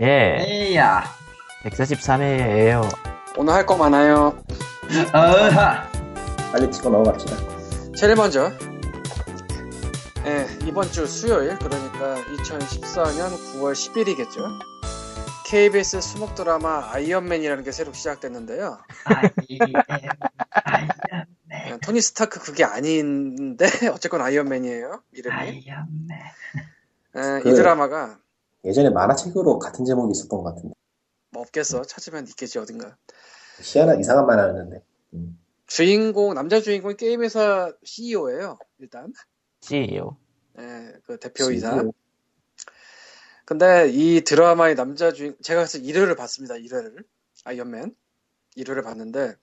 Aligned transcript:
예, 0.00 0.36
에이야. 0.40 1.04
143회예요. 1.64 2.88
오늘 3.36 3.52
할 3.54 3.66
거 3.66 3.76
많아요. 3.76 4.42
어하. 5.12 5.90
빨리 6.52 6.70
치고 6.70 6.90
넘어갑시다. 6.90 7.36
제일 7.96 8.14
먼저, 8.14 8.52
예, 10.26 10.46
이번 10.66 10.90
주 10.90 11.06
수요일, 11.06 11.58
그러니까 11.58 12.16
2014년 12.36 13.30
9월 13.54 13.72
10일이겠죠. 13.72 14.58
KBS 15.46 16.00
수목 16.00 16.34
드라마 16.34 16.90
아이언맨이라는 16.92 17.62
게 17.64 17.72
새로 17.72 17.92
시작됐는데요. 17.92 18.78
예, 21.52 21.78
토니 21.82 22.00
스타크 22.00 22.40
그게 22.40 22.64
아닌데, 22.64 23.66
어쨌건 23.92 24.22
아이언맨이에요, 24.22 25.02
이름이. 25.12 25.34
아이언맨. 25.36 26.08
예, 27.16 27.40
그- 27.42 27.48
이 27.48 27.54
드라마가, 27.54 28.18
예전에 28.66 28.90
만화책으로 28.90 29.58
같은 29.58 29.84
제목이 29.84 30.12
있었던 30.12 30.42
것 30.42 30.54
같은데. 30.54 30.74
뭐 31.30 31.42
없겠어. 31.42 31.82
찾으면 31.82 32.26
있겠지, 32.28 32.58
어딘가. 32.58 32.96
희한한, 33.60 34.00
이상한 34.00 34.26
만화였는데. 34.26 34.82
음. 35.14 35.38
주인공, 35.66 36.34
남자 36.34 36.60
주인공이 36.60 36.96
게임회사 36.96 37.72
CEO예요, 37.84 38.58
일단. 38.78 39.12
CEO. 39.60 40.16
예, 40.58 40.92
그 41.04 41.18
대표이사. 41.18 41.72
CEO. 41.72 41.92
근데 43.46 43.88
이 43.88 44.22
드라마의 44.22 44.74
남자 44.74 45.12
주인 45.12 45.36
제가 45.40 45.60
그래서 45.60 45.78
1회를 45.78 46.16
봤습니다. 46.16 46.56
1회를 46.56 47.04
아이언맨 47.44 47.94
1회를 48.56 48.82
봤는데 48.82 49.36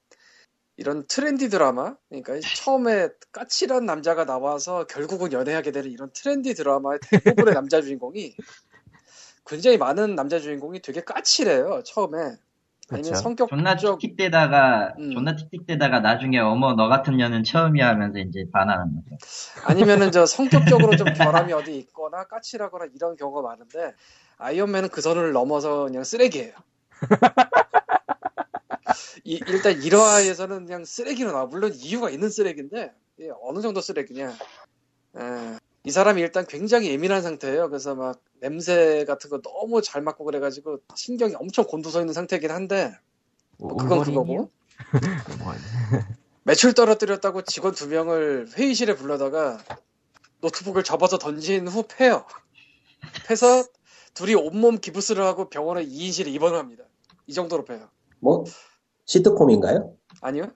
이런 0.75 1.07
트렌디 1.07 1.49
드라마 1.49 1.95
그러니까 2.09 2.37
처음에 2.41 3.09
까칠한 3.31 3.85
남자가 3.85 4.25
나와서 4.25 4.85
결국은 4.87 5.31
연애하게 5.31 5.71
되는 5.71 5.89
이런 5.89 6.11
트렌디 6.11 6.53
드라마의 6.53 6.99
대부분의 7.01 7.53
남자 7.53 7.81
주인공이 7.81 8.35
굉장히 9.45 9.77
많은 9.77 10.15
남자 10.15 10.39
주인공이 10.39 10.81
되게 10.81 11.03
까칠해요. 11.03 11.83
처음에 11.85 12.17
아니면 12.89 13.11
그쵸. 13.11 13.15
성격 13.15 13.49
존나 13.49 13.75
쪽 13.77 13.99
틱틱대다가, 13.99 14.95
음. 14.99 15.11
존나 15.11 15.35
틱틱대다가 15.35 16.01
나중에 16.01 16.37
어머, 16.39 16.73
너 16.73 16.87
같은 16.89 17.15
년은 17.17 17.43
처음이야 17.43 17.87
하면서 17.87 18.19
이제 18.19 18.45
반하는 18.51 18.93
거죠. 18.95 19.17
아니면은 19.65 20.11
저 20.11 20.25
성격적으로 20.81 20.95
좀 20.97 21.07
결함이 21.13 21.53
어디 21.53 21.77
있거나 21.77 22.25
까칠하거나 22.25 22.87
이런 22.93 23.15
경우가 23.15 23.41
많은데 23.41 23.93
아이언맨은 24.37 24.89
그 24.89 25.01
선을 25.01 25.31
넘어서 25.31 25.85
그냥 25.85 26.03
쓰레기예요. 26.03 26.53
이- 29.23 29.41
일단 29.47 29.73
1화에서는 29.79 30.65
그냥 30.65 30.83
쓰레기로 30.85 31.31
나와. 31.31 31.45
물론 31.45 31.71
이유가 31.73 32.09
있는 32.09 32.29
쓰레기인데 32.29 32.93
예, 33.21 33.29
어느 33.41 33.61
정도 33.61 33.79
쓰레기냐. 33.79 34.33
예, 35.17 35.57
이 35.85 35.91
사람이 35.91 36.21
일단 36.21 36.45
굉장히 36.45 36.89
예민한 36.89 37.21
상태예요. 37.21 37.69
그래서 37.69 37.93
막 37.93 38.21
냄새 38.39 39.03
같은 39.05 39.29
거 39.29 39.41
너무 39.41 39.81
잘 39.81 40.01
맡고 40.01 40.23
그래가지고 40.23 40.79
신경이 40.95 41.35
엄청 41.35 41.65
곤두서 41.65 41.99
있는 41.99 42.13
상태이긴 42.13 42.51
한데 42.51 42.93
뭐 43.57 43.75
그건 43.75 44.03
그거고. 44.03 44.25
뭐, 44.33 44.49
매출 46.43 46.73
떨어뜨렸다고 46.73 47.43
직원 47.43 47.73
두 47.73 47.87
명을 47.87 48.49
회의실에 48.53 48.95
불러다가 48.95 49.59
노트북을 50.41 50.83
접어서 50.83 51.17
던진 51.17 51.67
후 51.67 51.83
패요. 51.87 52.25
패서 53.25 53.65
둘이 54.13 54.35
온몸 54.35 54.77
기부스를 54.77 55.23
하고 55.23 55.49
병원에 55.49 55.85
2인실에 55.85 56.27
입원을 56.27 56.57
합니다. 56.57 56.83
이 57.27 57.33
정도로 57.33 57.65
패요. 57.65 57.89
뭐, 58.19 58.43
시트콤인가요? 59.05 59.95
아니요? 60.21 60.51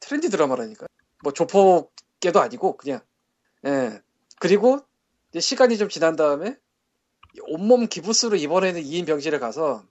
트렌디 0.00 0.30
드라마라니까. 0.30 0.86
뭐 1.22 1.32
조폭계도 1.32 2.40
아니고 2.40 2.76
그냥. 2.76 3.00
예. 3.66 4.00
그리고 4.40 4.80
이제 5.30 5.40
시간이 5.40 5.78
좀 5.78 5.88
지난 5.88 6.16
다음에 6.16 6.56
이 7.34 7.40
온몸 7.48 7.86
기부스로 7.86 8.36
있는 8.36 8.82
2인 8.82 9.06
병실에 9.06 9.38
가서 9.38 9.84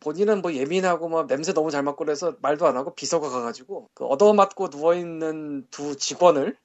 본인은 0.00 0.42
뭐 0.42 0.52
예민하고 0.52 1.08
막 1.08 1.26
냄새 1.26 1.52
너무 1.52 1.70
잘 1.70 1.82
맡고 1.82 2.04
그래서 2.04 2.36
말도 2.40 2.66
안 2.66 2.76
하고 2.76 2.94
비서가 2.94 3.30
가가지고 3.30 3.90
그 3.94 4.04
얻어맞고 4.04 4.68
누워있는 4.68 5.68
두 5.70 5.96
직원을 5.96 6.56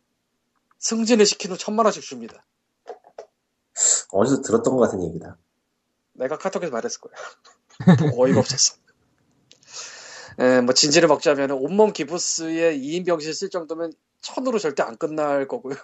승진을 0.80 1.26
시킨 1.26 1.52
후 1.52 1.58
천만 1.58 1.86
원씩 1.86 2.04
줍니다. 2.04 2.46
어디서 4.12 4.42
들었던 4.42 4.76
것 4.76 4.82
같은 4.82 5.04
얘기다. 5.04 5.38
내가 6.14 6.38
카톡에서 6.38 6.72
말했을 6.72 7.00
거야. 7.02 7.14
어이가 8.18 8.40
없었어. 8.40 8.76
예, 10.40 10.62
뭐 10.62 10.74
진지를 10.74 11.08
먹자면 11.08 11.52
온몸 11.52 11.94
기부스에 11.94 12.78
2인 12.78 13.06
병실 13.06 13.34
쓸 13.34 13.50
정도면 13.50 13.94
천으로 14.22 14.60
절대 14.60 14.84
안 14.84 14.98
끝날 14.98 15.48
거고요. 15.48 15.76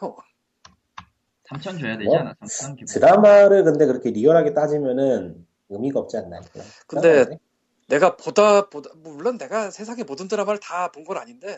3천 1.51 1.79
줘야 1.79 1.97
되지 1.97 2.05
뭐? 2.05 2.17
않아? 2.19 2.33
3천 2.41 2.75
기본. 2.77 2.85
드라마를 2.85 3.63
근데 3.63 3.85
그렇게 3.85 4.11
리얼하게 4.11 4.53
따지면은 4.53 5.45
의미가 5.69 5.99
없지 5.99 6.17
않나. 6.17 6.41
근데. 6.87 7.25
내가 7.89 8.17
보다 8.17 8.67
보다 8.69 8.89
물론 8.97 9.37
내가 9.37 9.71
세상의 9.71 10.03
모든 10.03 10.27
드라마를 10.27 10.59
다 10.59 10.91
본 10.91 11.05
건 11.05 11.17
아닌데 11.17 11.57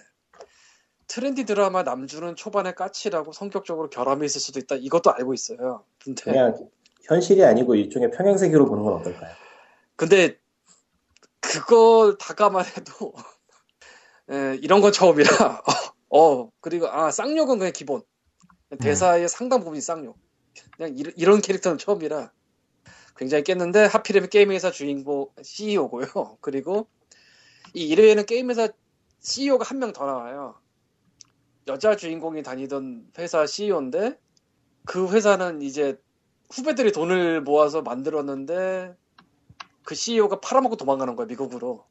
트렌디 1.08 1.46
드라마 1.46 1.82
남주는 1.82 2.36
초반에 2.36 2.74
까칠하고 2.76 3.32
성격적으로 3.32 3.90
결함이 3.90 4.28
있을 4.28 4.40
수도 4.40 4.60
있다. 4.60 4.76
이것도 4.76 5.12
알고 5.12 5.34
있어요. 5.34 5.86
근데 6.04 6.22
그냥 6.24 6.56
현실이 7.02 7.44
아니고 7.44 7.74
일종의 7.74 8.12
평행세계로 8.12 8.66
보는 8.68 8.84
건 8.84 8.94
어떨까요? 8.94 9.34
근데 9.96 10.38
그걸 11.40 12.16
다 12.20 12.36
감안해도 12.36 13.14
에, 14.30 14.60
이런 14.62 14.82
건 14.82 14.92
처음이라 14.92 15.30
어, 15.32 15.64
어, 16.44 16.52
그리고 16.62 16.88
아 16.90 17.10
쌍욕은 17.10 17.58
그냥 17.58 17.74
기본 17.74 18.04
대사의 18.78 19.30
상당 19.30 19.60
부분이 19.60 19.82
쌍욕. 19.82 20.18
그냥 20.78 20.98
이런, 20.98 21.14
이런 21.18 21.42
캐릭터는 21.42 21.78
처음이라 21.78 22.32
굉장히 23.18 23.44
깼는데 23.44 23.86
하필이면 23.86 24.30
게임회사 24.30 24.72
주인공 24.72 25.30
CEO고요. 25.42 26.06
그리고 26.42 26.88
이 27.74 27.94
1회에는 27.96 28.26
게임회사 28.28 28.70
CEO가 29.22 29.66
한 29.66 29.80
명 29.80 29.94
더 29.94 30.06
나와요. 30.06 30.60
여자 31.68 31.96
주인공이 31.96 32.44
다니던 32.44 33.12
회사 33.20 33.46
CEO인데 33.46 34.20
그 34.86 35.10
회사는 35.12 35.62
이제 35.62 36.00
후배들이 36.52 36.92
돈을 36.92 37.42
모아서 37.42 37.82
만들었는데 37.82 38.96
그 39.84 39.96
CEO가 39.96 40.40
팔아먹고 40.42 40.78
도망가는 40.78 41.16
거야 41.16 41.28
미국으로. 41.28 41.86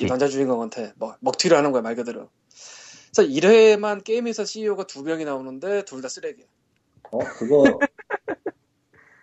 이 0.00 0.06
먹튀. 0.06 0.06
남자 0.06 0.28
주인공한테. 0.28 0.92
뭐, 0.96 1.16
먹튀를 1.20 1.56
하는 1.56 1.72
거야 1.72 1.82
말 1.82 1.96
그대로 1.96 2.30
그래서 3.14 3.30
1회만 3.30 4.04
게임에서 4.04 4.44
CEO가 4.44 4.84
두 4.86 5.02
명이 5.02 5.24
나오는데 5.24 5.84
둘 5.84 6.00
다 6.00 6.08
쓰레기야 6.08 6.46
어, 7.10 7.18
그거, 7.18 7.62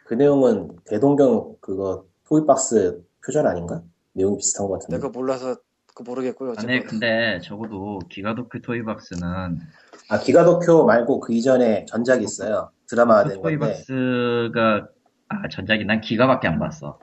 그 0.05 0.13
내용은 0.13 0.77
대동경 0.85 1.55
그거 1.59 2.05
토이박스 2.27 3.03
표절 3.25 3.47
아닌가? 3.47 3.81
내용이 4.13 4.37
비슷한 4.37 4.67
것 4.67 4.73
같은데. 4.73 4.97
내가 4.97 5.09
몰라서 5.09 5.57
그 5.95 6.03
모르겠고요 6.03 6.53
아니, 6.57 6.77
어쨌든 6.77 6.87
근데 6.87 7.39
적어도 7.43 7.99
기가도크 8.09 8.61
토이박스는 8.61 9.59
아, 10.09 10.19
기가도쿄 10.19 10.85
말고 10.85 11.19
그 11.19 11.33
이전에 11.33 11.85
전작이 11.85 12.23
있어요. 12.23 12.71
드라마가 12.87 13.23
된 13.27 13.41
건데, 13.41 13.57
토이박스가 13.57 14.87
아 15.29 15.47
전작이 15.49 15.85
난 15.85 15.99
기가밖에 16.01 16.47
안 16.47 16.59
봤어. 16.59 16.99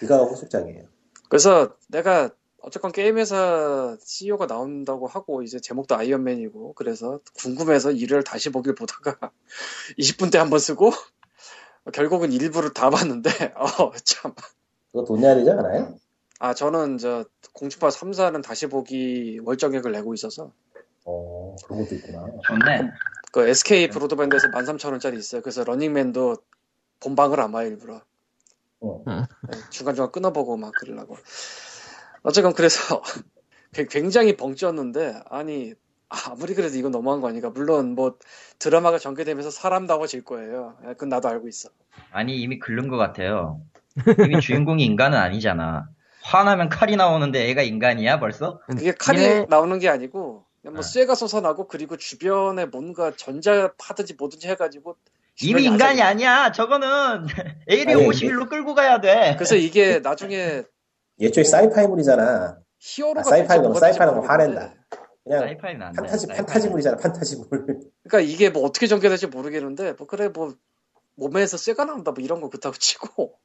기가가 0.00 0.24
후속작이에요. 0.24 0.84
그래서 1.30 1.76
내가 1.88 2.30
어쨌건 2.66 2.90
게임회사 2.90 3.96
CEO가 4.04 4.48
나온다고 4.48 5.06
하고 5.06 5.42
이제 5.42 5.60
제목도 5.60 5.94
아이언맨이고 5.94 6.72
그래서 6.74 7.20
궁금해서 7.38 7.90
1회를 7.90 8.24
다시 8.24 8.50
보길 8.50 8.74
보다가 8.74 9.30
20분 9.98 10.30
때 10.32 10.38
한 10.38 10.50
번 10.50 10.58
쓰고 10.58 10.90
결국은 11.94 12.32
일부를 12.32 12.74
다 12.74 12.90
봤는데 12.90 13.30
어참 13.78 14.34
그거 14.90 15.04
돈 15.04 15.20
내야 15.20 15.36
되지 15.36 15.48
않아요? 15.50 15.94
아 16.40 16.54
저는 16.54 16.98
저 16.98 17.24
공주파 17.52 17.88
3사는 17.88 18.42
다시 18.42 18.66
보기 18.66 19.38
월정액을 19.44 19.92
내고 19.92 20.12
있어서 20.14 20.52
어, 21.04 21.54
그런 21.64 21.84
것도 21.84 21.94
있구나. 21.94 22.26
좋네. 22.48 22.90
그 23.32 23.46
SK 23.46 23.90
브로드밴드에서 23.90 24.48
13,000원짜리 24.48 25.16
있어요. 25.16 25.40
그래서 25.40 25.62
러닝맨도 25.62 26.36
본방을 26.98 27.38
안 27.40 27.52
봐요, 27.52 27.68
일부러. 27.68 28.02
어. 28.80 29.04
네, 29.06 29.22
중간중간 29.70 30.10
끊어보고 30.10 30.56
막 30.56 30.72
그러려고. 30.80 31.16
어쨌건 32.26 32.54
그래서 32.54 33.02
굉장히 33.90 34.36
벙쪘는데, 34.36 35.22
아니, 35.30 35.74
아무리 36.08 36.54
그래도 36.54 36.76
이건 36.76 36.90
너무한 36.90 37.20
거 37.20 37.28
아닌가. 37.28 37.50
물론 37.50 37.94
뭐 37.94 38.18
드라마가 38.58 38.98
전개되면서 38.98 39.50
사람다워질 39.50 40.24
거예요. 40.24 40.76
예, 40.84 40.88
그건 40.88 41.08
나도 41.08 41.28
알고 41.28 41.48
있어. 41.48 41.68
아니 42.10 42.40
이미 42.40 42.58
긁는 42.58 42.88
것 42.88 42.96
같아요. 42.96 43.60
이미 44.24 44.40
주인공이 44.40 44.84
인간은 44.84 45.16
아니잖아. 45.16 45.88
화나면 46.22 46.68
칼이 46.68 46.96
나오는데 46.96 47.48
애가 47.50 47.62
인간이야 47.62 48.18
벌써? 48.18 48.60
그게 48.66 48.92
칼이 48.92 49.22
예. 49.22 49.46
나오는 49.48 49.78
게 49.78 49.88
아니고, 49.88 50.44
그냥 50.62 50.74
뭐 50.74 50.82
네. 50.82 50.88
쇠가 50.88 51.14
솟아나고, 51.14 51.68
그리고 51.68 51.96
주변에 51.96 52.66
뭔가 52.66 53.12
전자 53.16 53.72
파든지 53.78 54.14
뭐든지 54.14 54.48
해가지고, 54.48 54.96
이미 55.42 55.64
인간이 55.64 56.02
아니야. 56.02 56.50
저거는 56.50 57.26
AD 57.70 57.92
아니, 57.92 58.06
51로 58.06 58.48
끌고 58.48 58.74
가야 58.74 59.00
돼. 59.00 59.34
그래서 59.36 59.54
이게 59.54 60.00
나중에 60.00 60.64
예초에 61.20 61.44
사이파이물이잖아. 61.44 62.58
히어로가 62.78 63.20
아, 63.20 63.22
사이파이는 63.24 63.74
사이파이는. 63.74 64.24
화낸다. 64.28 64.74
그냥 65.24 65.40
사이파이는 65.40 65.82
안 65.82 65.92
돼. 65.92 65.96
판타지, 66.02 66.26
사이파이는 66.26 66.46
판타지물이잖아, 66.46 66.96
판타지물. 66.98 67.48
그러니까 68.04 68.20
이게 68.20 68.50
뭐 68.50 68.62
어떻게 68.64 68.86
전개될지 68.86 69.26
모르겠는데 69.28 69.94
뭐 69.94 70.06
그래 70.06 70.28
뭐 70.28 70.54
몸에서 71.16 71.56
쇠가 71.56 71.84
나온다 71.84 72.12
뭐 72.12 72.22
이런 72.22 72.40
거 72.40 72.48
그렇다고 72.48 72.76
치고 72.76 73.38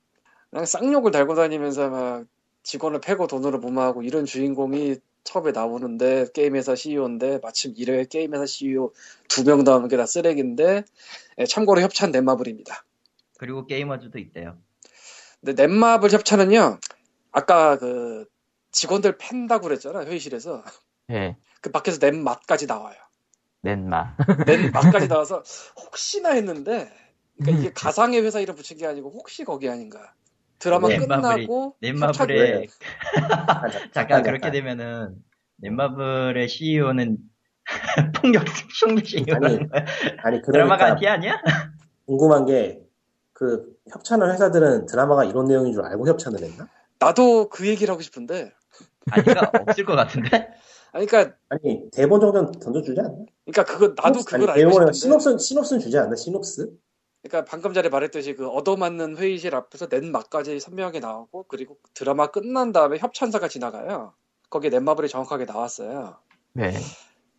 그냥 0.49 0.65
쌍욕을 0.65 1.11
달고 1.11 1.35
다니면서 1.35 1.89
막 1.89 2.25
직원을 2.63 2.99
패고 2.99 3.27
돈으로 3.27 3.59
무마하고 3.59 4.03
이런 4.03 4.25
주인공이 4.25 4.97
처음에 5.23 5.51
나오는데 5.51 6.27
게임회사 6.33 6.75
CEO인데 6.75 7.39
마침 7.41 7.73
이래 7.77 8.03
게임회사 8.05 8.45
CEO 8.45 8.91
두 9.29 9.43
명 9.45 9.63
나오는 9.63 9.87
게 9.87 9.95
다 9.97 10.05
쓰레기인데 10.05 10.83
예, 11.39 11.45
참고로 11.45 11.79
협찬 11.81 12.11
넷마블입니다. 12.11 12.83
그리고 13.39 13.65
게이머즈도 13.65 14.19
있대요. 14.19 14.57
근데 15.43 15.63
넷마블 15.63 16.11
협찬은요 16.11 16.79
아까 17.31 17.77
그 17.77 18.25
직원들 18.71 19.17
팬다고 19.17 19.63
그랬잖아 19.63 20.05
회의실에서 20.05 20.63
예. 21.11 21.35
그 21.61 21.71
밖에서 21.71 21.97
넷맛까지 22.01 22.67
나와요. 22.67 22.95
넷마. 23.61 24.15
넷맛까지 24.45 25.07
나와서 25.09 25.43
혹시나 25.77 26.31
했는데 26.31 26.91
그러니까 27.37 27.51
음. 27.51 27.59
이게 27.59 27.73
가상의 27.73 28.21
회사 28.23 28.39
이름 28.39 28.55
붙인 28.55 28.77
게 28.77 28.87
아니고 28.87 29.11
혹시 29.11 29.43
거기 29.43 29.69
아닌가. 29.69 30.13
드라마 30.59 30.87
네. 30.89 30.97
끝나고 30.97 31.75
협찬- 31.81 32.27
넷마블의 32.27 32.67
잠깐, 33.93 34.23
그렇게 34.23 34.51
되면은 34.51 35.15
넷마블의 35.57 36.47
CEO는 36.47 37.17
폭력 38.21 38.43
CEO라는 39.05 39.69
거야. 39.69 39.85
아니 40.23 40.41
드라마가 40.41 40.77
그러니까 40.77 40.85
안티 40.85 41.07
아니야? 41.07 41.41
궁금한 42.05 42.45
게 42.45 42.81
그 43.33 43.75
협찬을 43.89 44.31
회사들은 44.33 44.85
드라마가 44.85 45.23
이런 45.23 45.45
내용인 45.45 45.73
줄 45.73 45.83
알고 45.83 46.07
협찬을 46.07 46.43
했나? 46.43 46.67
나도 47.01 47.49
그 47.49 47.67
얘기를 47.67 47.91
하고 47.91 48.03
싶은데 48.03 48.53
아니가 49.09 49.51
없을 49.59 49.83
것 49.85 49.95
같은데? 49.95 50.49
아니 50.91 51.07
그러니까 51.07 51.35
아니 51.49 51.89
대본 51.91 52.21
정도는 52.21 52.51
던져주지 52.59 52.99
않나? 52.99 53.25
그러니까 53.45 53.63
그거 53.65 53.87
나도 53.97 54.19
시놉스- 54.19 54.25
그걸 54.25 54.49
아니, 54.51 54.61
알고 54.61 54.71
싶은데 54.71 54.93
시놉스 54.93 55.37
시놉스는 55.39 55.79
주지 55.81 55.97
않나? 55.97 56.15
시놉스? 56.15 56.71
그러니까 57.23 57.49
방금 57.49 57.73
전에 57.73 57.89
말했듯이 57.89 58.35
그 58.35 58.47
얻어맞는 58.47 59.17
회의실 59.17 59.55
앞에서 59.55 59.87
넷맛까지 59.89 60.59
선명하게 60.59 60.99
나오고 60.99 61.45
그리고 61.47 61.77
드라마 61.95 62.27
끝난 62.27 62.71
다음에 62.71 62.99
협찬사가 62.99 63.47
지나가요. 63.47 64.13
거기에 64.51 64.69
넷마블이 64.69 65.07
정확하게 65.09 65.45
나왔어요. 65.45 66.17
네. 66.53 66.71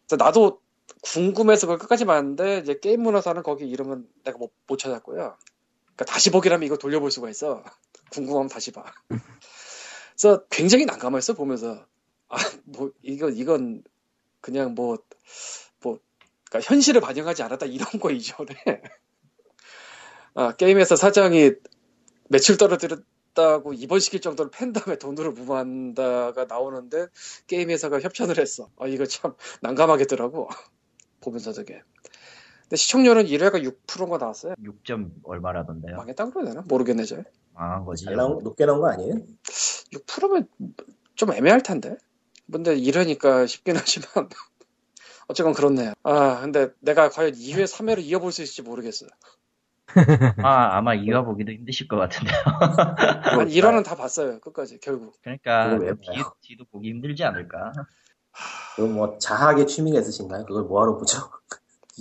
그래서 0.08 0.17
나도 0.25 0.61
궁금해서 1.03 1.67
그걸 1.67 1.79
끝까지 1.79 2.05
봤는데 2.05 2.58
이제 2.58 2.79
게임 2.81 3.03
문화사는 3.03 3.43
거기 3.43 3.69
이름은 3.69 4.08
내가 4.25 4.38
못, 4.38 4.53
못 4.67 4.79
찾았고요. 4.79 5.37
그러니까 5.94 6.05
다시 6.06 6.31
보기라면 6.31 6.67
이거 6.67 6.76
돌려볼 6.76 7.11
수가 7.11 7.29
있어. 7.31 7.62
궁금하면 8.12 8.49
다시 8.49 8.73
봐. 8.73 8.85
그래서 10.22 10.44
굉장히 10.50 10.84
난감했어 10.86 11.34
보면서 11.34 11.84
아 12.28 12.36
뭐 12.64 12.90
이건 13.02 13.36
이건 13.36 13.82
그냥 14.40 14.74
뭐뭐 14.74 14.98
그러니까 16.48 16.60
현실을 16.62 17.00
반영하지 17.00 17.42
않았다 17.42 17.66
이런 17.66 17.88
거 18.00 18.10
이전에 18.10 18.46
아 20.34 20.52
게임에서 20.56 20.96
사장이 20.96 21.52
매출 22.28 22.56
떨어뜨렸다고 22.56 23.74
입원시킬 23.74 24.20
정도로 24.20 24.50
팬 24.50 24.72
다음에 24.72 24.96
돈으로 24.96 25.32
무마한다가 25.32 26.44
나오는데 26.46 27.08
게임 27.46 27.70
회사가 27.70 28.00
협찬을 28.00 28.38
했어. 28.38 28.70
아 28.78 28.86
이거 28.86 29.04
참 29.06 29.34
난감하겠더라고 29.60 30.48
보면서 31.20 31.52
되게. 31.52 31.82
근데 32.62 32.76
시청률은 32.76 33.26
1회가 33.26 33.62
6%가 33.86 34.16
나왔어요. 34.19 34.54
6점 34.54 35.10
얼마라던데요? 35.24 35.96
망했다 35.96 36.30
그래야 36.30 36.48
되나? 36.50 36.62
모르겠네 36.66 37.04
저. 37.04 37.22
망한 37.52 37.84
거지. 37.84 38.06
잘 38.06 38.16
나온 38.16 38.42
높게 38.42 38.64
나온 38.64 38.80
거 38.80 38.88
아니에요? 38.88 39.16
6%면 39.93 40.49
좀 41.15 41.33
애매할 41.33 41.62
텐데. 41.62 41.97
근데 42.50 42.75
1회니까 42.77 43.47
쉽긴 43.47 43.77
하지만 43.77 44.29
어쨌건 45.29 45.55
그렇네요. 45.55 45.93
아 46.03 46.41
근데 46.41 46.69
내가 46.81 47.09
과연 47.09 47.33
2회, 47.33 47.65
3회를 47.65 48.03
이어볼 48.03 48.33
수 48.33 48.43
있을지 48.43 48.62
모르겠어요. 48.62 49.11
아, 50.43 50.77
아마 50.77 50.94
이어 50.94 51.25
보기도 51.25 51.53
힘드실 51.53 51.87
것 51.87 51.97
같은데요. 51.97 52.35
한 52.44 53.49
1화는 53.49 53.85
다 53.85 53.94
봤어요 53.94 54.41
끝까지 54.41 54.79
결국. 54.81 55.15
그러니까 55.23 55.79
뒤? 56.00 56.23
뒤도 56.43 56.65
보기 56.67 56.89
힘들지 56.89 57.25
않을까? 57.25 57.73
그럼 58.77 58.94
뭐 58.94 59.19
자학의 59.19 59.67
취미가 59.67 60.00
있으신가요? 60.00 60.47
그걸 60.47 60.65
뭐하러 60.65 60.97
보죠? 60.97 61.19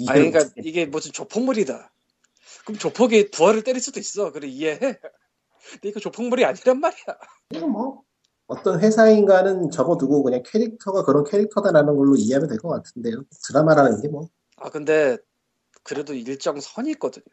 아니 0.10 0.22
이해를 0.22 0.32
그러니까. 0.32 0.54
이게 0.64 0.86
무슨 0.86 1.12
조폭물이다. 1.12 1.92
그럼 2.66 2.78
조폭이 2.78 3.32
부활을 3.32 3.64
때릴 3.64 3.82
수도 3.82 4.00
있어. 4.00 4.32
그래 4.32 4.48
이해해. 4.48 4.98
근데 5.74 5.90
이거 5.90 6.00
조폭물이 6.00 6.44
아니란 6.46 6.80
말이야. 6.80 7.04
그냥 7.50 7.72
뭐 7.72 8.02
어떤 8.48 8.80
회사인가는 8.82 9.70
접어두고 9.72 10.24
그냥 10.24 10.44
캐릭터가 10.46 11.04
그런 11.04 11.24
캐릭터다라는 11.24 11.96
걸로 11.96 12.16
이해하면 12.18 12.50
될 12.50 12.58
것 12.60 12.70
같은데요. 12.70 13.24
드라마라는 13.48 14.02
게 14.02 14.08
뭐. 14.10 14.30
아 14.58 14.70
근데 14.70 15.18
그래도 15.84 16.14
일정 16.14 16.60
선이 16.60 16.92
있거든요. 16.92 17.24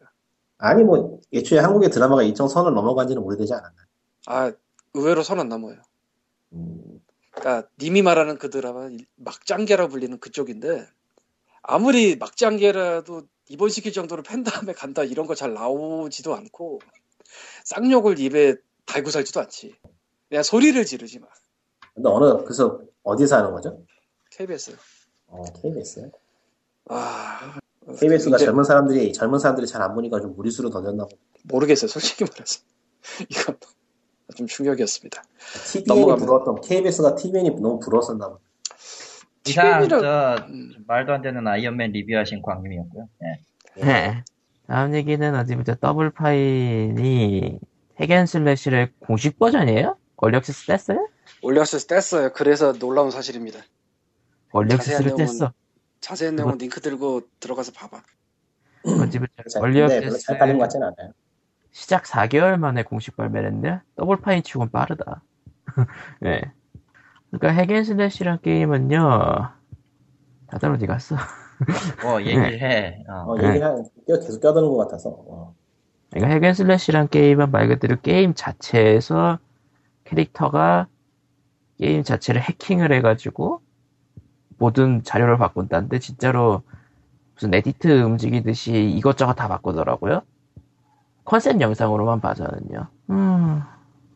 아니 0.59 0.83
뭐 0.85 1.21
애초에 1.33 1.59
한국의 1.59 1.91
드라마가 1.91 2.23
일정 2.23 2.49
선을 2.49 2.75
넘어간 2.75 3.09
지는 3.09 3.23
오래되지 3.23 3.53
않았나. 3.55 3.77
아 4.27 4.53
의외로 4.95 5.23
선 5.23 5.39
안 5.41 5.49
넘어요. 5.49 5.77
음, 6.53 7.01
그러니까 7.33 7.69
님이 7.81 8.03
말하는 8.03 8.39
그 8.39 8.51
드라마 8.51 8.89
막장계라 9.17 9.89
불리는 9.89 10.19
그쪽인데 10.19 10.87
아무리 11.63 12.17
막장계라도 12.17 13.23
입원시킬 13.49 13.93
정도로 13.93 14.23
팬 14.23 14.43
다음에 14.45 14.73
간다 14.73 15.05
이런 15.05 15.27
거 15.27 15.35
잘 15.35 15.53
나오지도 15.55 16.35
않고 16.35 16.81
쌍욕을 17.65 18.19
입에 18.19 18.57
달고 18.87 19.11
살지도 19.11 19.41
않지. 19.41 19.75
그냥 20.29 20.43
소리를 20.43 20.83
지르지 20.85 21.19
마. 21.21 21.27
근데 21.95 22.09
어느 22.09 22.43
그래서 22.45 22.81
어디서 23.03 23.37
하는 23.39 23.53
거죠? 23.53 23.83
KBS. 24.31 24.77
어, 25.27 25.43
KBS. 25.63 26.11
아 26.91 27.59
KBS가 27.99 28.37
이제 28.37 28.45
젊은 28.47 28.65
사람들이 28.65 29.13
젊은 29.13 29.39
사람들이 29.39 29.67
잘 29.67 29.83
안 29.83 29.95
보니까 29.95 30.21
좀 30.21 30.35
무리수로 30.37 30.71
던졌나 30.71 31.05
보다. 31.05 31.17
모르겠어요. 31.45 31.89
솔직히 31.89 32.25
말해서 32.25 32.61
이건 33.31 33.57
좀 34.37 34.47
충격이었습니다. 34.47 35.23
TVN이. 35.73 36.17
부러웠던 36.17 36.61
KBS가 36.61 37.15
TVN이 37.17 37.51
너무 37.61 37.79
부러웠었나 37.79 38.29
보다. 38.29 38.41
이상 39.47 39.81
TVN이라 39.87 40.01
저 40.37 40.47
음. 40.47 40.85
말도 40.87 41.13
안 41.15 41.23
되는 41.23 41.47
아이언맨 41.47 41.93
리뷰하신 41.93 42.43
광님이었고요. 42.43 43.09
네. 43.21 43.45
네. 43.85 44.25
다음 44.69 44.95
얘기는 44.95 45.35
어디부터 45.35 45.77
더블 45.77 46.11
파인이 46.11 47.59
핵앤슬래시의 48.01 48.93
공식 49.01 49.39
버전이에요? 49.39 49.97
Early 50.17 50.39
Access 50.39 50.67
뗐어요? 50.67 51.09
때 51.89 51.97
뗐어요. 51.97 52.33
그래서 52.35 52.75
놀라운 52.75 53.11
사실입니다. 53.11 53.61
Early 54.53 54.73
Access를 54.73 55.13
뗐어. 55.13 55.53
자세한 56.01 56.37
내용은 56.37 56.59
링크 56.59 56.83
들고 56.83 57.23
들어가서 57.41 57.73
봐봐. 57.73 58.03
Early 59.59 59.86
Access 59.86 60.19
잘 60.19 60.39
팔린 60.39 60.59
것 60.59 60.65
같지는 60.65 60.87
않아요. 60.89 61.13
시작 61.71 62.05
4개월 62.05 62.59
만에 62.59 62.83
공식 62.83 63.17
발매를 63.17 63.49
했는데 63.49 63.81
Double 63.97 64.21
Fine 64.21 64.43
치곤 64.43 64.71
빠르다. 64.71 65.23
네. 66.21 66.43
그러니까 67.31 67.63
Hack 67.63 67.83
'n' 67.83 67.99
Slash란 67.99 68.41
게임은요. 68.43 69.51
다들 70.49 70.73
어디 70.73 70.87
갔어? 70.87 71.17
뭐 72.03 72.21
얘기를 72.23 72.61
해. 72.61 73.05
어. 73.09 73.33
어, 73.33 73.37
네. 73.37 73.49
얘기한 73.49 73.85
계속 74.07 74.41
껴드는 74.41 74.69
것 74.69 74.77
같아서. 74.77 75.11
어. 75.11 75.55
그러니까 76.11 76.35
Hack 76.35 76.54
'n' 76.54 76.69
Slash란 76.69 77.09
게임은 77.09 77.51
말 77.51 77.69
그대로 77.69 77.97
게임 78.01 78.35
자체에서 78.35 79.39
캐릭터가 80.05 80.87
게임 81.79 82.03
자체를 82.03 82.41
해킹을 82.41 82.93
해가지고 82.93 83.61
모든 84.59 85.03
자료를 85.03 85.39
바꾼다는데 85.39 85.99
진짜로 85.99 86.63
무슨 87.35 87.55
edit 87.55 88.03
움직이듯이 88.03 88.91
이것저것 88.91 89.35
다 89.35 89.49
바꾸더라고요. 89.49 90.23
컨셉 91.25 91.61
영상으로만 91.61 92.21
봐서는요. 92.21 92.87
음. 93.11 93.63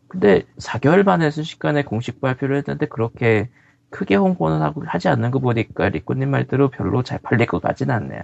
근데 0.08 0.42
4개월 0.58 1.04
만에 1.04 1.30
순식간에 1.30 1.84
공식 1.84 2.20
발표를 2.20 2.56
했는데 2.56 2.86
그렇게 2.86 3.48
크게 3.92 4.16
홍보는 4.16 4.60
하고 4.62 4.82
하지 4.86 5.08
않는 5.08 5.30
거 5.30 5.38
보니까 5.38 5.88
리꾸님 5.90 6.30
말대로 6.30 6.70
별로 6.70 7.02
잘 7.04 7.18
팔릴 7.20 7.46
것 7.46 7.62
같진 7.62 7.90
않네요. 7.90 8.20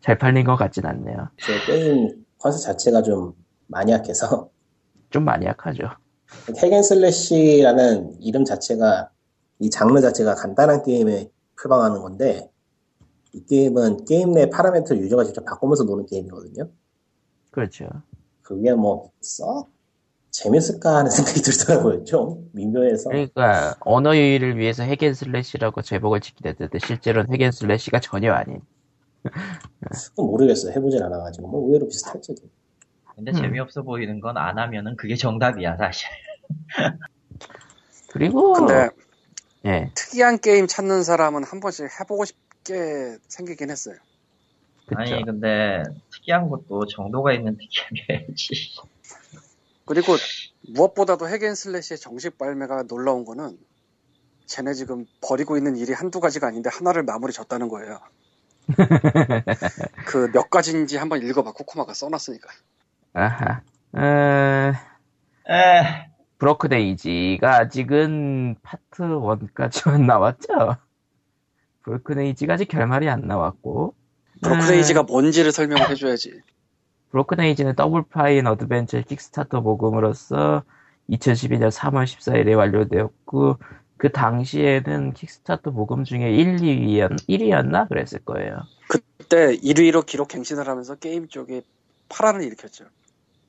잘 0.00 0.18
팔린 0.18 0.44
것 0.44 0.56
같진 0.56 0.84
않네요. 0.84 1.28
제 1.38 1.58
게임 1.66 2.24
컨셉 2.38 2.60
자체가 2.66 3.02
좀 3.02 3.32
마니악해서 3.68 4.50
좀 5.10 5.24
많이 5.24 5.46
약하죠. 5.46 5.84
hack 6.56 6.92
and 6.92 7.20
slash라는 7.20 8.20
이름 8.20 8.44
자체가 8.44 9.10
이 9.60 9.70
장르 9.70 10.00
자체가 10.00 10.34
간단한 10.34 10.82
게임에 10.82 11.30
표방하는 11.62 12.00
건데 12.02 12.50
이 13.32 13.44
게임은 13.46 14.04
게임 14.04 14.32
내 14.32 14.50
파라미터를 14.50 15.00
유저가 15.02 15.24
직접 15.24 15.44
바꾸면서 15.44 15.84
노는 15.84 16.06
게임이거든요. 16.06 16.68
그렇죠. 17.50 17.88
그게 18.42 18.72
뭐 18.74 19.10
썩 19.20 19.70
재밌을까 20.32 20.96
하는 20.96 21.10
생각이 21.10 21.42
들더라고요. 21.42 22.04
좀 22.04 22.48
미묘해서 22.54 23.10
그러니까 23.10 23.74
언어 23.80 24.16
유희를 24.16 24.56
위해서 24.58 24.82
Hack 24.82 25.07
'n' 25.07 25.26
Slash라고 25.26 25.82
제목을 25.82 26.20
짓게 26.20 26.42
됐는데 26.52 26.78
실제로는 26.78 27.32
hack 27.34 27.53
and 27.53 27.67
slash가 27.67 28.00
전혀 28.00 28.32
아닌. 28.32 28.60
그건 30.10 30.26
모르겠어요. 30.26 30.72
해보진 30.72 31.02
않아가지고 31.02 31.48
뭐 31.48 31.66
의외로 31.66 31.86
비슷할지도. 31.86 32.42
근데 33.14 33.30
음. 33.32 33.34
재미없어 33.34 33.82
보이는 33.82 34.20
건 34.20 34.36
안 34.38 34.58
하면은 34.58 34.96
그게 34.96 35.16
정답이야 35.16 35.76
사실. 35.76 36.08
그리고 38.08 38.52
근데 38.54 38.88
예, 39.66 39.90
특이한 39.94 40.38
게임 40.40 40.66
찾는 40.66 41.02
사람은 41.04 41.44
한 41.44 41.60
번씩 41.60 41.86
해보고 42.00 42.24
싶게 42.24 43.18
생기긴 43.28 43.70
했어요. 43.70 43.96
그쵸. 44.86 44.98
아니 44.98 45.24
근데 45.24 45.82
특이한 46.10 46.48
것도 46.48 46.86
정도가 46.86 47.32
있는 47.32 47.56
특이하게 47.58 48.06
해야지. 48.10 48.74
그리고 49.84 50.14
무엇보다도 50.74 51.28
Hack 51.28 51.48
'n' 51.48 51.63
Slash의 51.63 51.98
정식 51.98 52.38
발매가 52.38 52.84
놀라운 52.84 53.24
거는 53.24 53.58
쟤네 54.46 54.74
지금 54.74 55.06
벌이고 55.20 55.56
있는 55.56 55.76
일이 55.76 55.92
한두 55.92 56.20
가지가 56.20 56.46
아닌데 56.48 56.70
하나를 56.72 57.02
마무리 57.04 57.32
졌다는 57.32 57.68
거예요. 57.68 58.00
그 60.06 60.30
몇 60.32 60.50
가지인지 60.50 60.96
한번 60.96 61.22
읽어봐 61.22 61.52
코코마가 61.52 61.94
써놨으니까. 61.94 62.48
아하. 63.14 63.62
에, 63.96 64.72
에, 65.52 66.10
Broken 66.38 67.02
Age가 67.02 67.56
아직은 67.58 68.56
파트 68.62 69.02
1까지만 69.02 70.04
나왔죠? 70.06 70.76
Broken 71.84 72.22
Age가 72.22 72.54
아직 72.54 72.66
결말이 72.68 73.08
안 73.08 73.22
나왔고. 73.22 73.94
Broken 74.42 74.76
Age가 74.76 75.04
뭔지를 75.04 75.52
설명을 75.52 75.90
해줘야지. 75.90 76.40
Broken 77.12 77.41
Age는 77.41 77.76
Double 77.76 78.02
Fine 78.02 78.46
Adventure 78.46 79.00
Kickstarter 79.02 79.60
모금으로써 79.60 80.64
2012년 81.10 81.70
3월 81.70 82.04
14일에 82.04 82.56
완료되었고, 82.56 83.58
그 83.98 84.10
당시에는 84.10 85.12
Kickstarter 85.12 85.70
모금 85.70 86.04
중에 86.04 86.30
1, 86.32 86.56
2위였, 86.56 87.28
1위였나? 87.28 87.88
그랬을 87.88 88.18
거예요. 88.24 88.62
그때 88.88 89.54
1위로 89.56 90.04
기록 90.06 90.28
갱신을 90.28 90.66
하면서 90.68 90.94
게임 90.96 91.28
쪽에 91.28 91.62
파란을 92.08 92.42
일으켰죠. 92.42 92.86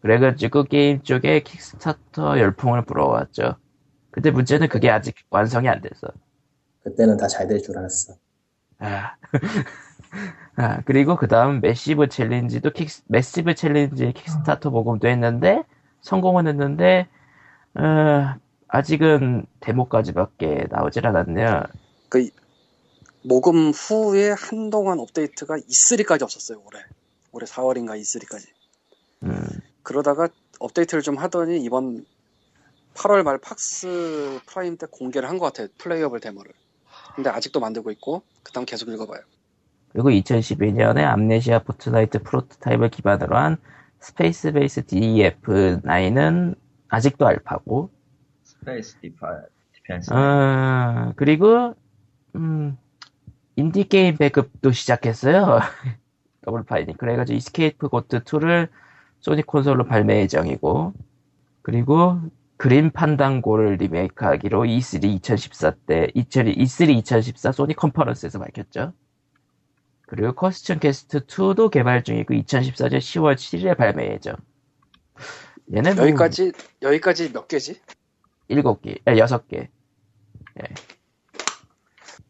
그래가지고 0.01 0.65
게임 0.65 1.01
쪽에 1.01 1.39
Kickstarter 1.41 2.39
열풍을 2.39 2.83
불어왔죠. 2.85 3.55
근데 4.11 4.29
문제는 4.29 4.67
그게 4.67 4.89
아직 4.91 5.15
완성이 5.29 5.69
안 5.69 5.81
됐어. 5.81 6.07
그때는 6.83 7.17
다 7.17 7.27
잘 7.27 7.47
될 7.47 7.61
줄 7.61 7.77
알았어. 7.77 8.13
아. 8.79 9.15
아, 10.55 10.81
그리고 10.85 11.15
그 11.15 11.27
다음 11.27 11.61
Massive 11.61 12.09
Chalice도 12.09 12.71
킥, 12.71 12.89
Massive 13.07 13.55
Chalice 13.55 14.13
Kickstarter 14.13 14.69
모금도 14.69 15.07
했는데, 15.07 15.63
성공은 16.01 16.47
했는데, 16.47 17.07
어, 17.75 18.35
아직은 18.67 19.45
데모까지밖에 19.61 20.67
나오질 20.69 21.07
않았네요. 21.07 21.63
그 22.09 22.29
모금 23.23 23.71
후에 23.71 24.31
한동안 24.31 24.99
업데이트가 24.99 25.57
E3까지 25.57 26.23
없었어요 26.23 26.61
올해. 26.65 26.81
올해 27.31 27.45
4월인가 27.45 27.99
E3까지. 27.99 28.47
음, 29.23 29.45
그러다가 29.83 30.27
업데이트를 30.59 31.01
좀 31.01 31.17
하더니 31.17 31.63
이번 31.63 32.05
8월 32.95 33.23
말 33.23 33.37
PAX 33.39 34.41
Prime 34.45 34.77
때 34.77 34.87
공개를 34.91 35.29
한 35.29 35.37
것 35.39 35.45
같아요. 35.47 35.67
playable 35.79 36.19
데모를. 36.19 36.53
근데 37.15 37.29
아직도 37.29 37.59
만들고 37.59 37.91
있고 37.91 38.23
그 38.43 38.51
다음 38.51 38.65
계속 38.65 38.89
읽어봐요. 38.89 39.21
그리고 39.93 40.09
2012년에 40.09 41.03
Amnesia 41.03 41.59
Fortnight 41.59 42.23
프로토타입을 42.23 42.89
기반으로 42.89 43.37
한 43.37 43.57
Spacebase 43.99 44.81
DF-9은 44.81 46.55
아직도 46.89 47.25
알파고, 47.25 47.91
Space 48.43 48.97
디파, 48.97 49.43
디펜스. 49.73 50.13
어, 50.13 51.13
그리고, 51.15 51.75
음, 52.35 52.77
인디게임 53.55 54.17
배급도 54.17 54.71
시작했어요. 54.71 55.59
Double 56.41 56.69
Fine이. 56.69 56.97
그래가지고 56.97 57.37
Escape 57.37 57.87
Goat 57.87 58.23
2를 58.23 58.67
소니 59.19 59.43
콘솔로 59.43 59.85
발매 59.85 60.19
예정이고, 60.21 60.93
그리고 61.61 62.19
Grim 62.57 62.91
Fandango를 62.91 63.75
리메이크하기로 63.75 64.63
E3 64.63 65.03
2014 65.05 65.71
때, 65.85 66.07
E3 66.15 66.49
2014 66.97 67.51
소니 67.51 67.75
컨퍼런스에서 67.75 68.39
밝혔죠. 68.39 68.93
그리고 70.13 70.33
Costume 70.33 70.79
Quest 70.79 71.25
2도 71.25 71.71
개발 71.71 72.03
중이고 72.03 72.35
2014년 72.35 72.99
10월 72.99 73.33
7일에 73.33 73.75
발매 73.75 74.11
예정. 74.11 74.35
얘는 75.73 75.95
뭐 75.95 76.05
여기까지 76.05 76.51
여기까지 76.83 77.33
몇 77.33 77.47
개지? 77.47 77.81
7개, 78.47 78.99
아, 79.05 79.13
6개. 79.13 79.69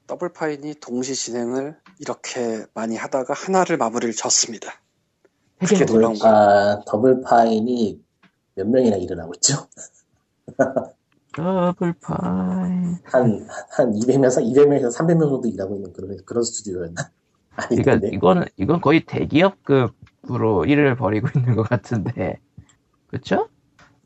Double 0.07 0.44
Fine이 0.44 0.75
동시 0.75 1.13
진행을 1.13 1.77
이렇게 1.99 2.65
많이 2.73 2.95
하다가 2.95 3.33
하나를 3.33 3.75
마무리를 3.75 4.15
졌습니다. 4.15 4.81
그게 5.59 5.83
놀라운 5.83 6.13
거. 6.13 6.19
더블파, 6.19 6.83
Double 6.85 7.49
Fine이 7.49 8.01
몇 8.55 8.69
명이나 8.69 8.95
일을 8.95 9.19
하고 9.19 9.33
있죠? 9.35 9.67
Double 11.35 11.79
Fine. 11.79 12.15
한, 13.03 13.47
한 13.71 13.91
200명에서, 13.91 14.41
200명에서 14.41 14.89
300명 14.95 15.19
정도 15.19 15.49
일하고 15.49 15.75
있는 15.75 15.91
그런, 15.91 16.17
그런 16.23 16.43
스튜디오였나? 16.45 17.11
아니, 17.55 17.69
그러니까 17.81 17.91
근데, 17.99 18.09
이거는 18.15 18.45
이건 18.57 18.81
거의 18.81 19.01
대기업급으로 19.05 20.65
일을 20.65 20.95
벌이고 20.95 21.27
있는 21.35 21.55
것 21.55 21.63
같은데, 21.63 22.39
그렇죠? 23.07 23.49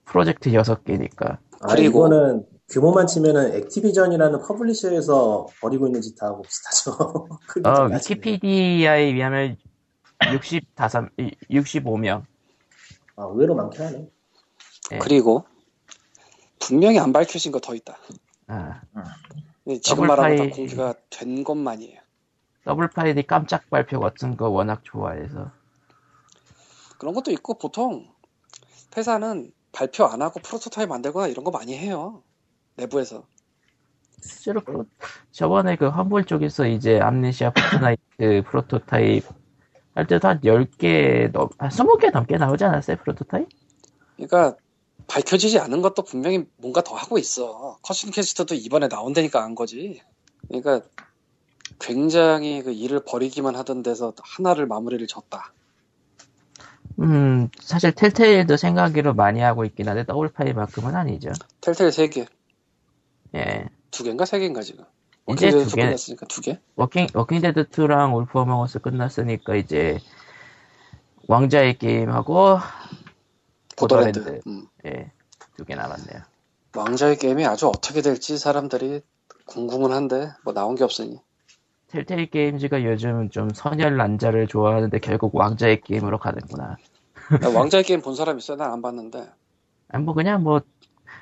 프로젝트 0.06 0.52
6개니까. 0.52 1.38
아, 1.62 1.68
그리고- 1.70 2.08
이거는 2.08 2.46
규모만 2.70 3.08
치면은 3.08 3.54
액티비전이라는 3.56 4.42
publisher에서 4.46 5.48
벌이고 5.62 5.88
있는 5.88 6.02
짓하고 6.02 6.42
비슷하죠. 6.42 7.30
크게 7.48 7.62
어. 7.70 7.86
위키피디아에 7.86 9.14
비하면 9.14 9.56
65, 10.34 10.62
65명. 11.50 12.24
아, 13.16 13.24
의외로 13.24 13.56
많긴 13.56 13.82
하네. 13.82 14.10
예. 14.92 14.98
그리고 15.00 15.46
분명히 16.60 17.00
안 17.00 17.14
밝혀진 17.14 17.52
거 17.54 17.60
더 17.60 17.74
있다. 17.74 17.98
아, 18.48 18.82
근데 19.64 19.80
지금 19.80 20.08
말하는 20.08 20.36
다 20.50 20.56
공개가 20.56 20.94
된 21.10 21.44
것만이에요. 21.44 22.00
더블 22.68 22.90
파인이 22.90 23.24
깜짝 23.24 23.70
발표 23.70 24.02
같은 24.02 24.36
거 24.36 24.50
워낙 24.50 24.82
좋아해서. 24.84 25.52
그런 26.98 27.14
것도 27.14 27.32
있고 27.32 27.54
보통 27.54 28.10
회사는 28.98 29.54
발표 29.72 30.04
안 30.04 30.22
하고 30.22 30.42
프로토타입 30.42 30.90
만들거나 30.90 31.28
이런 31.28 31.46
거 31.46 31.52
많이 31.52 31.78
해요. 31.78 32.24
내부에서. 32.76 33.26
실제로 34.20 34.60
프로, 34.60 34.86
저번에 35.32 35.78
그 35.78 35.88
험블 35.88 36.26
쪽에서 36.26 36.68
이제 36.68 37.00
암네시아 37.00 37.54
포트나이트 37.54 38.44
프로토타입 38.50 39.24
할 39.96 40.08
때도 40.08 40.28
한 40.28 40.42
10개 40.42 41.32
넘, 41.32 41.48
한 41.60 41.70
20개 41.70 42.12
넘게 42.12 42.36
나오지 42.36 42.66
않았어요, 42.66 42.98
프로토타입? 42.98 43.48
그러니까 44.18 44.58
밝혀지지 45.08 45.58
않은 45.60 45.82
것도 45.82 46.04
분명히 46.04 46.46
뭔가 46.58 46.82
더 46.82 46.96
하고 46.96 47.18
있어. 47.18 47.78
코스튬 47.82 48.14
퀘스트도 48.14 48.56
이번에 48.56 48.90
나온다니까 48.90 49.42
안 49.42 49.56
거지. 49.56 50.02
그러니까 50.50 50.82
굉장히 51.80 52.62
그 52.64 52.72
일을 52.72 53.02
벌이기만 53.06 53.56
하던 53.56 53.84
데서 53.84 54.14
하나를 54.22 54.66
마무리를 54.68 55.06
졌다. 55.08 55.54
음, 57.00 57.50
사실 57.62 57.92
텔테일도 57.92 58.58
생각으로 58.58 59.14
많이 59.14 59.40
하고 59.40 59.66
있긴 59.66 59.88
한데 59.88 60.04
더블파인만큼은 60.06 60.96
아니죠. 60.96 61.32
텔테일 61.62 61.90
3개. 61.90 62.28
예. 63.36 63.66
두 63.92 64.04
개인가 64.04 64.26
세 64.26 64.40
개인가 64.40 64.62
지금. 64.62 64.86
이제 65.30 65.52
두 65.52 65.76
개, 65.76 65.82
끝났으니까 65.84 66.26
두 66.28 66.42
개. 66.42 66.60
워킹, 66.76 67.08
워킹데드 67.14 67.66
2랑 67.70 68.16
울프 68.16 68.40
어몽 68.40 68.61
어스 68.61 68.80
끝났으니까 68.80 69.56
이제 69.56 70.00
왕좌의 71.28 71.78
게임하고 71.78 72.60
보더랜드. 73.76 74.20
보더랜드. 74.22 74.50
음. 74.50 74.68
예, 74.86 75.12
두 75.58 75.66
개 75.66 75.76
남았네요. 75.76 76.22
왕좌의 76.76 77.18
게임이 77.18 77.46
아주 77.46 77.68
어떻게 77.68 78.02
될지 78.02 78.38
사람들이 78.38 79.02
궁금은 79.46 79.92
한데 79.92 80.32
뭐 80.44 80.54
나온 80.54 80.76
게 80.76 80.84
없으니. 80.84 81.20
텔테일 81.88 82.30
게임즈가 82.30 82.84
요즘 82.84 83.30
좀 83.30 83.50
선혈 83.50 83.98
낭자를 83.98 84.48
좋아하는데 84.48 85.00
결국 85.00 85.36
왕좌의 85.36 85.82
게임으로 85.82 86.20
가는구나. 86.20 86.78
나 87.42 87.50
왕자의 87.50 87.84
게임 87.84 88.02
본 88.02 88.16
사람 88.16 88.38
있어요? 88.38 88.58
난안 88.58 88.82
봤는데. 88.82 89.30
아니, 89.90 90.04
뭐 90.04 90.14
그냥 90.14 90.44
뭐 90.44 90.62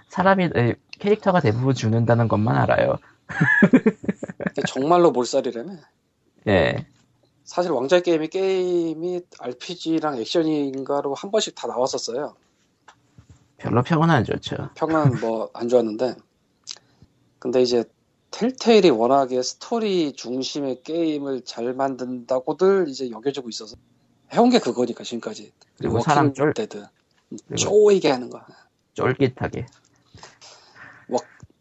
사람이 0.09 0.49
에, 0.55 0.75
캐릭터가 0.99 1.39
대부분 1.39 1.73
죽는다는 1.73 2.27
것만 2.27 2.55
알아요. 2.57 2.97
정말로 4.67 5.11
몰살이라며. 5.11 5.73
예. 6.47 6.87
사실 7.43 7.71
왕자의 7.71 8.01
게임이 8.01 8.27
게임이 8.29 9.21
RPG랑 9.39 10.17
액션인가로 10.17 11.13
한 11.13 11.29
번씩 11.31 11.53
다 11.55 11.67
나왔었어요. 11.67 12.35
별로 13.57 13.83
평은 13.83 14.09
안 14.09 14.23
좋죠. 14.23 14.69
평은 14.75 15.19
뭐 15.21 15.49
안 15.53 15.67
좋았는데. 15.69 16.15
근데 17.39 17.61
이제 17.61 17.83
텔테일이 18.35 18.89
워낙에 18.89 19.41
스토리 19.41 20.11
중심의 20.11 20.83
게임을 20.83 21.45
잘 21.45 21.73
만든다고들 21.73 22.89
이제 22.89 23.09
여겨지고 23.09 23.47
있어서 23.47 23.77
해온 24.33 24.49
게 24.49 24.59
그거니까 24.59 25.05
지금까지. 25.05 25.53
그리고 25.77 26.01
사람 26.01 26.33
쫄, 26.33 26.53
그리고 26.53 27.55
쪼이게 27.55 28.11
하는 28.11 28.29
거야. 28.29 28.45
쫄깃하게. 28.93 29.65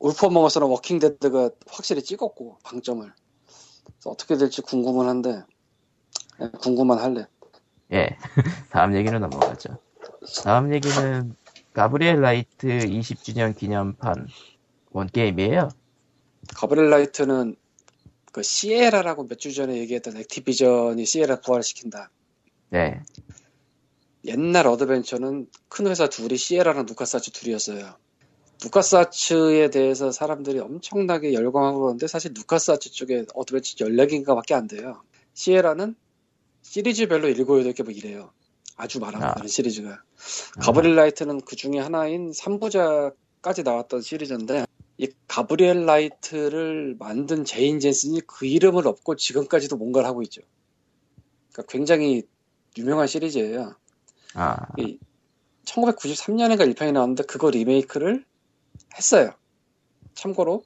울프어몽어스는 0.00 0.66
워킹데드가 0.66 1.50
확실히 1.68 2.02
찍었고 2.02 2.58
방점을 2.64 3.10
어떻게 4.04 4.36
될지 4.36 4.60
궁금은 4.60 5.08
한데 5.08 5.42
예, 6.42 6.48
궁금만 6.60 6.98
할래 6.98 7.26
예. 7.92 8.18
다음 8.70 8.94
얘기로 8.96 9.18
넘어가죠. 9.20 9.78
다음 10.42 10.74
얘기는 10.74 11.34
가브리엘 11.72 12.20
나이트 12.20 12.66
20주년 12.66 13.56
기념판 13.56 14.26
원게임이에요. 14.90 15.68
가브리엘 16.54 16.90
나이트는 16.90 17.56
그 18.32 18.42
시에라라고 18.42 19.26
몇 19.28 19.38
주 19.38 19.52
전에 19.54 19.76
얘기했던 19.78 20.16
액티비전이 20.16 21.04
시에라 21.06 21.40
부활시킨다 21.40 22.10
네. 22.70 23.00
옛날 24.24 24.66
어드벤처는 24.66 25.48
큰 25.68 25.86
회사 25.86 26.08
둘이 26.08 26.36
시에라랑 26.36 26.86
루카스아츠 26.86 27.30
둘이었어요. 27.32 27.94
루카스아츠에 28.62 29.68
대해서 29.70 30.10
사람들이 30.10 30.58
엄청나게 30.58 31.34
열광하고 31.34 31.80
그러는데 31.80 32.06
사실 32.06 32.32
루카스아츠 32.34 32.90
쪽에 32.92 33.26
어드벤처 33.34 33.84
14개인가 33.84 34.34
밖에 34.34 34.54
안 34.54 34.66
돼요. 34.66 35.02
시에라는 35.34 35.94
시리즈별로 36.62 37.32
7, 37.34 37.44
8개 37.44 37.82
뭐 37.84 37.92
이래요. 37.92 38.32
아주 38.76 38.98
많아, 38.98 39.18
아. 39.24 39.34
그런 39.34 39.46
시리즈가. 39.46 40.02
가브리엘 40.62 40.96
나이트는 40.96 41.42
그 41.42 41.54
중에 41.54 41.78
하나인 41.78 42.30
3부작까지 42.30 43.62
나왔던 43.64 44.00
시리즈인데, 44.00 44.64
이 44.98 45.08
가브리엘 45.26 45.86
나이트를 45.86 46.96
만든 46.98 47.44
제인 47.44 47.80
젠슨이 47.80 48.20
그 48.26 48.46
이름을 48.46 48.86
얻고 48.86 49.16
지금까지도 49.16 49.76
뭔가를 49.76 50.08
하고 50.08 50.22
있죠. 50.22 50.42
그러니까 51.52 51.72
굉장히 51.72 52.22
유명한 52.78 53.06
시리즈예요. 53.06 53.74
아, 54.34 54.56
이 54.78 54.98
1993년인가 55.64 56.72
1편이 56.72 56.92
나왔는데 56.92 57.24
그거 57.24 57.50
리메이크를 57.50 58.24
했어요. 58.96 59.32
참고로 60.14 60.62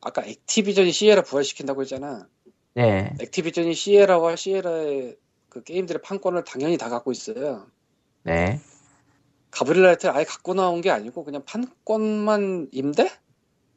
아까 0.00 0.24
액티비전이 0.24 0.92
시에라 0.92 1.22
부활시킨다고 1.22 1.82
했잖아. 1.82 2.28
네. 2.74 3.14
액티비전이 3.20 3.74
시에라와 3.74 4.36
시에라의 4.36 5.16
그 5.48 5.62
게임들의 5.62 6.02
판권을 6.02 6.44
당연히 6.44 6.76
다 6.76 6.88
갖고 6.88 7.10
있어요. 7.10 7.66
네. 8.22 8.60
가브리엘 9.56 9.84
나이트를 9.84 10.14
아예 10.14 10.24
갖고 10.24 10.52
나온 10.54 10.82
게 10.82 10.90
아니고 10.90 11.24
그냥 11.24 11.42
판권만 11.46 12.68
임대? 12.72 13.10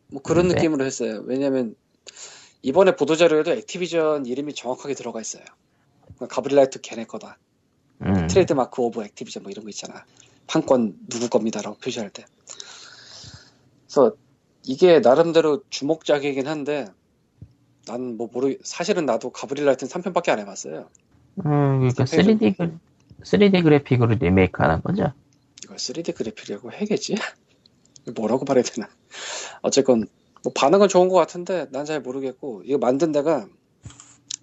뭐 0.08 0.22
그런 0.22 0.46
임대? 0.46 0.56
느낌으로 0.56 0.84
했어요. 0.84 1.24
왜냐면 1.26 1.76
이번에 2.62 2.96
보도자료에도 2.98 3.52
액티비전 3.52 4.26
이름이 4.26 4.54
정확하게 4.56 4.94
들어가 4.94 5.22
있어요. 5.22 5.44
그러니까 6.16 6.28
가브리엘 6.28 6.60
나이트 6.60 6.82
걔네 6.82 7.06
거다. 7.06 7.38
음. 8.06 8.28
trademark 8.28 8.82
of 8.82 9.04
액티비전 9.04 9.44
뭐 9.44 9.52
이런 9.52 9.64
거 9.64 9.70
있잖아. 9.70 10.04
판권 10.48 10.98
누구 11.08 11.30
겁니다라고 11.30 11.78
표시할 11.78 12.10
때. 12.10 12.26
그래서 13.86 14.14
이게 14.66 15.00
나름대로 15.00 15.64
주목작이긴 15.70 16.48
한데 16.48 16.88
난 17.86 18.18
뭐 18.18 18.30
모르 18.32 18.56
사실은 18.64 19.06
나도 19.06 19.30
가브리엘 19.32 19.59
나이트는 19.59 19.90
3편밖에 19.90 20.30
안 20.30 20.40
해봤어요. 20.40 20.90
음, 21.46 21.80
그러니까 21.80 22.06
스페셜. 22.06 22.36
3D, 22.38 22.58
그, 22.58 22.78
3D 23.24 23.64
그래픽으로 23.64 24.16
리메이크 24.16 24.62
하는 24.62 24.82
거죠? 24.84 25.14
이걸 25.80 26.04
3D 26.04 26.16
그래픽이라고 26.16 26.72
해야겠지? 26.74 27.16
뭐라고 28.16 28.46
말해야 28.46 28.64
되나? 28.64 28.90
어쨌건 29.62 30.08
뭐 30.44 30.54
반응은 30.54 30.88
좋은 30.90 31.08
것 31.10 31.16
같은데 31.16 31.68
난 31.72 31.86
잘 31.86 32.02
모르겠고 32.02 32.64
이거 32.66 32.78
만든 32.78 33.12
데가 33.12 33.48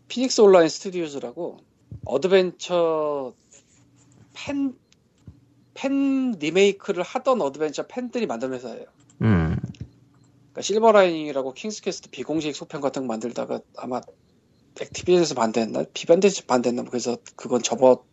피닉스 0.09 0.41
온라인 0.41 0.69
스튜디오즈라고 0.69 1.59
어드벤처 2.05 3.35
팬, 4.35 4.75
팬 5.75 6.33
리메이크를 6.33 7.03
하던 7.03 7.41
어드벤처 7.41 7.87
팬들이 7.87 8.27
만든 8.27 8.53
회사예요. 8.53 8.87
음. 9.23 9.57
그러니까 10.53 10.63
실버라이닝이라고 10.63 11.53
킹스퀘스트 11.55 12.11
비공식 12.11 12.55
속편 12.57 12.81
같은 12.81 13.03
거 13.03 13.09
만들다가 13.09 13.61
아마 13.77 14.01
액티비전에서 14.81 15.35
반대했나? 15.35 15.85
비벤디에서 15.93 16.45
반대했나? 16.47 16.83
뭐 16.83 16.91
그래서 16.91 17.17
그건 17.37 17.63
접어 17.63 18.05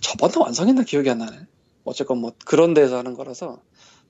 접었나 0.00 0.40
완성했나 0.40 0.82
기억이 0.84 1.10
안 1.10 1.18
나네. 1.18 1.46
어쨌건 1.90 2.18
뭐 2.18 2.32
그런 2.46 2.72
데서 2.72 2.96
하는 2.98 3.14
거라서 3.14 3.60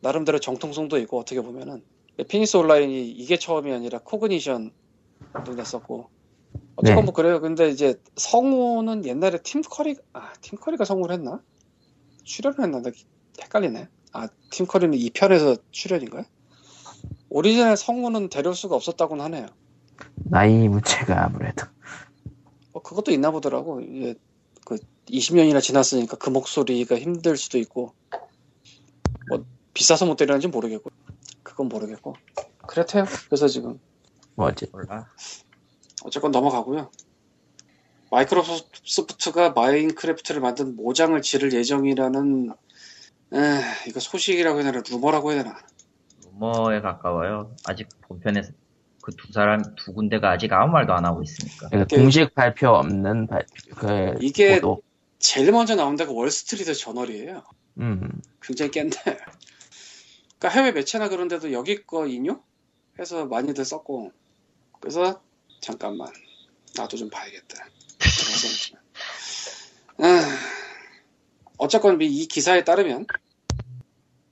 나름대로 0.01 0.39
정통성도 0.39 0.99
있고 0.99 1.19
어떻게 1.19 1.41
보면은 1.41 1.83
피닉스 2.29 2.59
온라인이 2.59 3.11
이게 3.11 3.39
처음이 3.39 3.73
아니라 3.73 3.99
코그니션도 4.01 4.73
냈었고 5.57 6.11
어쨌건 6.77 7.03
네. 7.03 7.07
뭐 7.07 7.15
그래요. 7.15 7.41
근데 7.41 7.69
이제 7.71 7.95
성우는 8.17 9.05
옛날에 9.07 9.39
팀 9.43 9.63
커리 9.63 9.97
아 10.13 10.33
팀 10.43 10.59
커리가 10.59 10.85
성우를 10.85 11.15
했나? 11.15 11.43
출연을 12.25 12.61
했나? 12.61 12.81
나 12.81 12.91
헷갈리네. 13.43 13.89
아 14.13 14.29
팀 14.51 14.67
커리는 14.67 14.97
2편에서 14.99 15.61
출연인가요? 15.71 16.25
오리지널 17.31 17.77
성우는 17.77 18.29
데려올 18.29 18.55
수가 18.55 18.77
없었다고는 18.77 19.25
하네요. 19.27 19.47
나이 20.17 20.69
문제가 20.69 21.25
아무래도. 21.27 21.67
뭐 22.73 22.83
그것도 22.83 23.13
있나 23.13 23.31
보더라고. 23.31 23.81
이게 23.81 24.15
그 24.67 24.79
20년이나 25.11 25.61
지났으니까 25.63 26.17
그 26.17 26.31
목소리가 26.31 26.97
힘들 26.99 27.37
수도 27.37 27.59
있고 27.59 27.95
뭐 29.29 29.45
비싸서 29.75 30.07
못 30.07 30.17
데리는지 30.17 30.49
모르겠고 30.49 30.91
그건 31.43 31.69
모르겠고 31.69 32.15
그렇대요. 32.67 33.05
그래서 33.27 33.49
지금 33.49 33.79
뭐, 34.35 34.47
어째, 34.47 34.67
몰라. 34.73 35.07
어쨌건 36.05 36.31
넘어가고요. 36.31 36.91
마이크로소프트가 38.11 39.51
마인크래프트를 39.51 40.41
만든 40.41 40.75
모장을 40.77 41.21
지를 41.23 41.53
예정이라는 41.53 42.51
에, 43.33 43.37
이거 43.89 44.01
소식이라고 44.01 44.61
해야 44.61 44.73
되나 44.73 44.83
루머라고 44.89 45.33
해야 45.33 45.45
되나 45.45 45.57
루머에 46.33 46.81
가까워요. 46.81 47.55
아직 47.67 47.89
본편에서 48.03 48.53
그 49.03 49.13
두 49.13 49.33
사람 49.33 49.63
두 49.77 49.93
군데가 49.95 50.31
아직 50.31 50.53
아무 50.53 50.73
말도 50.73 50.93
안 50.93 51.05
하고 51.05 51.23
있으니까. 51.23 51.69
그러니까 51.69 51.87
이게- 51.89 52.03
공식 52.03 52.35
발표 52.35 52.69
없는 52.71 53.27
발표, 53.29 53.47
그, 53.77 54.15
이게 54.21 54.57
보도. 54.61 54.83
제일 55.21 55.53
먼저 55.53 55.77
나온 55.77 55.97
데가 55.97 56.13
월스트리트 56.13 56.75
저널이에요. 56.75 57.45
음. 57.79 58.21
굉장히 58.43 58.71
깬데. 58.71 58.97
그러니까 60.39 60.49
해외 60.49 60.73
매체나 60.73 61.09
그런 61.09 61.29
데도 61.29 61.53
여기 61.53 61.85
거 61.87 62.07
인용? 62.07 62.43
해서 62.99 63.27
많이들 63.27 63.65
썼고. 63.65 64.13
그래서 64.81 65.23
잠깐만. 65.61 66.09
나도 66.75 66.97
좀 66.97 67.11
봐야겠다. 67.11 67.67
아, 69.99 70.39
어쨌건 71.59 72.01
이 72.01 72.27
기사에 72.27 72.65
따르면 72.65 73.07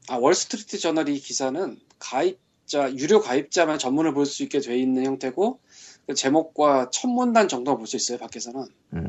아, 0.09 0.17
월스트리트 0.17 0.79
저널 0.79 1.11
이 1.11 1.21
기사는 1.21 1.79
가입자, 1.99 2.95
유료 2.97 3.21
가입자만 3.21 3.79
전문을 3.79 4.15
볼 4.15 4.25
수 4.25 4.43
있게 4.43 4.61
돼 4.61 4.79
있는 4.79 5.05
형태고 5.05 5.61
그 6.07 6.15
제목과 6.15 6.89
첫 6.91 7.09
문단 7.09 7.49
정도만 7.49 7.77
볼수 7.77 7.97
있어요, 7.97 8.17
밖에서는. 8.17 8.67
음. 8.95 9.07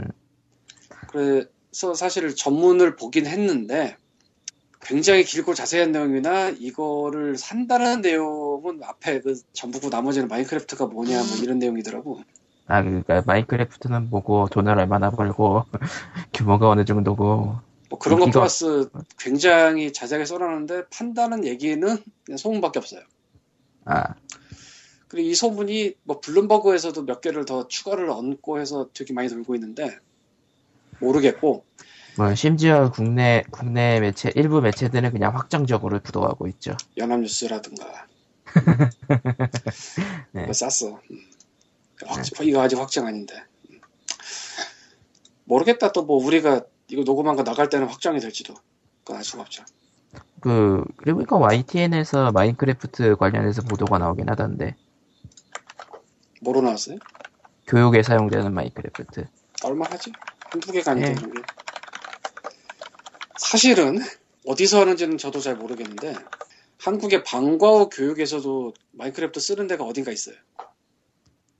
그래 1.07 1.45
서 1.71 1.93
사실 1.93 2.35
전문을 2.35 2.95
보긴 2.95 3.25
했는데 3.27 3.95
굉장히 4.81 5.23
길고 5.23 5.53
자세한 5.53 5.91
내용이나 5.91 6.49
이거를 6.49 7.37
산다는 7.37 8.01
내용은 8.01 8.81
앞에 8.83 9.21
그 9.21 9.35
전부고 9.53 9.89
나머지는 9.89 10.27
마인크래프트가 10.27 10.87
뭐냐 10.87 11.17
뭐 11.17 11.37
이런 11.43 11.59
내용이더라고. 11.59 12.21
아, 12.67 12.83
그러니까 12.83 13.23
마인크래프트는 13.25 14.11
뭐고, 14.11 14.47
돈을 14.51 14.77
얼마나 14.77 15.09
벌고, 15.09 15.65
규모가 16.33 16.69
어느 16.69 16.85
정도고, 16.85 17.57
뭐 17.89 17.99
그런 17.99 18.19
거 18.19 18.27
이거- 18.27 18.39
플러스 18.41 18.89
굉장히 19.17 19.91
자세하게 19.91 20.25
써놨는데 20.25 20.83
판다는 20.89 21.45
얘기는 21.45 21.97
그냥 22.23 22.37
소문밖에 22.37 22.77
없어요. 22.77 23.01
아, 23.85 24.13
그리고 25.07 25.27
이 25.29 25.33
소문이 25.33 25.95
뭐 26.03 26.19
블룸버그에서도 26.19 27.05
몇 27.05 27.21
개를 27.21 27.45
더 27.45 27.67
추가를 27.67 28.11
얹고 28.11 28.59
해서 28.59 28.87
되게 28.93 29.13
많이 29.13 29.27
돌고 29.29 29.55
있는데 29.55 29.97
모르겠고 30.99 31.65
뭐, 32.17 32.35
심지어 32.35 32.91
국내, 32.91 33.43
국내 33.49 33.99
매체, 34.01 34.31
일부 34.35 34.59
매체들은 34.61 35.11
그냥 35.11 35.33
확정적으로 35.35 35.99
부도하고 36.01 36.47
있죠. 36.47 36.75
연합뉴스라든가 36.97 38.07
네. 40.31 40.41
그거 40.41 40.53
쌌어. 40.53 40.99
음. 41.11 41.19
확- 42.05 42.25
이거 42.45 42.61
아직 42.61 42.77
확정 42.77 43.05
아닌데. 43.07 43.35
음. 43.69 43.79
모르겠다. 45.45 45.91
또 45.91 46.03
뭐 46.03 46.17
우리가 46.25 46.61
이거 46.89 47.03
녹음한 47.03 47.35
거 47.35 47.43
나갈 47.43 47.69
때는 47.69 47.87
확정이 47.87 48.19
될지도. 48.19 48.55
그건 49.03 49.17
알 49.17 49.23
수가 49.23 49.43
없죠. 49.43 49.63
그, 50.41 50.83
그리고 50.97 51.17
보니까 51.17 51.37
YTN에서 51.37 52.31
마인크래프트 52.31 53.15
관련해서 53.17 53.61
보도가 53.61 53.97
나오긴 53.99 54.29
하던데, 54.29 54.75
뭐로 56.41 56.61
나왔어요? 56.61 56.97
교육에 57.67 58.01
사용되는 58.01 58.51
마인크래프트. 58.53 59.25
얼마하지? 59.63 60.11
한두 60.49 60.71
개가 60.71 60.91
아닌데 60.91 61.09
예. 61.09 61.13
이런 61.13 61.33
게. 61.33 61.41
사실은 63.37 63.99
어디서 64.45 64.81
하는지는 64.81 65.17
저도 65.17 65.39
잘 65.39 65.55
모르겠는데 65.55 66.15
한국의 66.79 67.23
방과후 67.23 67.89
교육에서도 67.89 68.73
마인크래프트 68.91 69.39
쓰는 69.39 69.67
데가 69.67 69.83
어딘가 69.83 70.11
있어요. 70.11 70.35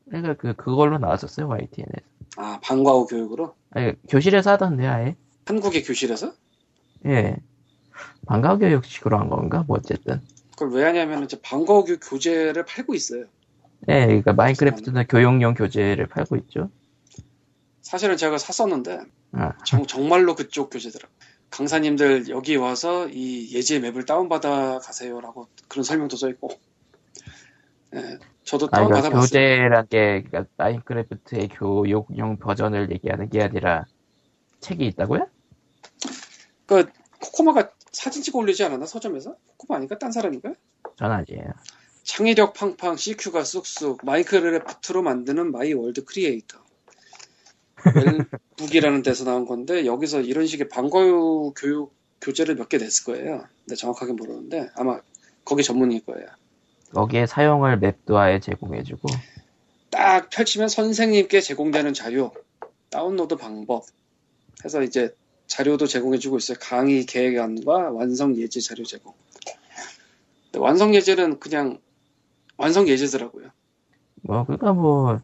그러니까 0.08 0.34
그, 0.36 0.56
그걸로 0.56 0.98
나왔었어요, 0.98 1.48
YTN에서. 1.48 2.10
아 2.38 2.60
방과후 2.62 3.06
교육으로 3.08 3.56
아니, 3.72 3.94
교실에서 4.08 4.52
하던데, 4.52 4.88
아예. 4.88 5.16
한국의 5.46 5.84
교실에서 5.84 6.34
예. 7.06 7.38
방과교육식으로 8.26 9.18
한 9.18 9.30
건가? 9.30 9.64
뭐, 9.68 9.78
어쨌든. 9.78 10.22
그걸 10.52 10.72
왜 10.72 10.84
하냐면 10.86 11.24
이제 11.24 11.40
방과후 11.42 11.86
교재를 12.00 12.66
팔고 12.66 12.94
있어요. 12.96 13.26
예, 13.88 14.06
그러니까 14.06 14.34
마인크래프트는 14.34 15.08
교육용 15.08 15.54
교재를 15.54 16.08
팔고 16.08 16.36
있죠. 16.38 16.70
사실은 17.90 18.18
제가 18.18 18.38
샀었는데 18.38 19.00
아, 19.32 19.54
정, 19.66 19.88
정말로 19.88 20.36
그쪽 20.36 20.70
교재더라. 20.70 21.10
강사님들 21.50 22.30
여기 22.30 22.56
와서 22.56 23.10
이 23.10 23.52
예지 23.52 23.80
맵을 23.80 24.06
다운받아 24.06 24.78
가세요라고 24.78 25.48
그런 25.68 25.84
설명도 25.84 26.16
써 26.16 26.30
있고. 26.30 26.50
예, 27.96 28.20
저도 28.44 28.68
아, 28.68 28.86
그러니까 28.86 29.02
다운받아. 29.02 29.20
교재란 29.20 29.88
게, 29.88 30.22
그러니까 30.22 30.46
마인크래프트의 30.58 31.48
교육용 31.48 32.38
버전을 32.38 32.92
얘기하는 32.92 33.28
게 33.32 33.42
아니라 33.42 33.88
책이 34.60 34.86
있다고요? 34.86 35.28
그 36.68 36.92
코코마가 37.20 37.72
사진 37.92 38.22
찍어 38.22 38.38
올리지 38.38 38.64
않았나 38.66 38.86
서점에서? 38.86 39.36
코코마 39.58 39.78
아닌가? 39.78 39.98
딴 39.98 40.12
사람인가? 40.12 40.54
전 40.96 41.12
아니에요. 41.12 41.54
창의력 42.04 42.54
팡팡, 42.54 42.98
CQ가 42.98 43.44
쑥쑥, 43.44 44.06
마인크래프트로 44.06 45.02
만드는 45.02 45.52
마이 45.52 45.74
월드 45.74 46.06
크리에이터. 46.06 46.69
웰북이라는 48.60 49.04
데서 49.04 49.24
나온 49.26 49.46
건데 49.46 49.86
여기서 49.86 50.22
이런 50.22 50.48
식의 50.48 50.70
방과후 50.70 51.54
교육 51.58 51.94
교재를 52.22 52.56
몇 52.56 52.68
개 52.70 52.78
냈을 52.78 53.06
거예요. 53.06 53.46
근데 53.66 53.76
정확하게 53.76 54.14
모르는데 54.14 54.70
아마 54.76 55.00
거기 55.46 55.64
전문일 55.64 56.06
거예요. 56.06 56.28
거기에 56.94 57.26
사용할 57.26 57.78
맵도 57.80 58.18
아예 58.18 58.40
제공해주고 58.40 59.08
딱 59.90 60.30
펼치면 60.30 60.70
선생님께 60.70 61.40
제공되는 61.42 61.94
자료, 61.94 62.32
다운로드 62.90 63.36
방법 63.38 63.86
해서 64.66 64.82
이제 64.84 65.16
자료도 65.48 65.88
제공해주고 65.88 66.38
있어요. 66.38 66.58
강의 66.60 67.06
계획안과 67.06 67.92
완성 67.92 68.36
예제 68.36 68.60
자료 68.60 68.84
제공. 68.84 69.14
완성 70.58 70.94
예제는 70.94 71.40
그냥 71.40 71.80
완성 72.58 72.88
예제더라고요. 72.88 73.50
뭐 74.22 74.44
그러니까 74.44 74.74
뭐 74.74 75.22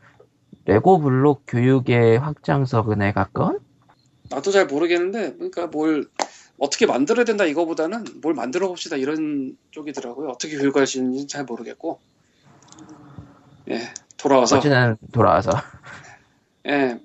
레고 0.65 0.99
블록 0.99 1.43
교육의 1.47 2.19
확장선에 2.19 3.13
가까운 3.13 3.59
나도 4.29 4.51
잘 4.51 4.65
모르겠는데, 4.65 5.33
그러니까 5.33 5.67
뭘 5.67 6.07
어떻게 6.57 6.85
만들어야 6.85 7.25
된다 7.25 7.45
이거보다는 7.45 8.05
뭘 8.21 8.33
만들어 8.33 8.67
봅시다 8.67 8.95
이런 8.95 9.57
쪽이더라고요. 9.71 10.29
어떻게 10.29 10.57
교육할 10.57 10.87
수 10.87 10.97
있는지 10.97 11.27
잘 11.27 11.45
모르겠고. 11.45 11.99
예, 13.69 13.81
돌아와서 14.17 14.57
어쨌든 14.57 14.95
돌아와서 15.11 15.51
예, 16.67 16.99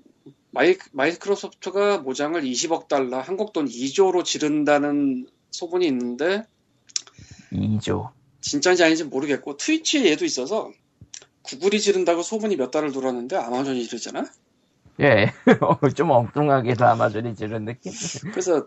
마이, 0.50 0.76
마이크로소프트가 0.92 1.98
모장을 1.98 2.40
20억 2.40 2.88
달러, 2.88 3.20
한국 3.20 3.52
돈 3.52 3.66
2조로 3.66 4.24
지른다는 4.24 5.26
소문이 5.50 5.86
있는데 5.86 6.44
2조 7.52 8.10
진짜인지 8.40 8.84
아닌지 8.84 9.04
모르겠고 9.04 9.56
트위치에 9.56 10.10
얘도 10.10 10.24
있어서 10.24 10.70
구글이 11.42 11.80
지른다고 11.80 12.22
소문이 12.22 12.56
몇 12.56 12.70
달을 12.70 12.92
돌았는데 12.92 13.36
아마존이 13.36 13.84
지르잖아. 13.86 14.30
예, 15.00 15.32
어, 15.62 15.88
좀 15.90 16.10
엉뚱하게도 16.10 16.84
아마존이 16.84 17.34
지른 17.34 17.64
느낌? 17.64 17.92
그래서 18.30 18.66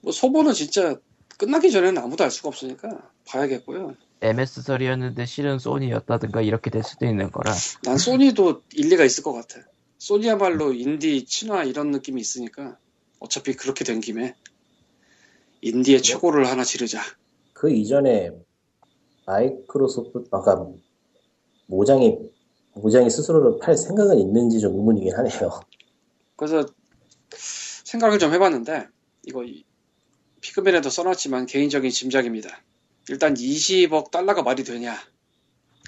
뭐 0.00 0.12
소문은 0.12 0.52
진짜 0.52 0.96
끝나기 1.38 1.70
전에는 1.70 2.02
아무도 2.02 2.24
알 2.24 2.30
수가 2.30 2.48
없으니까 2.48 3.10
봐야겠고요. 3.26 3.94
MS 4.20 4.62
설이었는데 4.62 5.26
실은 5.26 5.58
소니였다든가 5.58 6.40
이렇게 6.40 6.70
될 6.70 6.82
수도 6.82 7.06
있는 7.06 7.30
거라. 7.30 7.52
난 7.82 7.98
소니도 7.98 8.62
일리가 8.72 9.04
있을 9.04 9.22
것 9.22 9.32
같아. 9.32 9.60
소니야말로 9.98 10.72
인디 10.72 11.24
친화 11.26 11.64
이런 11.64 11.90
느낌이 11.90 12.20
있으니까 12.20 12.78
어차피 13.18 13.54
그렇게 13.54 13.84
된 13.84 14.00
김에 14.00 14.34
인디의 15.60 16.02
최고를 16.02 16.46
하나 16.46 16.64
지르자. 16.64 17.00
그 17.52 17.70
이전에 17.70 18.30
마이크로소프트 19.26 20.28
아까 20.30 20.66
모장이 21.66 22.18
모장이 22.74 23.08
스스로를 23.10 23.58
팔 23.60 23.76
생각은 23.76 24.18
있는지 24.18 24.58
좀 24.60 24.74
의문이긴 24.74 25.14
하네요. 25.16 25.60
그래서 26.36 26.66
생각을 27.84 28.18
좀 28.18 28.32
해봤는데 28.32 28.88
이거 29.26 29.44
이- 29.44 29.64
피그맨에도 30.40 30.90
써놨지만 30.90 31.46
개인적인 31.46 31.90
짐작입니다. 31.90 32.62
일단 33.08 33.34
20억 33.34 34.10
달러가 34.10 34.42
말이 34.42 34.64
되냐? 34.64 34.96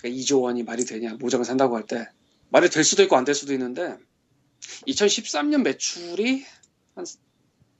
그러니까 0.00 0.20
2조 0.22 0.42
원이 0.42 0.62
말이 0.62 0.84
되냐? 0.84 1.14
모장을 1.18 1.44
산다고 1.44 1.76
할 1.76 1.84
때 1.86 2.06
말이 2.50 2.70
될 2.70 2.84
수도 2.84 3.02
있고 3.02 3.16
안 3.16 3.24
될 3.24 3.34
수도 3.34 3.52
있는데 3.52 3.96
2013년 4.86 5.62
매출이 5.62 6.44
한 6.94 7.04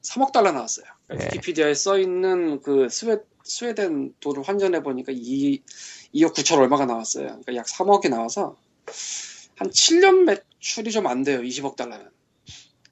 3억 0.03 0.33
달러 0.33 0.53
나왔어요. 0.53 0.87
네. 1.09 1.17
위키피디아에 1.27 1.75
써 1.75 1.99
있는 1.99 2.61
그 2.63 2.89
스웨 2.91 3.19
스웨덴 3.47 4.15
돈을 4.21 4.43
환전해 4.43 4.83
보니까 4.83 5.13
2, 5.15 5.63
2억 6.15 6.35
9천 6.35 6.59
얼마가 6.59 6.85
나왔어요. 6.87 7.27
그러니까 7.27 7.55
약 7.55 7.67
3억이 7.67 8.11
나와서 8.11 8.57
한 9.57 9.71
7년 9.71 10.25
매출이 10.25 10.91
좀 10.91 11.07
안 11.07 11.23
돼요. 11.23 11.41
20억 11.41 11.77
달러는. 11.77 12.11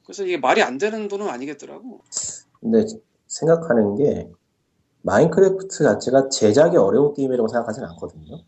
그래서 0.05 0.25
이게 0.25 0.37
말이 0.37 0.63
안 0.63 0.79
되는 0.79 1.09
돈은 1.09 1.29
아니겠더라고. 1.29 2.03
근데 2.61 2.87
생각하는 3.27 3.97
게 3.97 4.31
마인크래프트 5.03 5.83
자체가 5.83 6.29
제작이 6.29 6.77
어려운 6.77 7.13
게임이라고 7.15 7.49
생각하진 7.49 7.85
않거든요. 7.85 8.45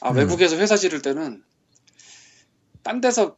아, 0.00 0.10
음. 0.10 0.16
외국에서 0.16 0.56
회사 0.56 0.76
지를 0.76 1.02
때는 1.02 1.42
딴 2.82 3.00
데서 3.00 3.36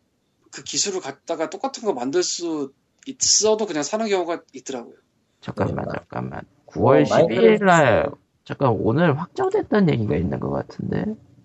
그 0.53 0.63
기술을 0.63 1.01
갖다가 1.01 1.49
똑같은 1.51 1.85
거 1.85 1.93
만들 1.93 2.23
수 2.23 2.73
있어도 3.07 3.67
그냥 3.67 3.83
사는 3.83 4.07
경우가 4.07 4.43
있더라고요. 4.53 4.97
잠깐만, 5.41 5.87
그러니까. 5.87 5.99
잠깐만. 6.01 6.45
9월 6.71 7.03
어, 7.03 7.05
12일 7.27 7.65
날, 7.65 8.11
잠깐, 8.45 8.71
오늘 8.71 9.19
확정됐다는 9.19 9.93
얘기가 9.95 10.17
있는 10.17 10.39
것 10.41 10.51
같은데. 10.51 11.05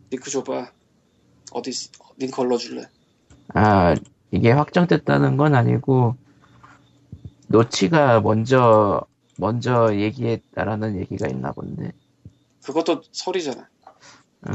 링크 0.10 0.30
줘봐. 0.30 0.72
어디 1.52 1.70
있- 1.72 1.92
링크 2.18 2.42
올려줄래? 2.42 2.84
아, 3.54 3.96
이게 4.32 4.52
확정됐다는 4.52 5.38
건 5.38 5.56
아니고, 5.56 6.16
노치가 7.48 8.22
먼저, 8.22 9.02
먼저 9.38 9.96
얘기했다라는 9.96 10.98
얘기가 11.00 11.28
있나 11.28 11.52
본데. 11.52 11.92
그것도 12.64 13.02
설이잖아. 13.12 13.68
어, 14.48 14.52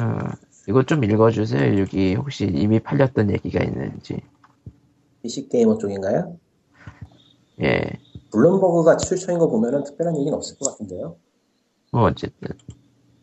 이거 0.69 0.83
좀 0.85 1.05
읽어주세요. 1.05 1.81
여기 1.81 2.15
혹시 2.15 2.45
이미 2.45 2.81
팔렸던 2.81 3.31
얘기가 3.31 3.63
있는지. 3.63 4.21
PC 5.23 5.49
Gamer 5.49 5.79
쪽인가요? 5.79 6.37
예. 7.63 7.99
블룸버그가 8.33 8.97
출처인 8.97 9.39
거 9.39 9.49
보면은 9.49 9.85
특별한 9.85 10.17
얘기는 10.17 10.33
없을 10.33 10.57
것 10.59 10.71
같은데요. 10.71 11.17
뭐, 11.93 12.03
어쨌든. 12.05 12.49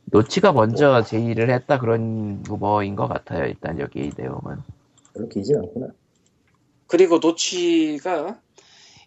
노치가 0.05 0.51
먼저 0.51 1.03
제의를 1.03 1.49
했다 1.49 1.79
그런 1.79 2.43
뭐인 2.43 2.95
것 2.95 3.07
같아요. 3.07 3.45
일단 3.45 3.79
여기 3.79 4.05
이 4.05 4.11
내용은. 4.15 4.57
별로 5.13 5.27
길진 5.27 5.57
않구나. 5.57 5.87
그리고 6.87 7.19
노치가 7.19 8.39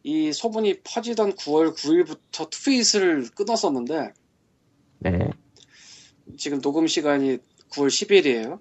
이 0.02 0.32
소문이 0.32 0.80
퍼지던 0.82 1.34
9월 1.34 1.74
9일부터 1.74 2.50
트윗을 2.50 3.30
끊었었는데 3.34 4.12
네. 5.00 5.30
지금 6.36 6.60
녹음 6.60 6.86
시간이 6.86 7.38
9월 7.70 7.88
10일이에요. 7.88 8.60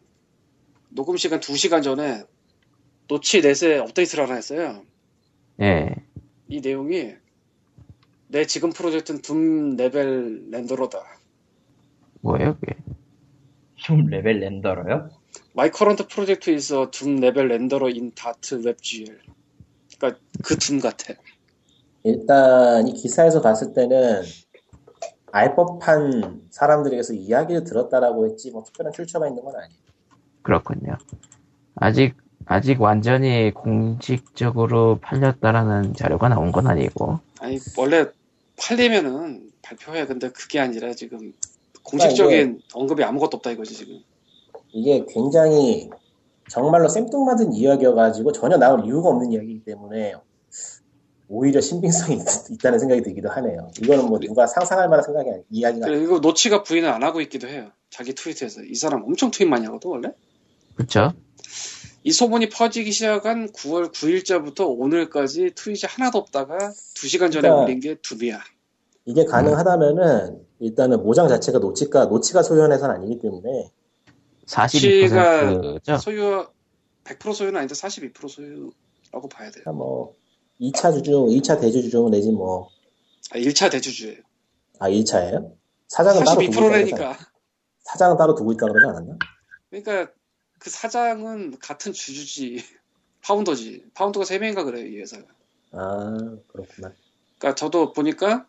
녹음 0.89 1.17
시간 1.17 1.39
2시간 1.39 1.83
전에 1.83 2.23
노치 3.07 3.41
넷에 3.41 3.79
업데이트를 3.79 4.25
하나 4.25 4.35
했어요. 4.35 4.83
예. 5.61 5.95
이 6.49 6.61
내용이 6.61 7.13
내 8.27 8.45
지금 8.45 8.71
프로젝트는 8.71 9.21
Doom 9.21 9.75
level 9.75 10.49
renderer다. 10.49 10.99
뭐예요, 12.21 12.57
그게? 12.59 12.75
Doom 13.75 14.07
level 14.07 14.39
renderer요? 14.39 15.09
My 15.55 15.69
current 15.73 16.05
project 16.07 16.51
is 16.51 16.73
a 16.73 16.85
Doom 16.91 17.17
level 17.17 17.47
renderer 17.47 17.87
in 17.87 18.11
Dart 18.13 18.55
WebGL. 18.55 19.19
그러니까 19.97 20.19
그 20.43 20.55
둠 20.57 20.79
같아. 20.79 21.13
일단 22.03 22.87
이 22.87 22.93
기사에서 22.93 23.41
봤을 23.41 23.73
때는 23.73 24.23
알 25.31 25.55
법한 25.55 26.47
사람들에게서 26.49 27.13
이야기를 27.13 27.63
들었다라고 27.63 28.25
했지 28.27 28.51
뭐 28.51 28.63
특별한 28.63 28.93
출처가 28.93 29.27
있는 29.27 29.43
건 29.43 29.55
아니에요. 29.55 29.79
그렇군요. 30.41 30.97
아직, 31.75 32.15
아직 32.45 32.81
완전히 32.81 33.51
공식적으로 33.51 34.99
팔렸다라는 35.01 35.93
자료가 35.93 36.29
나온 36.29 36.51
건 36.51 36.67
아니고. 36.67 37.19
아니 37.39 37.59
원래 37.77 38.05
팔리면은 38.57 39.51
발표해. 39.61 40.05
근데 40.05 40.29
그게 40.29 40.59
아니라 40.59 40.93
지금 40.93 41.33
공식적인 41.83 42.61
언급이 42.73 43.03
아무것도 43.03 43.37
없다 43.37 43.51
이거지 43.51 43.73
지금. 43.75 43.99
이게 44.71 45.05
굉장히 45.07 45.89
정말로 46.49 46.87
생뚱맞은 46.87 47.53
이야기여가지고 47.53 48.31
전혀 48.31 48.57
나올 48.57 48.85
이유가 48.85 49.09
없는 49.09 49.31
이야기이기 49.31 49.63
때문에 49.65 50.15
오히려 51.27 51.61
신빙성이 51.61 52.17
있, 52.17 52.57
다는 52.57 52.79
생각이 52.79 53.03
들기도 53.03 53.29
하네요. 53.29 53.69
이거는 53.81 54.07
뭐 54.07 54.19
누가 54.19 54.47
상상할 54.47 54.89
만한 54.89 55.03
생각이 55.03 55.29
아니, 55.29 55.43
이야기가 55.51 55.85
아니에요. 55.85 55.99
그리고 55.99 56.19
노치가 56.19 56.63
부인을 56.63 56.89
안 56.89 57.03
하고 57.03 57.21
있기도 57.21 57.47
해요. 57.47 57.69
자기 57.91 58.15
트위터에서 58.15 58.63
이 58.63 58.73
사람 58.73 59.03
엄청 59.03 59.29
트윗 59.29 59.47
많이 59.47 59.65
하거든 59.65 59.91
원래. 59.91 60.11
그쵸? 60.73 61.13
이 62.03 62.11
소문이 62.11 62.49
퍼지기 62.49 62.91
시작한 62.91 63.51
9월 63.51 63.91
9일자부터 63.91 64.65
오늘까지 64.79 65.51
트윗이 65.55 65.81
하나도 65.87 66.17
없다가 66.17 66.57
2시간 66.95 67.31
전에 67.31 67.41
그러니까 67.41 67.55
올린 67.63 67.79
게 67.79 67.95
둠이야. 67.95 68.39
이게 69.05 69.25
가능하다면은 69.25 70.45
일단은 70.59 71.03
모장 71.03 71.27
자체가 71.27 71.59
노치가 71.59 72.05
노치가 72.05 72.41
소유한 72.43 72.71
회사는 72.71 72.95
아니기 72.95 73.19
때문에 73.19 73.71
42%죠? 74.45 75.97
소유 75.97 76.47
100% 77.03 77.33
소유는 77.33 77.57
아닌데 77.57 77.73
42% 77.73 78.29
소유라고 78.29 79.27
봐야 79.29 79.51
돼요. 79.51 79.63
그러니까 79.63 79.71
뭐 79.71 80.15
2차 80.61 80.93
주주, 80.93 81.11
2차 81.11 81.59
대주주 81.59 82.09
내지 82.11 82.31
뭐 82.31 82.69
아, 83.31 83.37
1차 83.37 83.71
대주주예요. 83.71 84.21
아, 84.79 84.89
1차예요? 84.89 85.53
사장은 85.87 86.23
따로 86.23 86.39
두고 86.39 86.43
있다 86.43 86.59
그러지 86.59 86.87
않았나? 86.87 86.97
42%라니까. 86.97 87.17
사장은 87.83 88.17
따로 88.17 88.35
두고 88.35 88.51
있다 88.53 88.67
그러지 88.67 88.87
않았나? 88.87 89.17
그러니까 89.69 90.11
그 90.59 90.69
사장은 90.69 91.57
같은 91.59 91.93
주주지. 91.93 92.63
founder지. 93.21 93.85
founder가 93.93 94.25
3명인가 94.25 94.63
그래요, 94.65 94.85
이 94.87 94.97
회사가. 94.99 95.25
아, 95.71 96.17
그렇구나. 96.47 96.93
그러니까 97.37 97.55
저도 97.55 97.91
보니까 97.93 98.45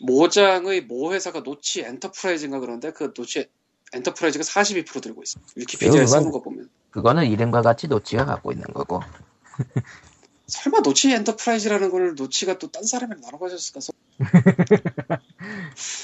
모장의 0.00 0.82
모 0.82 1.12
회사가 1.14 1.42
노치 1.42 1.82
엔터프라이즈인가 1.82 2.60
그런데 2.60 2.92
그 2.92 3.12
노치 3.14 3.48
엔터프라이즈가 3.92 4.42
42% 4.42 5.02
들고 5.02 5.22
있어. 5.22 5.38
위키피디아에 5.56 6.06
쓰는 6.06 6.30
거 6.30 6.40
보면. 6.42 6.68
그거는 6.90 7.26
이름과 7.26 7.62
같이 7.62 7.88
노치가 7.88 8.24
갖고 8.24 8.52
있는 8.52 8.64
거고. 8.72 9.00
설마 10.46 10.80
노치 10.80 11.12
엔터프라이즈라는 11.12 11.90
걸 11.90 12.14
노치가 12.14 12.58
또 12.58 12.68
딴 12.68 12.84
사람이랑 12.84 13.20
나눠 13.22 13.38
가졌을까? 13.38 13.80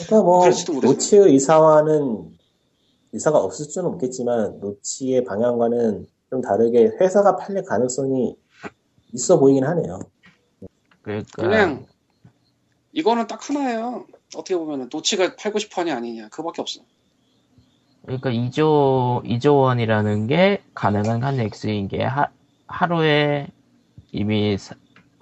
그러니까 0.07 0.22
뭐. 0.22 0.48
노치의 0.81 1.33
의사와는 1.33 2.38
의사가 3.12 3.38
없을 3.38 3.64
수는 3.66 3.88
없겠지만 3.90 4.61
노치의 4.61 5.25
방향과는 5.25 6.07
좀 6.31 6.40
다르게 6.40 6.90
회사가 7.01 7.37
팔릴 7.37 7.64
가능성이 7.64 8.37
있어 9.12 9.38
보이긴 9.38 9.64
하네요. 9.64 10.01
그러니까 11.03 11.42
그냥 11.42 11.87
이거는 12.92 13.27
딱 13.27 13.49
하나예요. 13.49 14.07
어떻게 14.37 14.57
보면은 14.57 14.88
노치가 14.92 15.35
팔고 15.37 15.59
싶어 15.59 15.81
하냐 15.81 15.97
아니냐 15.97 16.29
그밖에 16.29 16.61
없어. 16.61 16.83
그러니까 18.03 18.31
2조 18.31 19.25
2조 19.25 19.61
원이라는 19.61 20.27
게 20.27 20.62
가능한 20.75 21.23
한 21.23 21.40
액수인 21.40 21.88
게 21.88 22.03
하, 22.03 22.29
하루에 22.66 23.49
이미 24.12 24.57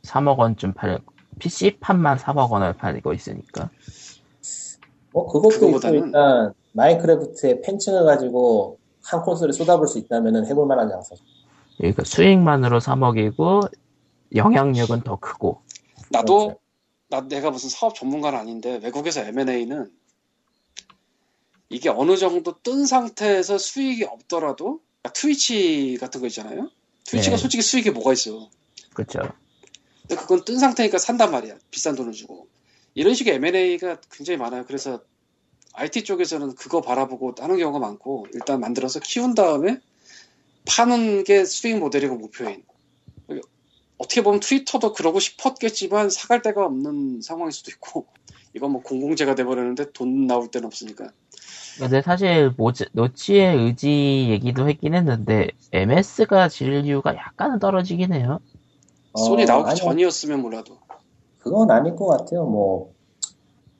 3억 0.03 0.39
원쯤 0.39 0.73
팔 0.75 1.01
PC판만 1.39 2.19
3억 2.19 2.51
원을 2.51 2.75
팔고 2.75 3.13
있으니까 3.13 3.71
뭐 5.13 5.27
그것도 5.27 5.69
있고 5.69 5.89
일단 5.89 6.53
마인크래프트의 6.77 7.63
팬층을 7.63 8.05
가지고 8.05 8.79
한 9.03 9.23
콘솔에 9.23 9.53
쏟아볼 9.53 9.89
수 9.89 9.99
있다면 9.99 10.47
해볼 10.47 10.67
만한 10.67 10.89
장사. 10.89 11.15
그러니까 11.79 12.05
수익만으로 12.05 12.79
3억이고 12.79 13.71
영향력은 14.35 15.03
더 15.03 15.17
크고 15.17 15.63
나도 16.11 16.39
그렇죠. 16.39 16.61
나 17.09 17.21
내가 17.23 17.51
무슨 17.51 17.71
사업 17.71 17.95
전문가는 17.95 18.39
아닌데 18.39 18.81
외국에서 18.83 19.21
M&A는 19.21 19.91
이게 21.69 21.89
어느 21.89 22.17
정도 22.17 22.55
뜬 22.63 22.87
상태에서 22.87 23.59
수익이 23.59 24.05
없더라도 24.05 24.81
트위치 25.15 25.97
같은 26.01 26.21
거 26.21 26.27
있잖아요. 26.27 26.71
트위치가 27.05 27.37
네. 27.37 27.41
솔직히 27.41 27.63
수익이 27.63 27.91
뭐가 27.91 28.13
있어. 28.13 28.51
그렇죠. 28.95 29.21
근데 30.03 30.17
그건 30.17 30.45
뜬 30.45 30.59
상태니까 30.59 30.99
산단 30.99 31.31
말이야. 31.31 31.57
비싼 31.71 31.95
돈을 31.95 32.13
주고. 32.13 32.49
이런 32.95 33.15
식의 33.15 33.35
M&A가 33.35 34.01
굉장히 34.11 34.39
많아요. 34.39 34.65
그래서 34.67 35.01
IT 35.77 36.05
쪽에서는 36.05 36.55
그거 36.55 36.81
바라보고 36.81 37.35
하는 37.39 37.59
경우가 37.59 37.79
많고 37.79 38.27
일단 38.33 38.61
만들어서 38.61 38.99
키운 39.01 39.35
다음에 39.35 39.79
파는 40.67 41.25
게 41.25 41.45
수익 41.45 41.79
모델이고 41.79 42.17
목표인. 42.17 42.65
어떻게 43.99 44.23
보면 44.23 44.41
트위터도 44.41 44.93
그러고 44.93 45.21
싶었겠지만 45.21 46.11
사갈 46.11 46.43
데가 46.43 46.67
없는 46.67 47.23
상황일 47.23 47.53
수도 47.53 47.71
있고 47.71 48.07
이건 48.55 48.73
뭐 48.73 48.83
공공재가 48.83 49.35
돼버렸는데 49.35 49.93
돈 49.93 50.27
나올 50.27 50.51
데는 50.51 50.67
없으니까 50.67 51.13
근데 51.79 52.03
사실 52.03 52.51
모즈- 52.57 52.89
노치의 52.93 53.57
의지 53.57 54.27
얘기도 54.31 54.69
했긴 54.69 54.95
했는데 54.95 55.49
MS가 55.73 56.49
질 56.49 56.85
이유가 56.85 57.15
약간은 57.15 57.59
떨어지긴 57.59 58.13
해요. 58.13 58.41
손이 59.15 59.45
어, 59.45 59.47
나오기 59.47 59.71
아니, 59.71 59.79
전이었으면 59.79 60.41
몰라도 60.43 60.79
그건 61.39 61.71
아닐 61.71 61.97
것 61.97 62.07
같아요. 62.07 62.45
뭐 62.45 62.93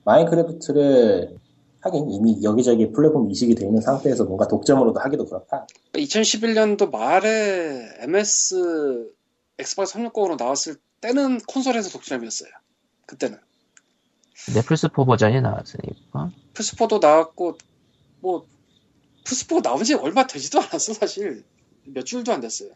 마인크래프트를 0.05 1.37
하긴 1.87 2.11
이미 2.11 2.43
여기저기 2.43 2.91
플랫폼 2.91 3.31
이식이 3.31 3.55
돼 3.55 3.65
있는 3.67 3.81
상태에서 3.81 4.25
뭔가 4.25 4.47
독점으로도 4.49 4.99
하기도 5.01 5.25
그렇다. 5.25 5.67
2011년도 5.93 6.91
말에 6.91 7.89
MS 8.01 9.13
엑스박스 9.59 9.95
360으로 9.95 10.39
나왔을 10.39 10.77
때는 11.01 11.39
콘솔에서 11.47 11.91
독점이었어요 11.91 12.51
그때는 13.07 13.39
근데 14.45 14.61
플스4 14.61 15.07
버전이 15.07 15.41
나왔으니까. 15.41 16.31
플스4도 16.55 17.01
나왔고 17.01 17.57
뭐 18.21 18.47
플스4 19.25 19.63
나온 19.63 19.83
지 19.85 19.95
얼마 19.95 20.27
되지도 20.27 20.61
않았어 20.61 20.93
사실 20.93 21.45
몇 21.85 22.05
주도 22.05 22.33
안 22.33 22.41
됐어요 22.41 22.71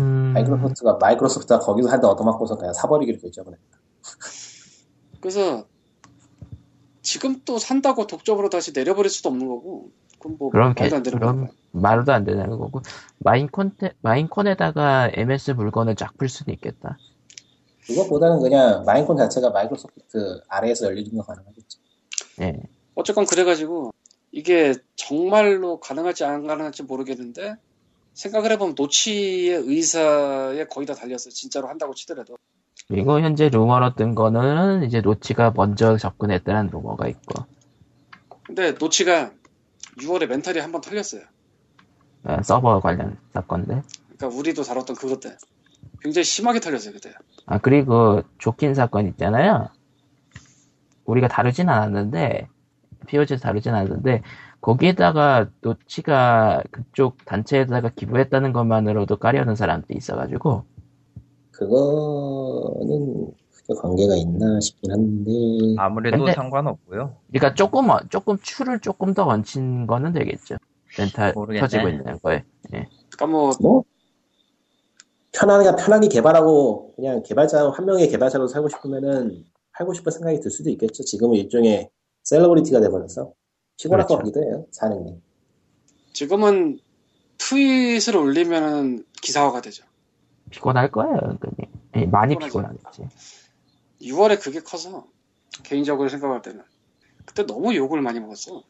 음, 0.00 0.32
마이크로소프트가 0.34 0.98
마이크로소프트가 1.00 1.60
거기서 1.60 1.88
한대 1.88 2.06
얻어맞고서 2.06 2.56
그냥 2.56 2.74
사버리기로 2.74 3.18
결정을 3.18 3.52
했다. 3.54 3.78
그래서 5.20 5.66
지금 7.04 7.40
또 7.44 7.58
산다고 7.58 8.06
독점으로 8.08 8.48
다시 8.50 8.72
내려버릴 8.72 9.10
수도 9.10 9.28
없는 9.28 9.46
거고 9.46 9.90
그건 10.18 10.36
뭐 10.38 10.50
그럼 10.50 10.68
말도 10.74 10.88
개- 10.90 10.96
안 10.96 11.02
되는 11.02 11.18
그럼 11.18 11.48
말도 11.70 12.12
안 12.12 12.24
되는 12.24 12.48
거고 12.50 12.82
마인콘 13.18 13.76
마인콘에다가 14.00 15.10
MS 15.12 15.52
물건을 15.52 15.94
쫙 15.94 16.16
풀 16.18 16.28
수는 16.28 16.54
있겠다. 16.54 16.98
그것보다는 17.86 18.40
그냥 18.40 18.82
마인콘 18.84 19.16
자체가 19.18 19.50
마이크로소프트 19.50 20.40
아래에서 20.48 20.86
열리는 20.86 21.14
거 21.16 21.22
가능하겠죠. 21.22 21.78
예. 22.40 22.62
어쨌건 22.94 23.26
그래가지고 23.26 23.92
이게 24.32 24.74
정말로 24.96 25.78
가능할지 25.80 26.24
안 26.24 26.46
가능할지 26.46 26.82
모르겠는데 26.84 27.56
생각을 28.14 28.50
해보면 28.52 28.74
노치의 28.78 29.56
의사에 29.66 30.64
거의 30.66 30.86
다 30.86 30.94
달렸어요 30.94 31.32
진짜로 31.34 31.68
한다고 31.68 31.94
치더라도 31.94 32.36
그리고 32.88 33.20
현재 33.20 33.48
루머로 33.48 33.94
뜬 33.94 34.14
거는 34.14 34.84
이제 34.84 35.00
노치가 35.00 35.52
먼저 35.54 35.96
접근했다는 35.96 36.70
루머가 36.70 37.08
있고 37.08 37.44
근데 38.46 38.72
노치가 38.72 39.30
6월에 39.98 40.26
멘탈이 40.26 40.58
한 40.58 40.72
번 40.72 40.80
털렸어요 40.80 41.22
어, 42.24 42.38
서버 42.42 42.80
관련 42.80 43.18
사건들. 43.34 43.82
그러니까 44.16 44.38
우리도 44.38 44.62
다뤘던 44.62 44.96
그것 44.96 45.20
때 45.20 45.36
굉장히 46.02 46.24
심하게 46.24 46.60
털렸어요 46.60 46.92
그때 46.94 47.12
아 47.46 47.58
그리고 47.58 48.22
조 48.38 48.50
퀸 48.50 48.74
사건 48.74 49.06
있잖아요. 49.08 49.68
우리가 51.04 51.28
다루진 51.28 51.68
않았는데 51.68 52.48
POG에서 53.06 53.42
다루진 53.42 53.74
않았는데 53.74 54.22
거기에다가 54.62 55.50
노치가 55.60 56.62
그쪽 56.70 57.22
단체에다가 57.26 57.90
기부했다는 57.90 58.54
것만으로도 58.54 59.16
까려는 59.18 59.54
사람도 59.56 59.88
있어가지고 59.90 60.64
그거는 61.68 63.32
크게 63.52 63.74
관계가 63.80 64.16
있나 64.16 64.60
싶긴 64.60 64.90
한데 64.92 65.30
아무래도 65.78 66.18
근데- 66.18 66.32
상관없고요. 66.34 67.16
그러니까 67.30 67.54
조금 67.54 67.90
어- 67.90 68.00
조금 68.10 68.36
추를 68.38 68.80
조금 68.80 69.14
더 69.14 69.24
얹힌 69.26 69.86
거는 69.86 70.12
되겠죠. 70.12 70.56
멘탈 70.98 71.32
모르겠네. 71.34 71.60
터지고 71.60 71.88
있는 71.88 72.18
거에. 72.20 72.44
그러니까 72.68 73.26
뭐 73.26 73.52
뭐 73.60 73.84
편하게 75.32 75.74
편하게 75.76 76.08
개발하고 76.08 76.92
그냥 76.94 77.22
개발자 77.24 77.70
한 77.70 77.84
명의 77.86 78.08
개발자로 78.08 78.46
살고 78.46 78.68
싶으면은 78.68 79.44
팔고 79.72 79.92
싶은 79.94 80.12
생각이 80.12 80.38
들 80.40 80.50
수도 80.50 80.70
있겠죠. 80.70 81.02
지금은 81.02 81.36
일종의 81.36 81.90
celebrity가 82.22 82.80
돼버려서 82.80 83.32
피곤할 83.76 84.06
것 84.06 84.16
그렇죠. 84.18 84.18
같기도 84.32 84.42
해요. 84.48 84.66
사는 84.70 85.04
게. 85.04 85.16
지금은 86.12 86.78
트윗을 87.38 88.16
올리면은 88.16 89.04
기사화가 89.20 89.60
되죠 89.62 89.84
피곤할 90.50 90.90
거예요, 90.90 91.18
은근히. 91.24 91.70
예, 91.96 92.06
많이. 92.06 92.36
피곤하겠지. 92.36 93.08
6월에 94.02 94.42
그게 94.42 94.60
커서 94.60 95.06
개인적으로 95.62 96.08
생각할 96.08 96.42
때는 96.42 96.62
그때 97.24 97.46
너무 97.46 97.74
욕을 97.74 98.02
많이 98.02 98.20
먹었어 98.20 98.62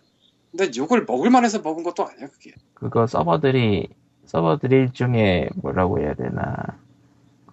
근데 0.50 0.70
욕을 0.76 1.04
먹을 1.06 1.30
만 1.30 1.44
해서 1.44 1.60
먹은 1.60 1.82
것도 1.82 2.06
아니야 2.06 2.28
그게 2.28 2.52
그거 2.74 3.06
서버들이 3.06 3.88
서버들이 4.26 4.76
일종의 4.76 5.50
뭐라고 5.56 5.98
해야 5.98 6.14
되나 6.14 6.78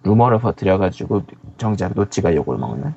루머를 0.04 0.40
퍼뜨려가지고 0.40 1.22
정작 1.58 1.94
노치가 1.94 2.34
욕을 2.34 2.58
먹는. 2.58 2.94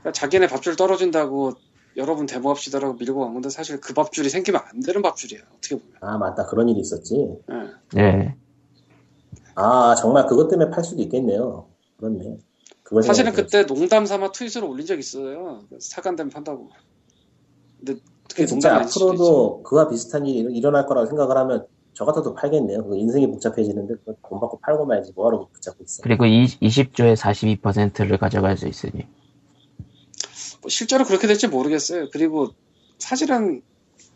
그러니까 0.00 0.12
자기네 0.12 0.46
밥줄 0.46 0.76
떨어진다고 0.76 1.52
여러분 1.96 2.26
데모합시다라고 2.26 2.94
밀고 2.94 3.20
간 3.20 3.32
건데 3.32 3.48
사실 3.50 3.80
그 3.80 3.92
밥줄이 3.92 4.28
생기면 4.28 4.60
안 4.64 4.80
되는 4.80 5.02
밥줄이야 5.02 5.40
어떻게 5.56 5.76
보면 5.76 5.96
아 6.00 6.16
맞다 6.18 6.46
그런 6.46 6.68
일이 6.68 6.80
있었지. 6.80 7.16
예. 7.96 8.00
예. 8.00 8.34
아 9.58 9.94
정말 9.96 10.26
그것 10.26 10.48
때문에 10.48 10.70
팔 10.70 10.84
수도 10.84 11.02
있겠네요. 11.02 11.68
그렇네. 11.98 12.38
사실은 13.04 13.32
생각해 13.32 13.32
그때 13.32 13.66
농담 13.66 14.06
삼아 14.06 14.32
트윗을 14.32 14.64
올린 14.64 14.86
적 14.86 14.98
있어요 14.98 15.60
사간되면 15.78 16.30
판다고 16.30 16.70
근데 17.78 18.00
그게 18.30 18.46
진짜. 18.46 18.76
앞으로도 18.76 19.62
그와 19.62 19.88
비슷한 19.88 20.24
일이 20.26 20.38
일- 20.38 20.56
일어날 20.56 20.86
거라고 20.86 21.06
생각을 21.06 21.36
하면 21.36 21.66
저 21.92 22.04
같아도 22.04 22.32
팔겠네요. 22.34 22.88
인생이 22.94 23.26
복잡해지는데 23.26 23.94
돈 24.06 24.40
받고 24.40 24.60
팔고 24.60 24.86
말지 24.86 25.12
뭐하러 25.16 25.48
붙잡고 25.52 25.82
있어. 25.82 26.02
그리고 26.02 26.24
이, 26.26 26.46
20 26.60 26.94
조의 26.94 27.16
42%를 27.16 28.18
가져갈 28.18 28.56
수 28.56 28.68
있으니. 28.68 29.06
뭐 30.62 30.68
실제로 30.68 31.04
그렇게 31.04 31.26
될지 31.26 31.48
모르겠어요. 31.48 32.08
그리고 32.12 32.48
사실은 32.98 33.62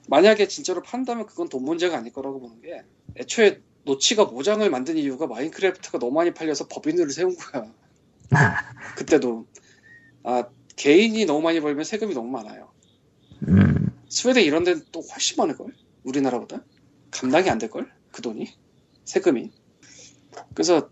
만약에 0.08 0.46
진짜로 0.48 0.80
판다면 0.82 1.26
그건 1.26 1.48
돈 1.48 1.64
문제가 1.64 1.96
아닐 1.98 2.12
거라고 2.12 2.40
보는 2.40 2.60
게 2.60 2.82
애초에 3.16 3.60
노치가 3.84 4.24
모장을 4.26 4.68
만든 4.70 4.96
이유가 4.96 5.26
마인크래프트가 5.26 5.98
너무 5.98 6.12
많이 6.12 6.32
팔려서 6.32 6.68
법인을 6.68 7.10
세운 7.10 7.36
거야. 7.36 7.72
그때도 8.96 9.46
아 10.22 10.48
개인이 10.76 11.24
너무 11.26 11.42
많이 11.42 11.60
벌면 11.60 11.84
세금이 11.84 12.14
너무 12.14 12.30
많아요. 12.30 12.72
음. 13.48 13.92
스웨덴 14.08 14.44
이런 14.44 14.64
데는 14.64 14.84
또 14.92 15.00
훨씬 15.00 15.36
많을 15.36 15.56
걸? 15.56 15.74
우리나라보다? 16.04 16.64
감당이 17.10 17.50
안 17.50 17.58
될 17.58 17.70
걸? 17.70 17.90
그 18.12 18.22
돈이? 18.22 18.46
세금이. 19.04 19.50
그래서 20.54 20.90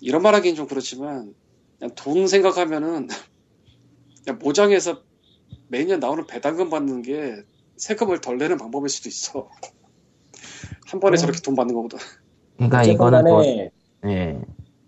이런 0.00 0.22
말 0.22 0.34
하기는 0.34 0.56
좀 0.56 0.66
그렇지만 0.66 1.34
그냥 1.78 1.94
돈 1.94 2.26
생각하면은 2.26 3.08
그냥 4.24 4.38
모장에서 4.38 5.02
매년 5.68 6.00
나오는 6.00 6.26
배당금 6.26 6.70
받는 6.70 7.02
게 7.02 7.42
세금을 7.76 8.20
덜 8.20 8.38
내는 8.38 8.56
방법일 8.58 8.88
수도 8.88 9.08
있어. 9.08 9.50
한 10.86 11.00
번에 11.00 11.14
어. 11.14 11.16
저렇게 11.16 11.40
돈 11.40 11.54
받는 11.54 11.74
것보다. 11.74 11.98
그러니까 12.68 12.82
이거는 12.84 13.24
또 13.24 13.44
예. 14.08 14.40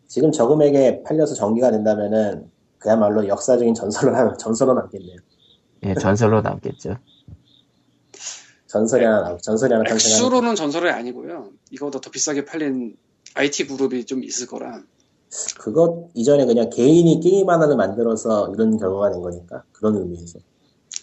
지금 0.06 0.30
저 0.32 0.46
금액에 0.46 1.02
팔려서 1.02 1.34
전기가 1.34 1.70
된다면은 1.70 2.50
그야말로 2.78 3.26
역사적인 3.26 3.74
전설로 3.74 4.12
남- 4.12 4.36
전설로 4.36 4.74
남겠네요. 4.74 5.16
예, 5.84 5.94
전설로 5.94 6.40
남겠죠. 6.40 6.96
전설이 8.66 9.04
하나 9.04 9.36
전설이 9.38 9.72
하나. 9.72 9.84
액수로는 9.88 10.54
전설이 10.54 10.90
아니고요. 10.90 11.50
이거보다 11.70 12.00
더 12.00 12.10
비싸게 12.10 12.44
팔린 12.44 12.96
IT 13.34 13.66
그룹이 13.68 14.04
좀 14.04 14.22
있을 14.24 14.46
거라. 14.46 14.82
그것 15.58 16.10
이전에 16.14 16.44
그냥 16.46 16.70
개인이 16.70 17.20
게임 17.20 17.48
하나를 17.50 17.76
만들어서 17.76 18.52
이런 18.54 18.76
결과가 18.76 19.10
된 19.10 19.20
거니까 19.20 19.64
그런 19.72 19.96
의미에서. 19.96 20.38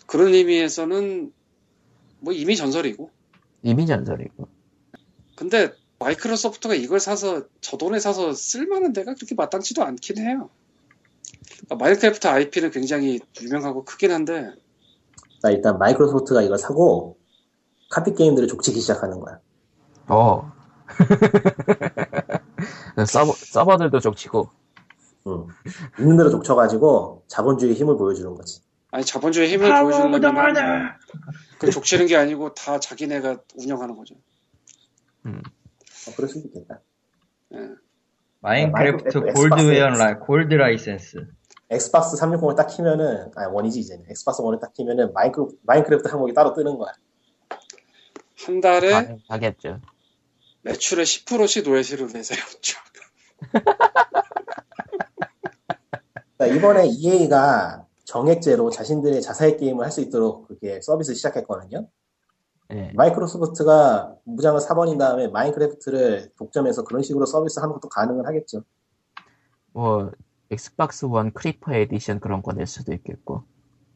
그런 0.05 0.33
의미에서는 0.33 1.31
뭐 2.19 2.33
이미 2.33 2.55
전설이고. 2.55 3.09
이미 3.63 3.85
전설이고. 3.85 4.47
근데 5.35 5.71
마이크로소프트가 6.01 6.73
이걸 6.73 6.99
사서 6.99 7.43
저 7.61 7.77
돈에 7.77 7.99
사서 7.99 8.33
쓸만한 8.33 8.91
데가 8.91 9.13
그렇게 9.13 9.35
마땅치도 9.35 9.83
않긴 9.83 10.17
해요. 10.17 10.49
그러니까 11.65 11.75
마인크래프트 11.75 12.27
IP는 12.27 12.71
굉장히 12.71 13.19
유명하고 13.39 13.85
크긴 13.85 14.11
한데 14.11 14.51
자, 15.41 15.49
일단 15.49 15.77
마이크로소프트가 15.77 16.41
이걸 16.41 16.57
사고 16.57 17.17
카피 17.89 18.15
게임들을 18.15 18.47
족치기 18.47 18.79
시작하는 18.79 19.19
거야. 19.19 19.39
어. 20.07 20.51
서버, 23.07 23.33
서버들도 23.33 23.99
족치고. 23.99 24.49
응. 25.27 25.47
있는 25.99 26.17
대로 26.17 26.31
족쳐가지고 26.31 27.25
자본주의 27.27 27.75
힘을 27.75 27.97
보여주는 27.97 28.33
거지. 28.33 28.61
아니 28.89 29.05
자본주의 29.05 29.49
힘을 29.49 29.69
보여주려면 29.83 30.97
그 31.59 31.69
족치는 31.69 32.07
게 32.07 32.17
아니고 32.17 32.55
다 32.55 32.79
자기네가 32.79 33.37
운영하는 33.55 33.95
거죠. 33.95 34.15
음. 35.27 35.41
어, 36.07 36.11
그럴 36.15 36.27
수도 36.29 36.47
있겠다. 36.47 36.81
예. 37.53 37.57
마인크래프트 38.39 39.17
마이크래프트 39.19 39.33
골드 39.33 39.67
웨어 39.67 39.87
엑스박스. 39.89 40.01
라 40.01 40.19
골드 40.19 40.53
라이센스. 40.55 41.27
엑스박스 41.69 42.17
360을 42.17 42.55
딱 42.55 42.65
키면은, 42.67 43.31
아니, 43.35 43.51
원이지, 43.53 43.79
이제는. 43.79 44.05
엑스박스 44.09 44.41
원을 44.41 44.59
딱 44.59 44.73
키면은 44.73 45.13
마인크래, 45.13 45.45
마인크래프트 45.63 46.07
항목이 46.09 46.33
따로 46.33 46.53
뜨는 46.53 46.77
거야. 46.77 46.91
한 48.45 48.59
달에 48.59 48.93
아, 48.93 49.05
하겠죠. 49.29 49.79
매출의 50.63 51.05
10%씩 51.05 51.63
로열티를 51.69 52.07
내세요. 52.11 52.39
그러니까 56.37 56.57
이번에 56.57 56.87
EA가 56.87 57.85
정액제로 58.05 58.69
자신들의 58.71 59.21
자사의 59.21 59.57
게임을 59.57 59.83
할 59.85 59.91
수 59.91 60.01
있도록 60.01 60.47
그렇게 60.47 60.81
서비스 60.81 61.13
시작했거든요. 61.13 61.87
예. 62.73 62.91
마이크로소프트가 62.95 64.15
모장을 64.23 64.59
사버린 64.61 64.97
다음에 64.97 65.27
마인크래프트를 65.27 66.31
독점해서 66.37 66.83
그런 66.83 67.01
식으로 67.03 67.25
서비스 67.25 67.59
하는 67.59 67.73
것도 67.73 67.89
가능은 67.89 68.25
하겠죠. 68.25 68.63
뭐, 69.73 70.11
엑스박스 70.49 71.05
원 71.05 71.31
Creeper 71.33 71.73
Edition 71.73 72.19
그런 72.19 72.41
거 72.41 72.51
낼 72.53 72.67
수도 72.67 72.93
있겠고. 72.93 73.43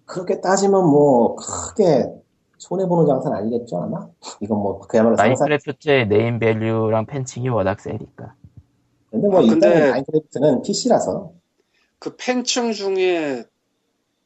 그렇게 0.05 0.39
따지면 0.41 0.85
뭐 0.85 1.35
크게 1.35 2.05
손해 2.57 2.85
보는 2.87 3.05
장사는 3.07 3.35
아니겠죠 3.37 3.77
아마? 3.81 4.07
이건 4.39 4.59
뭐 4.59 4.79
그야말로 4.79 5.15
마인크래프트의 5.17 6.07
name 6.07 6.39
value랑 6.39 7.05
팬층이 7.07 7.49
워낙 7.49 7.79
세니까. 7.79 8.35
근데 9.11 9.27
뭐 9.27 9.39
아, 9.39 9.41
일단 9.41 9.59
근데- 9.59 9.91
마인크래프트는 9.91 10.61
PC라서 10.61 11.31
그 11.99 12.15
팬층 12.17 12.71
중에 12.71 13.45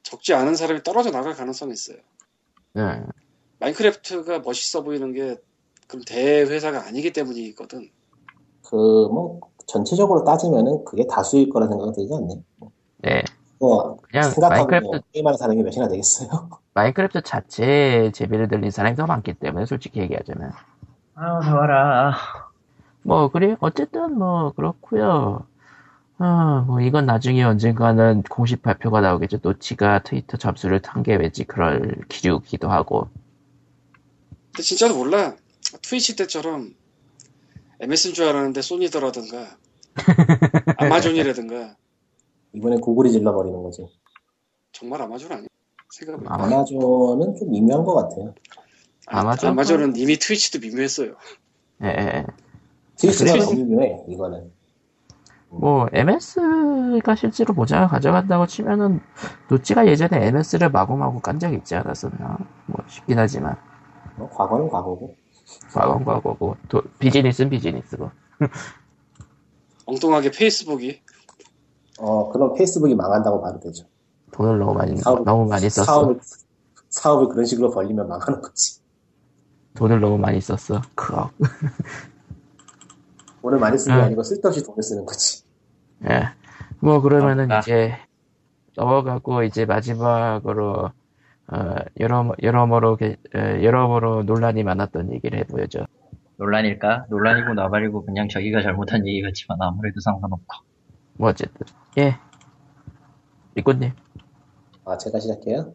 적지 0.03 0.33
않은 0.33 0.55
사람이 0.55 0.83
떨어져 0.83 1.11
나갈 1.11 1.33
가능성이 1.33 1.73
있어요. 1.73 1.97
응. 2.77 3.07
마인크래프트가 3.59 4.39
멋있어 4.39 4.83
보이는 4.83 5.13
게 5.13 5.37
그럼 5.87 6.03
대회사가 6.05 6.87
아니기 6.87 7.13
때문이거든. 7.13 7.89
그 8.63 8.75
뭐 9.09 9.39
전체적으로 9.69 10.23
따지면은 10.23 10.83
그게 10.83 11.05
다수일 11.07 11.49
거라 11.49 11.67
생각은 11.67 11.93
들지 11.93 12.13
않네. 12.13 12.35
네. 12.99 13.23
뭐 13.59 13.97
그냥 14.01 14.31
생각하면 14.31 14.67
뭐 14.67 14.67
마인크래프트, 14.67 15.11
게임하는 15.13 15.37
사람이 15.37 15.63
몇이나 15.63 15.87
되겠어요. 15.87 16.29
마인크래프트 16.73 17.21
자체에 17.21 18.11
재미를 18.11 18.47
들린 18.47 18.71
사람이 18.71 18.95
더 18.95 19.05
많기 19.05 19.33
때문에, 19.33 19.65
솔직히 19.65 19.99
얘기하자면. 19.99 20.51
아우 21.15 21.41
더워라. 21.43 22.15
뭐, 23.03 23.29
그래, 23.29 23.55
어쨌든 23.59 24.17
뭐, 24.17 24.51
그렇고요 24.53 25.45
아, 26.17 26.63
뭐, 26.67 26.81
이건 26.81 27.05
나중에 27.05 27.43
언젠가는 27.43 28.23
공식 28.29 28.61
발표가 28.61 29.01
나오겠죠. 29.01 29.39
노치가 29.41 29.99
트위터 30.03 30.37
잠수를 30.37 30.81
탄게 30.81 31.15
왠지 31.15 31.45
그럴 31.45 31.95
기류기도 32.09 32.69
하고. 32.69 33.09
근데 34.51 34.63
진짜로 34.63 34.95
몰라. 34.95 35.35
트위치 35.81 36.15
때처럼 36.15 36.73
MS인 37.79 38.13
줄 38.13 38.25
알았는데 38.25 38.61
소니더라든가 38.61 39.57
아마존이라든가 40.77 41.75
이번에 42.53 42.77
구글이 42.77 43.11
질러버리는 43.11 43.61
거지. 43.63 43.87
정말 44.71 45.01
아마존 45.01 45.31
아니야? 45.31 45.47
아마- 46.27 46.45
아마존은 46.45 47.35
좀 47.35 47.51
미묘한 47.51 47.83
것 47.83 47.95
같아요. 47.95 48.33
아니, 49.07 49.19
아마존? 49.21 49.49
아마존은 49.51 49.95
이미 49.95 50.17
트위치도 50.17 50.59
미묘했어요. 50.59 51.15
예, 51.83 51.87
예. 51.87 52.25
트위치가 52.97 53.33
그래요? 53.33 53.45
더 53.45 53.53
미묘해 53.53 54.03
이거는. 54.07 54.51
뭐, 55.51 55.87
MS가 55.91 57.15
실제로 57.15 57.55
모장을 57.55 57.87
가져간다고 57.87 58.45
치면은, 58.45 59.01
노치가 59.49 59.87
예전에 59.87 60.27
MS를 60.27 60.69
마구마구 60.69 61.19
깐 61.21 61.39
적이 61.39 61.57
있지 61.57 61.73
않았었나. 61.75 62.37
뭐, 62.67 62.85
싶긴 62.87 63.17
하지만. 63.17 63.57
뭐 64.19 64.29
과거는 64.29 64.69
과거고. 64.69 65.15
과거는 65.73 66.05
과거고, 66.05 66.57
도- 66.67 66.83
비즈니스는 66.99 67.49
비즈니스고. 67.49 68.11
엉뚱하게 69.85 70.31
페이스북이 70.31 71.01
어 71.99 72.29
그럼 72.29 72.53
페이스북이 72.53 72.95
망한다고 72.95 73.41
봐도 73.41 73.59
되죠. 73.59 73.85
돈을 74.31 74.59
너무 74.59 74.73
많이, 74.75 74.95
사업- 74.97 75.23
너무 75.23 75.47
많이 75.49 75.69
썼어. 75.69 75.85
사업을 75.85 76.19
사업을 76.89 77.27
그런 77.29 77.45
식으로 77.45 77.71
벌리면 77.71 78.07
망하는 78.07 78.41
거지. 78.41 78.79
돈을 79.75 79.99
너무 79.99 80.17
많이 80.17 80.39
썼어. 80.41 80.81
크억. 80.95 81.31
돈을 83.41 83.57
많이 83.57 83.77
쓰는 83.77 83.95
게 83.97 84.01
음. 84.01 84.05
아니고 84.07 84.23
쓸데없이 84.23 84.63
돈을 84.63 84.83
쓰는 84.83 85.05
거지. 85.05 85.43
예. 86.09 86.29
뭐, 86.81 87.01
그러면은 87.01 87.51
아. 87.51 87.59
이제, 87.59 87.93
넘어가고, 88.75 89.43
이제 89.43 89.65
마지막으로, 89.65 90.91
어, 91.51 91.75
여러, 91.99 92.31
여러모로, 92.41 92.97
여러모로 93.33 94.23
논란이 94.23 94.63
많았던 94.63 95.13
얘기를 95.13 95.39
해보여죠. 95.39 95.85
논란일까? 96.37 97.07
논란이고 97.09 97.53
나발이고 97.53 98.05
그냥 98.05 98.29
저기가 98.29 98.61
잘못한 98.61 99.05
얘기 99.07 99.21
같지만 99.21 99.57
아무래도 99.61 99.99
상관없고. 99.99 100.55
뭐, 101.17 101.29
어쨌든. 101.29 101.65
예. 101.97 102.15
리꾸님. 103.55 103.91
아 104.85 104.97
제가 104.97 105.19
시작해요. 105.19 105.73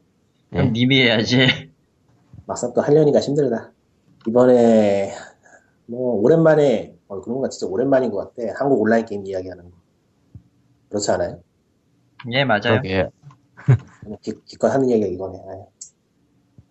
예. 0.52 0.58
그럼 0.58 0.72
님이 0.72 1.02
해야지. 1.02 1.46
막상 2.46 2.72
또 2.72 2.80
하려니까 2.80 3.20
힘들다. 3.20 3.72
이번에 4.26 5.12
뭐 5.86 6.14
오랜만에 6.20 6.96
어, 7.08 7.20
그런 7.20 7.40
건 7.40 7.50
진짜 7.50 7.66
오랜만인 7.70 8.10
것 8.10 8.34
같아. 8.34 8.52
한국 8.58 8.80
온라인 8.80 9.04
게임 9.04 9.26
이야기하는 9.26 9.64
거. 9.64 9.70
그렇지 10.88 11.10
않아요? 11.10 11.40
예, 12.32 12.44
맞아요. 12.44 12.80
그러게. 12.80 13.08
기, 14.22 14.32
기껏 14.44 14.68
하는 14.68 14.90
얘기가 14.90 15.06
이거네. 15.08 15.38
아유. 15.48 15.64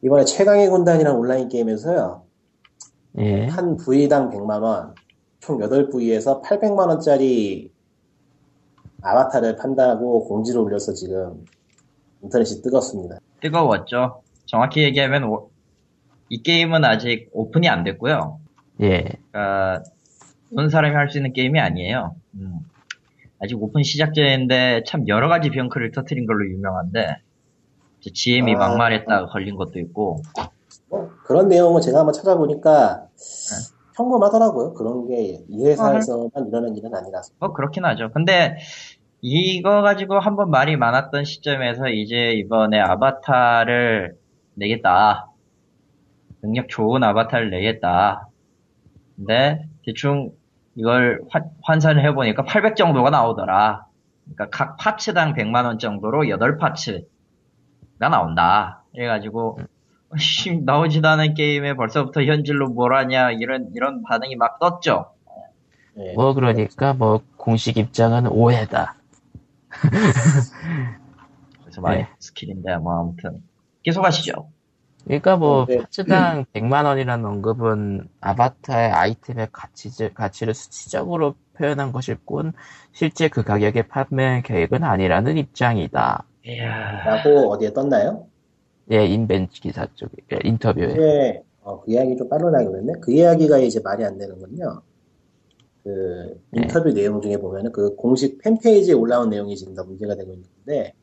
이번에 0.04 0.26
최강의 0.26 0.69
군단이라는 0.69 1.17
온라인 1.19 1.48
게임에서요. 1.50 2.24
예. 3.19 3.46
한 3.48 3.78
부위당 3.78 4.30
100만원, 4.32 4.93
총 5.39 5.60
8부위에서 5.60 6.41
800만원짜리 6.43 7.69
아바타를 9.02 9.56
판다고 9.58 10.25
공지를 10.25 10.62
올려서 10.62 10.94
지금 10.94 11.46
인터넷이 12.21 12.62
뜨겁습니다. 12.62 13.19
뜨거웠죠. 13.42 14.21
정확히 14.46 14.84
얘기하면 14.84 15.25
오- 15.25 15.50
이 16.29 16.42
게임은 16.42 16.84
아직 16.86 17.29
오픈이 17.34 17.67
안 17.69 17.84
됐고요. 17.84 18.40
예. 18.81 19.04
그러니까 19.31 19.84
온 20.56 20.69
사람이 20.69 20.96
할 20.96 21.10
수 21.10 21.17
있는 21.17 21.34
게임이 21.34 21.60
아니에요. 21.60 22.15
음. 22.36 22.60
아직 23.44 23.62
오픈 23.62 23.83
시작전인데 23.83 24.83
참 24.87 25.08
여러 25.08 25.27
가지 25.27 25.50
병크를 25.50 25.91
터트린 25.91 26.25
걸로 26.25 26.48
유명한데 26.50 27.17
GM이 28.13 28.56
아. 28.56 28.60
막말했다가 28.60 29.27
걸린 29.27 29.56
것도 29.56 29.79
있고 29.79 30.21
뭐 30.89 31.10
그런 31.25 31.50
내용을 31.50 31.81
제가 31.81 32.00
한번 32.00 32.13
찾아보니까 32.13 33.08
평범하더라고요. 33.96 34.73
그런 34.73 35.08
게 35.08 35.37
이 35.50 35.65
회사에서만 35.65 36.29
일어난 36.48 36.75
일은 36.75 36.94
아니라서. 36.96 37.33
뭐 37.39 37.54
그렇긴 37.54 37.85
하죠. 37.85 38.12
근데 38.12 38.58
이거 39.21 39.81
가지고 39.81 40.19
한번 40.19 40.50
말이 40.50 40.75
많았던 40.77 41.25
시점에서 41.25 41.89
이제 41.89 42.31
이번에 42.33 42.79
아바타를 42.79 44.15
내겠다. 44.56 45.29
능력 46.41 46.69
좋은 46.69 47.04
아바타를 47.04 47.50
내겠다. 47.52 48.27
근데 49.15 49.65
대충 49.85 50.31
이걸 50.76 51.21
환- 51.30 51.50
환산을 51.63 52.04
해보니까 52.06 52.44
800 52.46 52.76
정도가 52.76 53.10
나오더라. 53.10 53.86
그러니까 54.26 54.50
각 54.50 54.78
파츠당 54.78 55.34
100만 55.34 55.65
원 55.65 55.78
정도로 55.80 56.24
8파츠가 56.24 57.04
나온다. 58.00 58.84
이래가지고 58.94 59.60
씨, 60.17 60.60
나오지도 60.62 61.08
않은 61.08 61.34
게임에 61.34 61.74
벌써부터 61.76 62.24
현질로 62.24 62.69
뭘 62.69 62.96
하냐 62.96 63.32
이런 63.32 63.69
이런 63.76 64.04
반응이 64.04 64.36
막 64.36 64.60
떴죠. 64.60 65.12
예. 65.98 66.13
뭐 66.13 66.34
그러니까 66.34 66.94
뭐 66.94 67.21
공식 67.38 67.78
입장은 67.78 68.28
오해다. 68.28 68.96
그래서 71.62 71.82
많이 71.82 72.02
네. 72.02 72.10
스킬인데 72.19 72.78
뭐 72.78 73.00
아무튼 73.00 73.44
계속 73.84 74.04
하시죠. 74.06 74.50
그러니까 75.06 75.35
뭐 75.35 75.65
네. 75.67 75.77
파츠당 75.77 76.45
100만 76.54 76.85
원이라는 76.85 77.25
언급은 77.25 78.08
아바타의 78.21 78.91
아이템의 78.91 79.49
가치, 79.51 79.89
가치를 80.13 80.54
수치적으로 80.54 81.35
표현한 81.58 81.91
것일 81.91 82.17
뿐 82.25 82.54
실제 82.93 83.27
그 83.27 83.43
가격에 83.43 83.87
판매 83.87 84.41
계획은 84.43 84.83
아니라는 84.83 85.37
입장이다. 85.37 86.25
이야, 86.45 87.04
라고 87.04 87.51
어디에 87.51 87.73
떴나요? 87.73 88.27
예, 88.91 89.06
인벤 89.06 89.47
기사 89.49 89.87
쪽에 89.95 90.12
예, 90.33 90.39
인터뷰에. 90.43 90.91
이게 90.91 91.43
어, 91.62 91.81
그 91.81 91.91
이야기 91.91 92.17
좀 92.17 92.27
빨라나게 92.27 92.65
그랬네. 92.65 92.93
그 93.01 93.12
이야기가 93.12 93.58
이제 93.60 93.79
말이 93.81 94.04
안 94.04 94.17
되는군요. 94.17 94.81
그 95.83 96.41
네. 96.51 96.62
인터뷰 96.62 96.93
내용 96.93 97.21
중에 97.21 97.37
보면은 97.37 97.71
그 97.71 97.95
공식 97.95 98.41
팬페이지에 98.41 98.93
올라온 98.93 99.29
내용이 99.29 99.56
지금 99.56 99.73
다 99.73 99.83
문제가 99.83 100.15
되고 100.15 100.33
있는데 100.33 100.93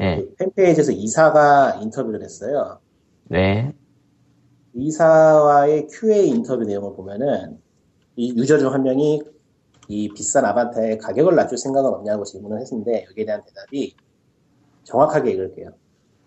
예, 0.00 0.16
그 0.16 0.34
팬페이지에서 0.36 0.92
이사가 0.92 1.80
인터뷰를 1.82 2.22
했어요. 2.22 2.78
네, 3.28 3.74
이사와의 4.74 5.88
QA 5.88 6.28
인터뷰 6.28 6.64
내용을 6.64 6.94
보면은 6.96 7.60
이 8.16 8.34
유저 8.36 8.58
중 8.58 8.72
한 8.72 8.82
명이 8.82 9.22
이 9.88 10.08
비싼 10.14 10.44
아바타의 10.46 10.98
가격을 10.98 11.34
낮출 11.34 11.58
생각은 11.58 11.90
없냐고 11.90 12.24
질문을 12.24 12.60
했는데 12.60 13.04
여기에 13.10 13.24
대한 13.26 13.42
대답이 13.44 13.94
정확하게 14.84 15.32
읽을게요. 15.32 15.70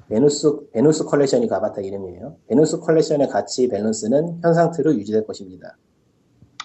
베누스, 0.10 0.70
베누스 0.72 1.06
컬렉션이 1.06 1.48
그 1.48 1.56
아바타 1.56 1.82
이름이에요. 1.82 2.38
베누스 2.48 2.80
컬렉션의 2.80 3.30
가치 3.30 3.68
밸런스는 3.68 4.42
현 4.42 4.54
상태로 4.54 4.96
유지될 4.96 5.26
것입니다. 5.28 5.78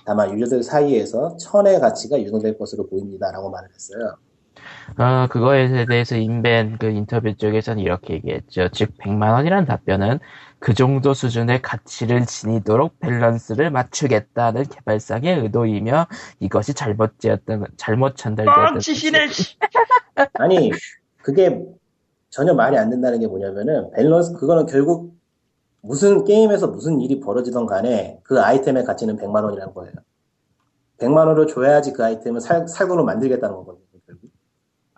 다만 0.04 0.32
유저들 0.38 0.62
사이에서 0.62 1.36
천의 1.38 1.80
가치가 1.80 2.20
유동될 2.20 2.58
것으로 2.58 2.86
보입니다. 2.88 3.30
라고 3.32 3.50
말을 3.50 3.68
했어요. 3.74 4.16
어, 4.98 5.26
그거에 5.28 5.86
대해서 5.86 6.16
인벤 6.16 6.78
그 6.78 6.86
인터뷰 6.86 7.34
쪽에서는 7.34 7.82
이렇게 7.82 8.14
얘기했죠. 8.14 8.68
즉, 8.70 8.96
100만 8.98 9.32
원이란 9.32 9.64
답변은 9.64 10.18
그 10.58 10.74
정도 10.74 11.14
수준의 11.14 11.62
가치를 11.62 12.26
지니도록 12.26 13.00
밸런스를 13.00 13.70
맞추겠다는 13.70 14.64
개발사의 14.64 15.40
의도이며 15.40 16.06
이것이 16.40 16.74
잘못되었던, 16.74 17.66
잘못 17.76 18.16
전달되었던. 18.16 18.74
뻥치시네. 18.74 19.28
씨. 19.28 19.56
아니, 20.34 20.70
그게 21.22 21.58
전혀 22.30 22.54
말이 22.54 22.76
안 22.76 22.90
된다는 22.90 23.20
게 23.20 23.26
뭐냐면은, 23.26 23.90
밸런스, 23.92 24.34
그거는 24.34 24.66
결국 24.66 25.14
무슨 25.80 26.24
게임에서 26.24 26.68
무슨 26.68 27.00
일이 27.00 27.18
벌어지던 27.18 27.66
간에 27.66 28.20
그 28.22 28.40
아이템의 28.40 28.84
가치는 28.84 29.16
100만 29.16 29.42
원이라는 29.42 29.74
거예요. 29.74 29.92
100만 30.98 31.26
원을 31.26 31.48
줘야지 31.48 31.92
그 31.92 32.04
아이템을 32.04 32.40
살, 32.40 32.68
살 32.68 32.86
돈으로 32.86 33.04
만들겠다는 33.04 33.56
거거든요. 33.56 33.82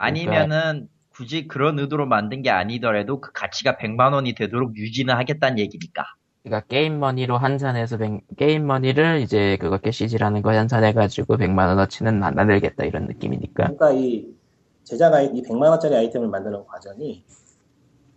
아니면은 0.04 0.88
굳이 1.10 1.46
그런 1.46 1.78
의도로 1.78 2.06
만든 2.06 2.42
게 2.42 2.50
아니더라도 2.50 3.20
그 3.20 3.30
가치가 3.32 3.76
100만 3.76 4.12
원이 4.12 4.34
되도록 4.34 4.76
유지는 4.76 5.14
하겠다는 5.14 5.58
얘기니까. 5.58 6.04
그러니까 6.42 6.66
게임 6.66 7.00
머니로 7.00 7.38
환산해서 7.38 7.96
100 7.96 8.36
게임 8.36 8.66
머니를 8.66 9.20
이제 9.20 9.56
그거 9.58 9.78
캐시지라는 9.78 10.42
거 10.42 10.50
환산해가지고 10.50 11.38
100만 11.38 11.68
원어치는 11.68 12.22
안 12.22 12.34
만들겠다 12.34 12.84
이런 12.84 13.06
느낌이니까. 13.06 13.64
그러니까 13.64 13.92
이 13.92 14.34
제작 14.82 15.14
아이, 15.14 15.26
이 15.26 15.42
100만 15.42 15.70
원짜리 15.70 15.96
아이템을 15.96 16.28
만드는 16.28 16.66
과정이 16.66 17.24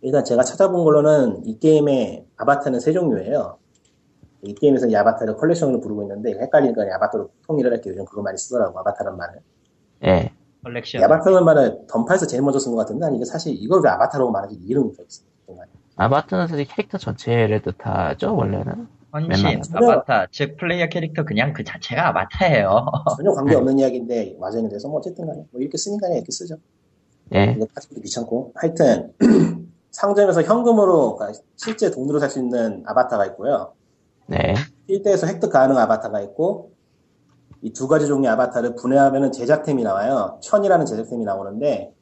일단 0.02 0.24
제가 0.24 0.42
찾아본 0.42 0.84
걸로는 0.84 1.46
이 1.46 1.58
게임의 1.58 2.26
아바타는 2.36 2.80
세 2.80 2.92
종류예요. 2.92 3.58
이 4.42 4.54
게임에서 4.54 4.88
이 4.88 4.94
아바타를 4.94 5.36
컬렉션으로 5.36 5.80
부르고 5.80 6.02
있는데 6.02 6.38
헷갈리니까 6.38 6.82
아바타로 6.96 7.30
통일을 7.46 7.72
할게요. 7.72 7.94
요즘 7.94 8.04
그거 8.04 8.22
많이 8.22 8.36
쓰더라고 8.36 8.78
아바타란 8.80 9.16
말을. 9.16 9.40
예. 10.04 10.32
컬렉션. 10.64 11.00
이 11.00 11.04
아바타란 11.04 11.44
말을 11.44 11.86
던파에서 11.88 12.26
제일 12.26 12.42
먼저 12.42 12.58
쓴 12.58 12.72
것 12.72 12.78
같은데 12.78 13.06
아니 13.06 13.16
이게 13.16 13.24
사실 13.24 13.54
이걸 13.54 13.82
왜 13.82 13.90
아바타라고 13.90 14.30
말하지 14.30 14.54
이름이. 14.56 14.92
정말. 15.46 15.66
아바타는 15.96 16.46
사실 16.46 16.66
캐릭터 16.66 16.98
전체를 16.98 17.62
뜻하죠 17.62 18.34
원래는. 18.36 18.88
현신. 19.12 19.62
아바타, 19.72 20.26
즉 20.30 20.56
플레이어 20.58 20.88
캐릭터 20.88 21.24
그냥 21.24 21.52
그 21.54 21.64
자체가 21.64 22.08
아바타예요. 22.08 22.86
전혀 23.16 23.32
관계없는 23.32 23.78
이야기인데 23.78 24.36
와전이 24.38 24.68
돼서 24.68 24.88
뭐 24.88 24.98
어쨌든 24.98 25.26
간에 25.26 25.44
뭐 25.50 25.60
이렇게 25.60 25.78
쓰니까 25.78 26.06
그냥 26.06 26.18
이렇게 26.18 26.30
쓰죠. 26.30 26.56
예. 27.34 27.54
이거 27.56 27.66
파츠도 27.74 28.00
귀찮고 28.00 28.52
하여튼 28.54 29.12
상점에서 29.90 30.42
현금으로 30.42 31.16
그러니까 31.16 31.40
실제 31.56 31.90
돈으로 31.90 32.18
살 32.18 32.28
수 32.30 32.38
있는 32.38 32.82
아바타가 32.86 33.24
있고요. 33.26 33.72
네. 34.26 34.54
필드에서 34.86 35.26
획득 35.26 35.50
가능한 35.50 35.82
아바타가 35.84 36.20
있고 36.20 36.72
이 37.62 37.72
두 37.72 37.88
가지 37.88 38.06
종류의 38.06 38.32
아바타를 38.34 38.76
분해하면은 38.76 39.32
제작템이 39.32 39.82
나와요. 39.82 40.38
천이라는 40.42 40.86
제작템이 40.86 41.24
나오는데 41.24 41.92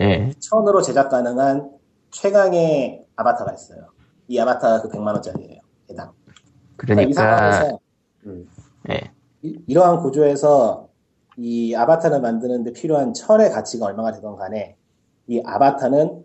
예. 0.00 0.30
천으로 0.38 0.82
제작 0.82 1.08
가능한 1.08 1.70
최강의 2.10 3.04
아바타가 3.16 3.52
있어요. 3.54 3.86
이 4.28 4.38
아바타가 4.38 4.82
그 4.82 4.88
100만 4.90 5.06
원짜리예요. 5.14 5.60
개당. 5.88 6.10
이 6.10 6.76
그러니까 6.76 7.12
상황에서 7.20 7.78
음, 8.26 8.48
예. 8.90 9.00
이- 9.42 9.58
이러한 9.66 10.00
구조에서 10.00 10.88
이 11.36 11.74
아바타를 11.74 12.20
만드는데 12.20 12.72
필요한 12.72 13.14
철의 13.14 13.50
가치가 13.50 13.86
얼마가 13.86 14.12
되던 14.12 14.36
간에 14.36 14.76
이 15.26 15.42
아바타는 15.44 16.24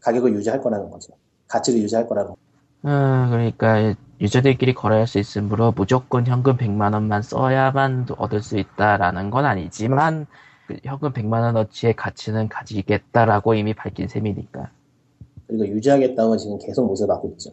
가격을 0.00 0.34
유지할 0.34 0.60
거라는 0.60 0.90
거죠. 0.90 1.14
가치를 1.48 1.80
유지할 1.80 2.06
거라는 2.06 2.30
거죠. 2.30 2.40
어, 2.82 3.28
그러니까 3.30 3.94
유저들끼리 4.20 4.74
거래할 4.74 5.06
수 5.06 5.18
있으므로 5.18 5.72
무조건 5.74 6.26
현금 6.26 6.56
100만 6.56 6.92
원만 6.92 7.22
써야만 7.22 8.06
얻을 8.18 8.42
수 8.42 8.58
있다라는 8.58 9.30
건 9.30 9.46
아니지만 9.46 10.26
그 10.66 10.76
현금 10.84 11.12
100만 11.12 11.42
원어치의 11.42 11.96
가치는 11.96 12.48
가지겠다라고 12.48 13.54
이미 13.54 13.72
밝힌 13.72 14.08
셈이니까. 14.08 14.70
그리고 15.46 15.66
유지하겠다고 15.66 16.36
지금 16.36 16.58
계속 16.58 16.86
모습을 16.86 17.08
받고 17.08 17.30
있죠. 17.32 17.50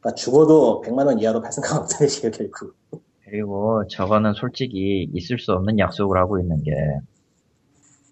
그러니까 0.00 0.14
죽어도 0.14 0.82
100만 0.84 1.06
원 1.06 1.18
이하로 1.18 1.40
팔 1.40 1.50
생각 1.50 1.80
없다는 1.80 2.08
식이에요, 2.08 2.30
결국. 2.30 2.76
그리고 3.24 3.86
저거는 3.88 4.34
솔직히 4.34 5.08
있을 5.12 5.38
수 5.38 5.52
없는 5.52 5.78
약속을 5.78 6.16
하고 6.18 6.38
있는 6.38 6.62
게 6.62 6.72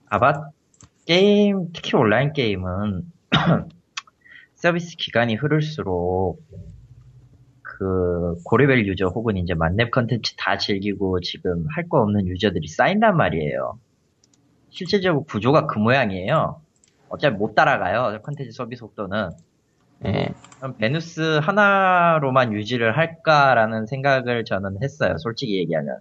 아바 0.07 0.49
게임 1.07 1.69
특히 1.73 1.97
온라인 1.97 2.33
게임은 2.33 3.13
서비스 4.57 4.97
기간이 4.97 5.37
흐를수록 5.37 6.43
그 7.79 8.37
고레벨 8.45 8.87
유저 8.87 9.07
혹은 9.09 9.37
이제 9.37 9.55
만렙 9.55 9.91
컨텐츠 9.91 10.37
다 10.37 10.59
즐기고 10.59 11.21
지금 11.21 11.67
할 11.75 11.89
거 11.89 12.01
없는 12.03 12.27
유저들이 12.29 12.69
쌓인단 12.69 13.17
말이에요. 13.17 13.79
실제적으로 14.71 15.25
구조가 15.25 15.67
그 15.67 15.79
모양이에요. 15.79 16.61
어차피 17.09 17.37
못 17.37 17.55
따라가요. 17.55 18.21
컨텐츠 18.23 18.53
서비스 18.53 18.81
속도는. 18.81 19.31
예. 20.07 20.29
그럼 20.59 20.77
베누스 20.79 21.39
하나로만 21.43 22.53
유지를 22.53 22.97
할까라는 22.97 23.87
생각을 23.87 24.45
저는 24.45 24.79
했어요. 24.83 25.17
솔직히 25.19 25.59
얘기하면. 25.59 25.99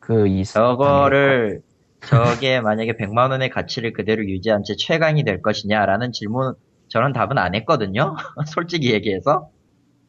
그 0.00 0.26
이, 0.28 0.44
저거를 0.44 1.62
저게 2.06 2.60
만약에 2.60 2.94
100만 2.96 3.30
원의 3.30 3.50
가치를 3.50 3.92
그대로 3.92 4.24
유지한 4.24 4.62
채 4.64 4.74
최강이 4.76 5.24
될 5.24 5.42
것이냐라는 5.42 6.12
질문 6.12 6.54
저는 6.88 7.12
답은 7.12 7.38
안 7.38 7.54
했거든요. 7.54 8.16
솔직히 8.46 8.92
얘기해서 8.92 9.50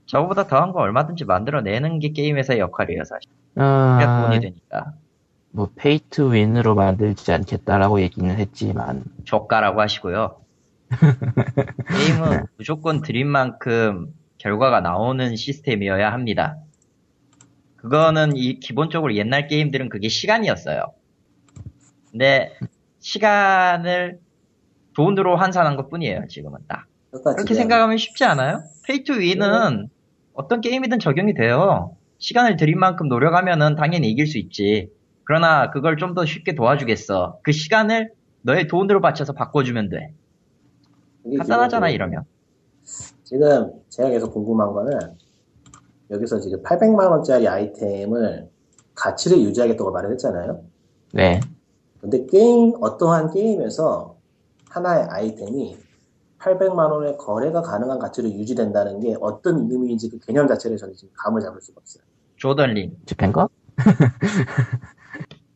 저거보다 0.10 0.47
더한 0.47 0.72
거 0.72 0.80
얼마든지 0.80 1.26
만들어내는 1.26 1.99
게 1.99 2.10
게임에서의 2.10 2.60
역할이에요 2.60 3.03
사실. 3.03 3.30
어, 3.55 4.28
돈이 4.28 4.39
되니까 4.39 4.93
뭐 5.51 5.70
pay 5.76 5.99
to 6.09 6.34
win으로 6.34 6.74
만들지 6.74 7.32
않겠다라고 7.32 8.01
얘기는 8.01 8.36
했지만 8.36 9.03
좆까라고 9.26 9.82
하시고요. 9.82 10.41
게임은 11.95 12.45
무조건 12.57 13.01
들인 13.01 13.28
만큼 13.28 14.12
결과가 14.39 14.82
나오는 14.82 15.36
시스템이어야 15.36 16.12
합니다. 16.12 16.57
그거는 17.76 18.36
이 18.36 18.60
기본적으로 18.60 19.16
옛날 19.16 19.47
게임들은 19.47 19.89
그게 19.89 20.10
시간이었어요. 20.10 20.86
근데 22.10 22.57
시간을 22.99 24.20
돈으로 24.95 25.38
환산한 25.38 25.76
것 25.76 25.89
뿐이에요, 25.89 26.28
지금은 26.28 26.62
딱. 26.68 26.86
그렇게 27.12 27.41
지금 27.43 27.55
생각하면 27.55 27.97
쉽지 27.97 28.24
않아요? 28.26 28.64
pay 28.88 29.03
to 29.03 29.20
win은 29.20 29.89
어떤 30.39 30.61
게임이든 30.61 30.99
적용이 30.99 31.33
돼요. 31.33 31.97
시간을 32.19 32.55
들인 32.55 32.79
만큼 32.79 33.09
노력하면은 33.09 33.75
당연히 33.75 34.09
이길 34.09 34.25
수 34.25 34.37
있지. 34.37 34.89
그러나 35.25 35.69
그걸 35.69 35.97
좀 35.97 36.15
더 36.15 36.25
쉽게 36.25 36.55
도와주겠어. 36.55 37.39
그 37.43 37.51
시간을 37.51 38.13
너의 38.43 38.67
돈으로 38.67 39.01
바쳐서 39.01 39.33
바꿔주면 39.33 39.89
돼. 39.89 40.13
간단하잖아, 41.37 41.89
이러면. 41.89 42.23
지금 43.25 43.69
제가 43.89 44.09
계속 44.09 44.33
궁금한 44.33 44.71
거는 44.71 44.97
여기서 46.09 46.39
지금 46.39 46.63
800만 46.63 47.11
원짜리 47.11 47.45
아이템을 47.45 48.47
가치를 48.95 49.39
유지하겠다고 49.41 49.91
말을 49.91 50.11
했잖아요. 50.13 50.63
네. 51.13 51.41
근데 51.99 52.25
게임 52.25 52.73
어떠한 52.79 53.33
게임에서 53.33 54.15
하나의 54.69 55.05
아이템이 55.09 55.77
800만 56.39 56.91
원의 56.91 57.17
거래가 57.17 57.61
가능한 57.61 57.99
가치로 57.99 58.29
유지된다는 58.29 58.99
게 58.99 59.15
어떤 59.19 59.69
의미인지 59.69 60.09
그 60.09 60.19
개념 60.19 60.47
자체를 60.47 60.77
저는 60.77 60.93
지금 60.95 61.13
감을 61.15 61.41
잡을 61.41 61.61
수가 61.61 61.79
없어요. 61.79 62.03
조던 62.37 62.73
린. 62.73 62.97
집행거? 63.05 63.49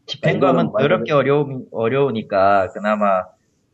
집행감은 0.06 0.68
이거는 0.68 0.88
더럽게 0.88 1.14
어려우, 1.14 1.66
어려우니까 1.72 2.70
그나마 2.74 3.24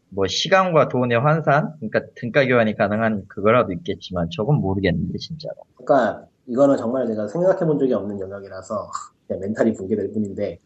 뭐 0.10 0.28
시간과 0.28 0.88
돈의 0.89 1.20
환산, 1.20 1.74
그러니까 1.80 2.01
등가 2.16 2.45
교환이 2.45 2.76
가능한 2.76 3.26
그거라도 3.28 3.74
있겠지만 3.74 4.30
저건 4.32 4.57
모르겠는데 4.57 5.18
진짜로. 5.18 5.55
그러니까 5.76 6.26
이거는 6.47 6.78
정말 6.78 7.05
제가 7.07 7.28
생각해 7.28 7.66
본 7.66 7.78
적이 7.78 7.93
없는 7.93 8.20
영역이라서 8.20 8.89
그냥 9.28 9.41
멘탈이 9.41 9.74
붕괴될 9.74 10.12
뿐인데 10.14 10.60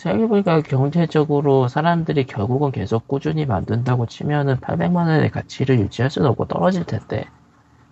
생각해보니까 0.00 0.62
경제적으로 0.62 1.68
사람들이 1.68 2.24
결국은 2.24 2.70
계속 2.72 3.06
꾸준히 3.06 3.44
만든다고 3.44 4.06
치면은 4.06 4.56
800만 4.56 4.96
원의 5.08 5.30
가치를 5.30 5.78
유지할 5.78 6.10
수는 6.10 6.28
없고 6.30 6.46
떨어질 6.46 6.84
텐데. 6.84 7.24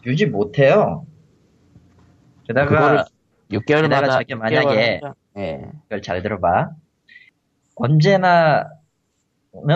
유지 0.06 0.24
못해요. 0.26 1.04
게다가 2.46 2.68
그거를 2.68 2.98
6개월마다 3.50 3.82
게다가 3.82 4.08
저게 4.08 4.34
만약에- 4.34 5.14
예. 5.36 5.70
이걸 5.86 6.00
잘 6.02 6.22
들어봐. 6.22 6.70
언제나는 7.76 8.64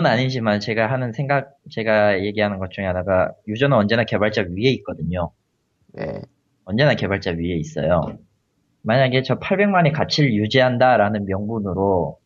아니지만 0.05 0.61
제가 0.61 0.91
하는 0.91 1.13
생각, 1.13 1.53
제가 1.71 2.21
얘기하는 2.25 2.59
것 2.59 2.71
중에 2.71 2.87
하나가 2.87 3.31
유저는 3.47 3.77
언제나 3.77 4.05
개발자 4.05 4.43
위에 4.49 4.71
있거든요. 4.79 5.33
예. 5.99 6.23
언제나 6.65 6.95
개발자 6.95 7.33
위에 7.33 7.57
있어요. 7.57 8.01
만약에 8.85 9.23
저 9.23 9.39
800만의 9.39 9.93
가치를 9.93 10.33
유지한다라는 10.35 11.27
명분으로 11.27 12.19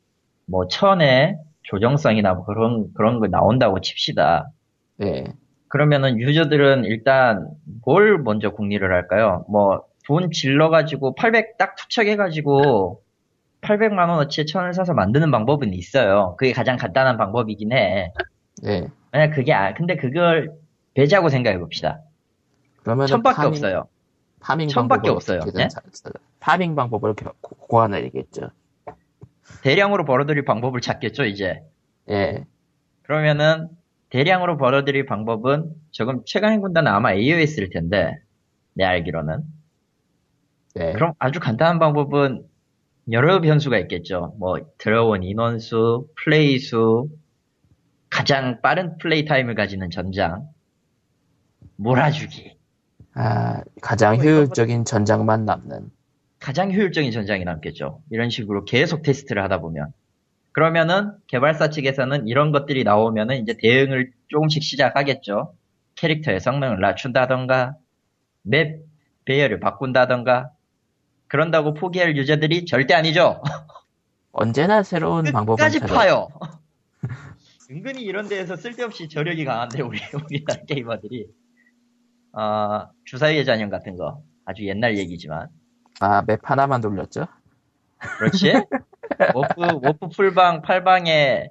뭐 0.47 0.67
천의 0.69 1.37
조정성이나 1.63 2.35
뭐 2.35 2.45
그런 2.45 2.93
그런 2.95 3.19
거 3.21 3.27
나온다고 3.27 3.81
칩시다. 3.81 4.51
예. 5.03 5.25
그러면은 5.69 6.19
유저들은 6.19 6.85
일단 6.85 7.49
뭘 7.85 8.19
먼저 8.19 8.51
궁리를 8.51 8.91
할까요? 8.93 9.45
뭐 9.49 9.85
돈 10.07 10.31
질러 10.31 10.71
가지고 10.71 11.17
800 11.17 11.59
딱 11.59 11.75
투척해 11.75 12.15
가지고 12.15 13.03
800만 13.61 14.09
원어치의 14.09 14.47
천을 14.47 14.73
사서 14.73 14.95
만드는 14.95 15.33
방법은 15.33 15.75
있어요. 15.75 16.37
그게 16.39 16.53
가장 16.53 16.77
간단한 16.77 17.17
방법이긴 17.17 17.73
해. 17.73 18.13
예. 18.67 18.87
만약 19.11 19.31
그게 19.31 19.53
아 19.53 19.75
근데 19.75 19.97
그걸 19.97 20.53
배제하고 20.95 21.29
생각해 21.29 21.59
봅시다. 21.59 22.03
그러면 22.85 23.09
천밖에 23.09 23.35
없어요. 23.49 23.89
파밍 24.39 24.69
천밖에 24.69 25.09
없어요. 25.17 25.41
써- 25.71 25.81
파밍 26.39 26.77
방법을 26.77 27.15
고- 27.15 27.57
고안해야겠죠. 27.67 28.51
대량으로 29.63 30.05
벌어들일 30.05 30.45
방법을 30.45 30.81
찾겠죠 30.81 31.25
이제. 31.25 31.63
예. 32.11 32.45
그러면은 33.03 33.69
대량으로 34.11 34.57
벌어들일 34.57 35.07
방법은 35.07 35.73
조금 35.91 36.23
최강의 36.25 36.59
군단은 36.59 36.91
아마 36.91 37.13
AOS일 37.13 37.71
텐데 37.71 38.19
내 38.75 38.85
알기로는 38.85 39.43
네. 40.75 40.93
그럼 40.93 41.13
아주 41.19 41.41
간단한 41.41 41.79
방법은 41.79 42.45
여러 43.13 43.41
변수가 43.41 43.79
있겠죠. 43.81 44.35
뭐 44.39 44.59
들어온 44.79 45.23
인원수, 45.23 46.09
플레이 46.17 46.59
수, 46.59 47.09
가장 48.11 48.61
빠른 48.61 48.99
플레이 48.99 49.25
타임을 49.25 49.55
가지는 49.55 49.91
전장, 49.91 50.49
몰아주기, 51.77 52.57
아, 53.15 53.63
가장 53.81 54.17
뭐 54.17 54.25
효율적인 54.25 54.85
전장만 54.85 55.45
남는. 55.47 55.91
가장 56.47 56.73
효율적인 56.73 57.11
전장이 57.11 57.43
남겠죠. 57.43 58.05
이런 58.09 58.31
식으로 58.31 58.65
계속 58.65 59.03
테스트를 59.03 59.43
하다 59.43 59.61
보면 59.61 59.93
그러면은 60.53 61.11
개발사 61.27 61.71
측에서는 61.71 62.29
이런 62.29 62.53
것들이 62.53 62.85
나오면은 62.85 63.43
이제 63.43 63.57
대응을 63.61 64.13
조금씩 64.29 64.63
시작하겠죠. 64.63 65.57
캐릭터의 65.97 66.39
성능을 66.39 66.79
낮춘다던가 66.79 67.75
맵 68.43 68.79
배열을 69.25 69.59
바꾼다던가 69.59 70.53
그런다고 71.27 71.75
포기할 71.75 72.17
유저들이 72.17 72.67
절대 72.67 72.95
아니죠. 72.95 73.43
언제나 74.31 74.85
새로운 74.85 75.25
방법을 75.25 75.59
찾아. 75.59 75.85
파요. 75.87 76.29
은근히 77.73 78.03
이런 78.03 78.29
데에서 78.29 78.55
쓸데없이 78.55 79.09
저력이 79.09 79.45
강한데 79.45 79.83
우리 79.83 79.99
우리나라 80.15 80.63
게이머들이 80.63 81.27
아 82.35 82.89
주사위의 83.05 83.45
잔영 83.45 83.69
같은 83.69 83.97
거 83.97 84.23
아주 84.45 84.65
옛날 84.65 84.97
얘기지만 84.97 85.49
아, 86.01 86.23
맵 86.27 86.41
하나만 86.43 86.81
돌렸죠? 86.81 87.27
그렇지? 88.19 88.53
워프 89.35 89.81
워프 89.83 90.09
풀방 90.15 90.63
8방에 90.63 91.51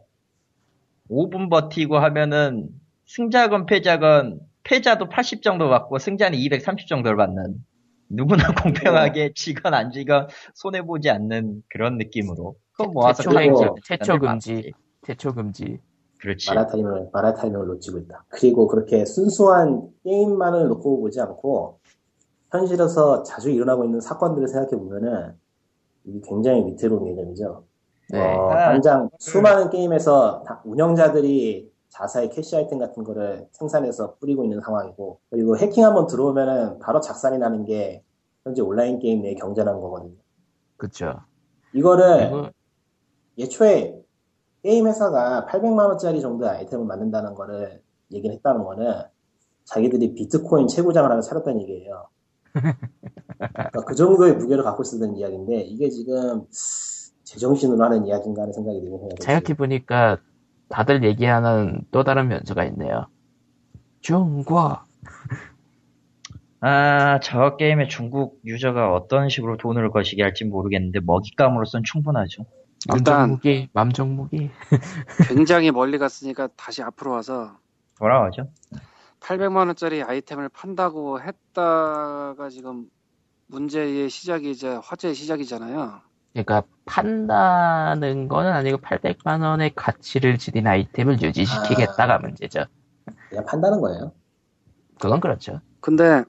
5분 1.10 1.50
버티고 1.50 1.98
하면은 1.98 2.70
승자건 3.06 3.66
패자건 3.66 4.40
패자도 4.64 5.10
80 5.10 5.42
정도 5.42 5.70
받고 5.70 6.00
승자는 6.00 6.38
230 6.38 6.88
정도를 6.88 7.18
받는 7.18 7.64
누구나 8.10 8.52
공평하게 8.54 9.34
지건 9.36 9.74
안 9.74 9.92
지건 9.92 10.28
손해 10.54 10.82
보지 10.82 11.10
않는 11.10 11.64
그런 11.70 11.98
느낌으로 11.98 12.56
그거 12.72 12.92
모아서 12.92 13.24
금지, 13.24 13.66
최초 13.84 14.14
만들면 14.14 14.34
금지. 14.34 14.74
태초 15.02 15.34
금지. 15.34 15.80
그렇지. 16.20 16.50
마라타임을 16.50 17.10
마라타임을 17.14 17.68
놓치고 17.68 18.00
있다. 18.00 18.26
그리고 18.30 18.68
그렇게 18.68 19.06
순수한 19.06 19.90
게임만을 20.04 20.68
놓고 20.68 21.02
보지 21.02 21.22
않고 21.22 21.80
현실에서 22.52 23.24
자주 23.24 23.50
일어나고 23.50 23.86
있는 23.86 24.00
사건들을 24.00 24.48
생각해 24.48 24.72
보면은 24.78 25.36
이게 26.06 26.22
굉장히 26.28 26.66
위태로운 26.68 27.06
개념이죠. 27.06 27.64
네. 28.12 28.22
어, 28.22 28.50
아, 28.52 28.66
당장 28.72 29.10
수많은 29.20 29.70
게임에서 29.72 30.44
다- 30.44 30.62
운영자들이 30.64 31.74
자사의 31.90 32.30
캐시 32.30 32.56
아이템 32.58 32.78
같은 32.78 33.04
거를 33.04 33.48
생산해서 33.52 34.16
뿌리고 34.20 34.44
있는 34.44 34.60
상황이고 34.62 35.20
그리고 35.30 35.58
해킹 35.58 35.84
한번 35.86 36.08
들어오면은 36.08 36.80
바로 36.80 37.00
작살이 37.00 37.38
나는 37.38 37.66
게 37.66 38.04
현재 38.44 38.62
온라인 38.62 39.00
게임 39.00 39.22
내의 39.22 39.36
경제라는 39.36 39.80
거거든요. 39.82 40.14
그쵸. 40.78 41.22
이거를 41.74 42.30
그리고, 42.30 42.48
애초에 43.38 44.00
게임 44.62 44.88
회사가 44.88 45.48
800만 45.50 45.88
원짜리 45.88 46.22
정도의 46.22 46.52
아이템을 46.52 46.86
만든다는 46.86 47.34
거를 47.34 47.82
얘기를 48.12 48.36
했다는 48.36 48.64
거는 48.64 49.02
자기들이 49.64 50.14
비트코인 50.14 50.68
채굴장을 50.68 51.10
하나 51.10 51.22
차렸다는 51.22 51.62
얘기예요. 51.62 52.08
그러니까 53.38 53.82
그 53.86 53.96
정도의 53.96 54.34
무게를 54.36 54.64
갖고 54.64 54.84
있었던 54.84 55.18
이야기인데 55.18 55.62
이게 55.62 55.90
지금 55.90 56.44
제정신으로 57.24 57.84
하는 57.84 58.06
이야기인가 58.08 58.44
하는 58.44 58.54
생각이 58.54 58.80
들긴 58.80 59.00
해요. 59.00 59.10
생각해 59.20 59.56
보니까 59.56 60.20
다들 60.70 61.04
얘기하는 61.04 61.82
또 61.92 62.04
다른 62.04 62.28
면수가 62.28 62.64
있네요. 62.66 63.08
중국. 64.02 64.58
아, 66.62 67.20
저 67.22 67.58
게임에 67.58 67.88
중국 67.88 68.40
유저가 68.46 68.94
어떤 68.94 69.30
식으로 69.30 69.58
돈을 69.58 69.92
거시게 69.92 70.24
할지 70.24 70.46
모르겠는데 70.46 71.02
먹잇감으로선 71.02 71.84
충분하죠. 71.84 72.46
일단 72.94 73.20
맘정무기, 73.20 73.70
맘정무기. 73.74 74.50
굉장히 75.28 75.72
멀리 75.72 75.98
갔으니까 75.98 76.50
다시 76.56 76.82
앞으로 76.82 77.12
와서 77.12 77.58
돌아오죠. 77.98 78.48
800만 79.26 79.66
원짜리 79.66 80.04
아이템을 80.04 80.50
판다고 80.50 81.20
했다가 81.20 82.50
지금 82.52 82.88
문제의 83.48 84.08
시작이자 84.08 84.82
화제의 84.82 85.16
시작이잖아요. 85.16 86.02
그러니까 86.34 86.64
판다는 86.86 88.28
거는 88.28 88.52
아니고 88.52 88.78
800만 88.78 89.42
원의 89.42 89.74
가치를 89.74 90.38
지닌 90.38 90.68
아이템을 90.68 91.22
유지시키겠다가 91.24 92.16
아. 92.16 92.18
문제죠. 92.20 92.66
그냥 93.30 93.46
판다는 93.46 93.82
거예요. 93.82 94.12
그건 95.00 95.20
그렇죠. 95.20 95.60
근데 95.82 96.24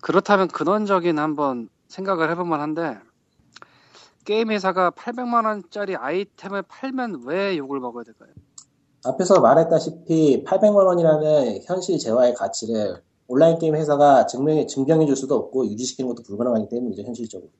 그렇다면 0.00 0.46
근원적인 0.48 1.18
한번 1.18 1.68
생각을 1.88 2.30
해볼 2.30 2.44
만 2.44 2.60
한데 2.60 2.96
게임 4.24 4.52
회사가 4.52 4.92
800만 4.92 5.46
원짜리 5.46 5.96
아이템을 5.96 6.62
팔면 6.62 7.24
왜 7.26 7.56
욕을 7.56 7.80
먹어야 7.80 8.04
될까요? 8.04 8.30
앞에서 9.04 9.40
말했다시피 9.40 10.44
800만 10.44 10.86
원이라는 10.86 11.60
현실 11.64 11.98
재화의 11.98 12.34
가치를 12.34 13.02
온라인 13.26 13.58
게임 13.58 13.74
회사가 13.74 14.26
증명해 14.26 14.66
증명해 14.66 15.06
줄 15.06 15.16
수도 15.16 15.36
없고 15.36 15.66
유지시키는 15.66 16.08
것도 16.08 16.22
불가능하기 16.22 16.68
때문이죠 16.68 17.02
현실적으로. 17.02 17.50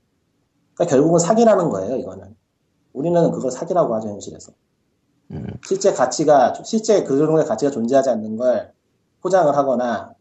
그러니까 0.74 0.96
결국은 0.96 1.18
사기라는 1.18 1.68
거예요 1.70 1.96
이거는. 1.96 2.34
우리는 2.92 3.30
그걸 3.30 3.50
사기라고 3.50 3.94
하죠 3.96 4.08
현실에서. 4.08 4.52
음, 5.32 5.46
실제 5.66 5.92
가치가 5.92 6.52
실제 6.64 7.02
그 7.02 7.16
정도의 7.16 7.46
가치가 7.46 7.70
존재하지 7.70 8.10
않는 8.10 8.36
걸 8.36 8.72
포장을 9.22 9.54
하거나 9.56 10.14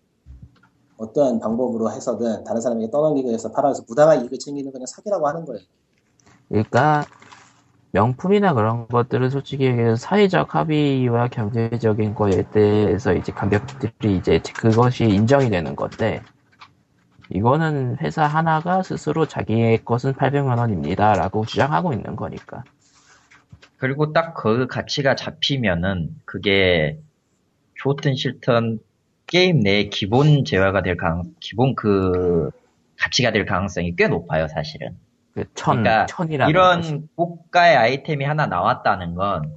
어떤 0.98 1.40
방법으로 1.40 1.92
해서든 1.92 2.44
다른 2.44 2.62
사람에게 2.62 2.90
떠넘기기 2.90 3.28
위해서 3.28 3.52
팔아서 3.52 3.84
부당한 3.84 4.22
이익을 4.24 4.40
챙기는 4.40 4.72
그냥 4.72 4.86
사기라고 4.86 5.28
하는 5.28 5.46
거예요. 5.46 5.62
그러니까 6.48 7.06
명품이나 7.94 8.54
그런 8.56 8.88
것들은 8.88 9.30
솔직히 9.30 9.66
얘기해서 9.66 9.96
사회적 9.96 10.56
합의와 10.56 11.28
경제적인 11.28 12.16
거에 12.16 12.44
대해서 12.52 13.14
이제 13.14 13.32
가격들이 13.32 14.18
이제 14.18 14.42
그것이 14.58 15.06
인정이 15.06 15.50
되는 15.52 15.76
건데 15.76 16.22
이거는 17.30 17.98
회사 18.02 18.26
하나가 18.26 18.82
스스로 18.84 19.28
자기의 19.28 19.86
것은 19.86 20.14
800만 20.14 20.58
원입니다라고 20.58 21.46
주장하고 21.46 21.94
있는 21.94 22.16
거니까. 22.16 22.64
그리고 23.78 24.14
딱 24.14 24.34
그 24.36 24.68
가치가 24.68 25.16
잡히면은 25.16 26.10
그게 26.26 27.00
좋든 27.76 28.16
싫든 28.16 28.80
게임 29.28 29.60
내 29.62 29.86
기본 29.90 30.46
재화가 30.46 30.84
될 30.84 30.98
가능, 30.98 31.34
기본 31.40 31.76
그 31.76 32.50
가치가 32.98 33.32
될 33.32 33.46
가능성이 33.46 33.96
꽤 33.96 34.08
높아요, 34.08 34.48
사실은. 34.48 34.98
그 35.34 35.46
천, 35.56 35.84
그러니까 35.84 36.06
천이라는 36.06 36.50
이런 36.50 36.78
것이. 36.82 37.02
고가의 37.16 37.76
아이템이 37.76 38.24
하나 38.26 38.46
나왔다는 38.48 39.16
건 39.16 39.52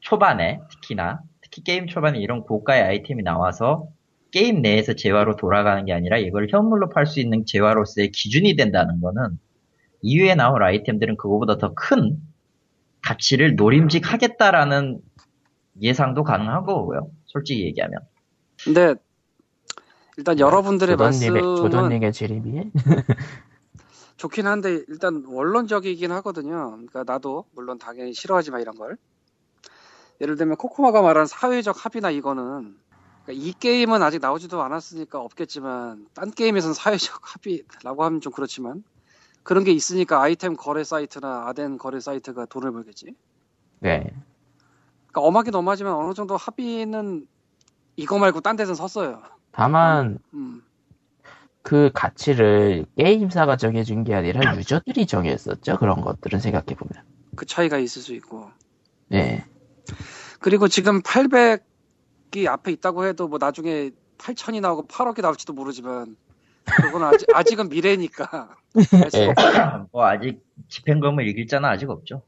초반에 0.00 0.60
특히나 0.70 1.20
특히 1.40 1.62
게임 1.62 1.86
초반에 1.86 2.18
이런 2.18 2.42
고가의 2.42 2.82
아이템이 2.82 3.22
나와서 3.22 3.88
게임 4.30 4.62
내에서 4.62 4.94
재화로 4.94 5.36
돌아가는 5.36 5.84
게 5.84 5.92
아니라 5.92 6.18
이걸 6.18 6.48
현물로 6.50 6.90
팔 6.90 7.06
수 7.06 7.20
있는 7.20 7.44
재화로서의 7.46 8.10
기준이 8.12 8.54
된다는 8.56 9.00
거는 9.00 9.38
이후에 10.02 10.34
나올 10.34 10.62
아이템들은 10.62 11.16
그거보다 11.16 11.58
더 11.58 11.74
큰 11.74 12.18
가치를 13.02 13.54
노림직하겠다라는 13.56 15.00
예상도 15.80 16.24
가능한 16.24 16.64
거고요. 16.64 17.08
솔직히 17.26 17.64
얘기하면. 17.66 18.00
근데 18.64 18.94
일단 20.18 20.38
여러분들의 20.40 20.96
조던님의, 20.96 21.30
말씀은 21.42 21.56
조던님의 21.56 22.12
재림이? 22.12 22.70
좋긴 24.16 24.46
한데 24.46 24.82
일단 24.88 25.24
원론적이긴 25.26 26.10
하거든요. 26.12 26.70
그러니까 26.70 27.04
나도 27.04 27.44
물론 27.52 27.78
당연히 27.78 28.14
싫어하지만 28.14 28.60
이런 28.60 28.74
걸. 28.76 28.96
예를 30.20 30.36
들면 30.36 30.56
코코마가 30.56 31.02
말한 31.02 31.26
사회적 31.26 31.84
합의나 31.84 32.10
이거는 32.10 32.76
그러니까 33.24 33.44
이 33.44 33.52
게임은 33.52 34.02
아직 34.02 34.20
나오지도 34.20 34.62
않았으니까 34.62 35.20
없겠지만 35.20 36.06
딴 36.14 36.30
게임에서는 36.30 36.72
사회적 36.74 37.20
합의라고 37.22 38.04
하면 38.04 38.20
좀 38.20 38.32
그렇지만 38.32 38.82
그런 39.42 39.64
게 39.64 39.72
있으니까 39.72 40.22
아이템 40.22 40.56
거래 40.56 40.82
사이트나 40.82 41.46
아덴 41.46 41.76
거래 41.76 42.00
사이트가 42.00 42.46
돈을 42.46 42.72
벌겠지. 42.72 43.14
네. 43.80 44.12
그러니까 45.08 45.20
엄하긴 45.20 45.54
엄하지만 45.54 45.94
어느 45.94 46.14
정도 46.14 46.36
합의는 46.36 47.26
이거 47.96 48.18
말고 48.18 48.40
딴 48.40 48.56
데서는 48.56 48.74
섰어요. 48.74 49.22
다만, 49.52 50.18
음. 50.34 50.62
그 51.66 51.90
가치를 51.92 52.86
게임사가 52.96 53.56
정해준 53.56 54.04
게 54.04 54.14
아니라 54.14 54.56
유저들이 54.56 55.04
정했었죠. 55.04 55.78
그런 55.78 56.00
것들은 56.00 56.38
생각해보면. 56.38 57.02
그 57.34 57.44
차이가 57.44 57.76
있을 57.78 58.02
수 58.02 58.14
있고. 58.14 58.48
네. 59.08 59.44
그리고 60.38 60.68
지금 60.68 61.02
800이 61.02 62.46
앞에 62.46 62.70
있다고 62.70 63.04
해도 63.04 63.26
뭐 63.26 63.38
나중에 63.40 63.90
8천이 64.18 64.60
나오고 64.60 64.86
8억이 64.86 65.22
나올지도 65.22 65.54
모르지만 65.54 66.14
그건 66.64 67.02
아직, 67.02 67.26
아직은 67.34 67.68
미래니까. 67.68 68.54
예. 69.16 69.26
없고. 69.26 69.88
뭐 69.90 70.06
아직 70.06 70.40
집행검을 70.68 71.26
이길 71.26 71.48
자는 71.48 71.68
아직 71.68 71.90
없죠. 71.90 72.22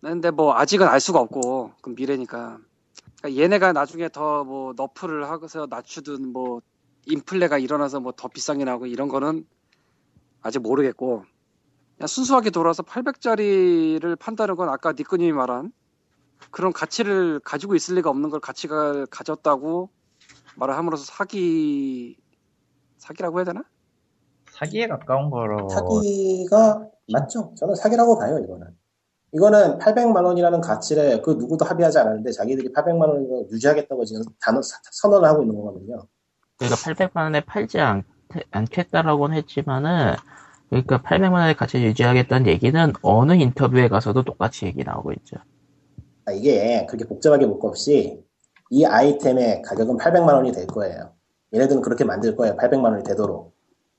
근데 0.00 0.30
뭐 0.30 0.54
아직은 0.54 0.86
알 0.86 1.00
수가 1.00 1.18
없고 1.18 1.72
그건 1.80 1.96
미래니까. 1.96 2.58
그러니까 3.20 3.42
얘네가 3.42 3.72
나중에 3.72 4.08
더 4.08 4.44
뭐 4.44 4.74
너프를 4.76 5.28
하고서 5.28 5.66
낮추든 5.68 6.32
뭐 6.32 6.60
인플레가 7.06 7.58
일어나서 7.58 8.00
뭐 8.00 8.12
더 8.12 8.28
비싼 8.28 8.58
게 8.58 8.64
나오고 8.64 8.86
이런 8.86 9.08
거는 9.08 9.46
아직 10.40 10.60
모르겠고 10.60 11.24
그냥 11.96 12.06
순수하게 12.06 12.50
돌아서 12.50 12.82
800짜리를 12.82 14.18
판다는 14.18 14.56
건 14.56 14.68
아까 14.68 14.92
니꺼님이 14.92 15.32
말한 15.32 15.72
그런 16.50 16.72
가치를 16.72 17.40
가지고 17.40 17.74
있을 17.74 17.94
리가 17.96 18.10
없는 18.10 18.30
걸 18.30 18.40
가치가 18.40 19.04
가졌다고 19.06 19.90
말을 20.56 20.76
함으로써 20.76 21.04
사기 21.04 22.16
사기라고 22.98 23.38
해야 23.38 23.44
되나? 23.44 23.64
사기에 24.52 24.86
가까운 24.86 25.30
거로 25.30 25.68
사기가 25.68 26.86
맞죠. 27.10 27.52
저는 27.56 27.74
사기라고 27.74 28.18
봐요, 28.18 28.38
이거는. 28.38 28.66
이거는 29.32 29.78
800만 29.78 30.24
원이라는 30.24 30.60
가치를 30.60 31.22
그 31.22 31.30
누구도 31.32 31.64
합의하지 31.64 31.98
않았는데 31.98 32.30
자기들이 32.32 32.72
800만 32.72 33.00
원을 33.08 33.48
유지하겠다고 33.50 34.04
지금 34.04 34.22
단어, 34.40 34.60
선언을 34.62 35.26
하고 35.28 35.42
있는 35.42 35.56
거거든요. 35.56 36.06
그러니까 36.62 36.76
800만 36.76 37.22
원에 37.24 37.40
팔지 37.40 37.80
않, 37.80 38.04
않겠다라고는 38.50 39.36
했지만은, 39.38 40.14
그러니까 40.70 41.02
800만 41.02 41.32
원의 41.32 41.54
가치를 41.56 41.86
유지하겠다는 41.86 42.46
얘기는 42.46 42.92
어느 43.02 43.32
인터뷰에 43.34 43.88
가서도 43.88 44.22
똑같이 44.22 44.66
얘기 44.66 44.84
나오고 44.84 45.12
있죠. 45.12 45.36
아, 46.24 46.32
이게 46.32 46.86
그렇게 46.88 47.04
복잡하게 47.06 47.46
볼 47.46 47.58
거 47.58 47.68
없이 47.68 48.22
이 48.70 48.84
아이템의 48.84 49.62
가격은 49.62 49.98
800만 49.98 50.32
원이 50.34 50.52
될 50.52 50.66
거예요. 50.66 51.12
얘네들은 51.52 51.82
그렇게 51.82 52.04
만들 52.04 52.34
거예요. 52.36 52.56
800만 52.56 52.84
원이 52.84 53.04
되도록. 53.04 53.54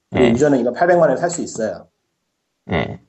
네. 0.10 0.30
유저는 0.32 0.60
이거 0.60 0.72
800만 0.72 1.02
원에 1.02 1.16
살 1.18 1.30
수 1.30 1.42
있어요. 1.42 1.88
네. 2.66 3.00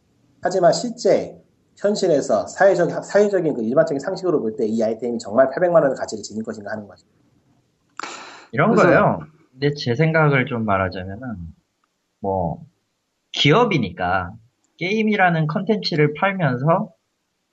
하지만 0.42 0.72
실제 0.72 1.40
현실에서 1.76 2.46
사회적, 2.48 3.04
사회적인 3.04 3.54
그 3.54 3.62
일반적인 3.62 3.98
상식으로 3.98 4.40
볼 4.42 4.56
때 4.56 4.66
이 4.66 4.82
아이템이 4.82 5.18
정말 5.18 5.48
800만 5.50 5.74
원의 5.82 5.96
가치를 5.96 6.22
지닐 6.22 6.44
것인가 6.44 6.70
하는 6.72 6.86
거죠. 6.86 7.06
이런 8.52 8.70
그래서- 8.74 8.88
거예요. 8.88 9.20
근데 9.54 9.72
제 9.74 9.94
생각을 9.94 10.46
좀 10.46 10.64
말하자면은 10.64 11.20
뭐 12.20 12.64
기업이니까 13.32 14.32
게임이라는 14.78 15.46
컨텐츠를 15.46 16.14
팔면서 16.14 16.90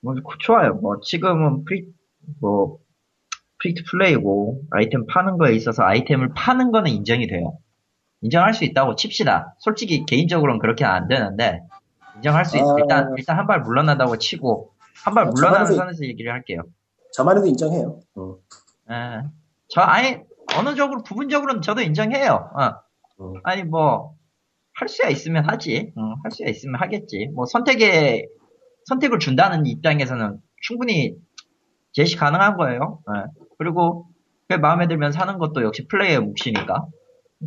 뭐 0.01 0.15
좋아요. 0.39 0.73
뭐 0.75 0.99
지금은 1.01 1.63
free 1.65 1.85
뭐 2.39 2.79
free 3.61 3.76
to 3.76 3.83
play고 3.91 4.63
아이템 4.71 5.05
파는 5.05 5.37
거에 5.37 5.53
있어서 5.53 5.83
아이템을 5.83 6.29
파는 6.35 6.71
거는 6.71 6.89
인정이 6.91 7.27
돼요. 7.27 7.57
인정할 8.21 8.53
수 8.55 8.63
있다고 8.65 8.95
칩시다. 8.95 9.55
솔직히 9.59 10.05
개인적으로는 10.05 10.59
그렇게 10.59 10.83
안 10.85 11.07
되는데 11.07 11.61
인정할 12.15 12.45
수 12.45 12.57
있. 12.57 12.61
아. 12.61 12.75
일단 12.79 13.13
일단 13.17 13.37
한 13.37 13.45
발 13.47 13.61
물러나다고 13.61 14.17
치고 14.17 14.71
한발 15.03 15.27
아, 15.27 15.29
물러나는 15.29 15.75
선에서 15.75 16.05
얘기를 16.05 16.31
할게요. 16.31 16.63
저만 17.13 17.37
해도 17.37 17.45
인정해요. 17.45 17.99
음. 18.17 18.35
예. 18.89 19.21
저 19.67 19.81
아니 19.81 20.17
어느 20.57 20.75
쪽으로 20.75 21.03
부분적으로는 21.03 21.61
저도 21.61 21.81
인정해요. 21.81 22.51
어. 22.55 23.23
음. 23.23 23.41
아니 23.43 23.63
뭐 23.63 24.15
할 24.81 24.89
수야 24.89 25.09
있으면 25.09 25.47
하지. 25.47 25.93
어, 25.95 26.15
할 26.23 26.31
수야 26.31 26.49
있으면 26.49 26.81
하겠지. 26.81 27.29
뭐 27.35 27.45
선택에 27.45 28.25
선택을 28.85 29.19
준다는 29.19 29.65
입장에서는 29.67 30.39
충분히 30.61 31.15
제시 31.91 32.15
가능한 32.15 32.57
거예요. 32.57 32.99
예. 33.15 33.25
그리고 33.59 34.07
그 34.49 34.55
마음에 34.55 34.87
들면 34.87 35.11
사는 35.11 35.37
것도 35.37 35.63
역시 35.63 35.87
플레이의 35.87 36.19
몫이니까 36.21 36.87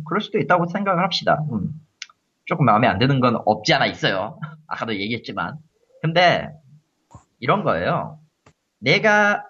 그럴 0.07 0.21
수도 0.21 0.39
있다고 0.39 0.67
생각을 0.67 1.03
합시다. 1.03 1.43
음. 1.51 1.71
조금 2.45 2.65
마음에 2.65 2.87
안 2.87 2.99
드는 2.99 3.19
건 3.19 3.37
없지 3.45 3.73
않아 3.73 3.85
있어요. 3.87 4.39
아까도 4.67 4.93
얘기했지만. 4.93 5.57
근데 6.01 6.47
이런 7.39 7.63
거예요. 7.63 8.19
내가 8.79 9.43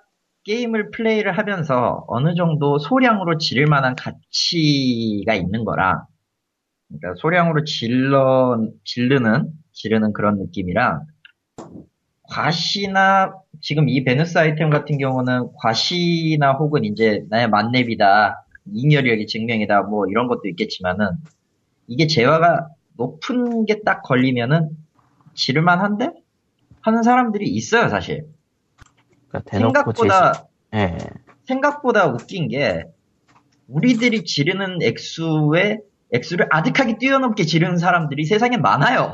게임을 0.45 0.91
플레이를 0.91 1.37
하면서 1.37 2.05
어느 2.07 2.35
정도 2.35 2.77
소량으로 2.77 3.37
지를 3.39 3.65
만한 3.65 3.95
가치가 3.95 5.33
있는 5.33 5.65
거랑, 5.65 6.03
그러니까 6.87 7.19
소량으로 7.19 7.63
질러, 7.63 8.57
지르는, 8.83 9.51
지르는 9.73 10.13
그런 10.13 10.37
느낌이랑, 10.37 11.01
과시나, 12.23 13.33
지금 13.61 13.89
이 13.89 14.03
베누스 14.03 14.37
아이템 14.37 14.69
같은 14.69 14.97
경우는 14.97 15.49
과시나 15.57 16.53
혹은 16.53 16.85
이제 16.85 17.23
나의 17.29 17.49
만렙이다, 17.49 18.45
잉여력의 18.71 19.27
증명이다, 19.27 19.83
뭐 19.83 20.05
이런 20.07 20.27
것도 20.27 20.47
있겠지만은, 20.47 21.07
이게 21.87 22.07
재화가 22.07 22.67
높은 22.97 23.65
게 23.65 23.81
딱 23.83 24.03
걸리면은, 24.03 24.69
지를만 25.33 25.79
한데? 25.79 26.11
하는 26.81 27.01
사람들이 27.01 27.47
있어요, 27.47 27.89
사실. 27.89 28.27
그러니까 29.29 29.49
대놓고 29.49 29.93
제시. 29.93 30.01
생각보다 30.09 30.47
예. 30.73 30.97
생각보다 31.47 32.07
웃긴 32.07 32.47
게 32.47 32.85
우리들이 33.67 34.23
지르는 34.25 34.79
액수에 34.81 35.79
액수를 36.11 36.47
아득하게 36.51 36.97
뛰어넘게 36.97 37.45
지르는 37.45 37.77
사람들이 37.77 38.25
세상에 38.25 38.57
많아요. 38.57 39.13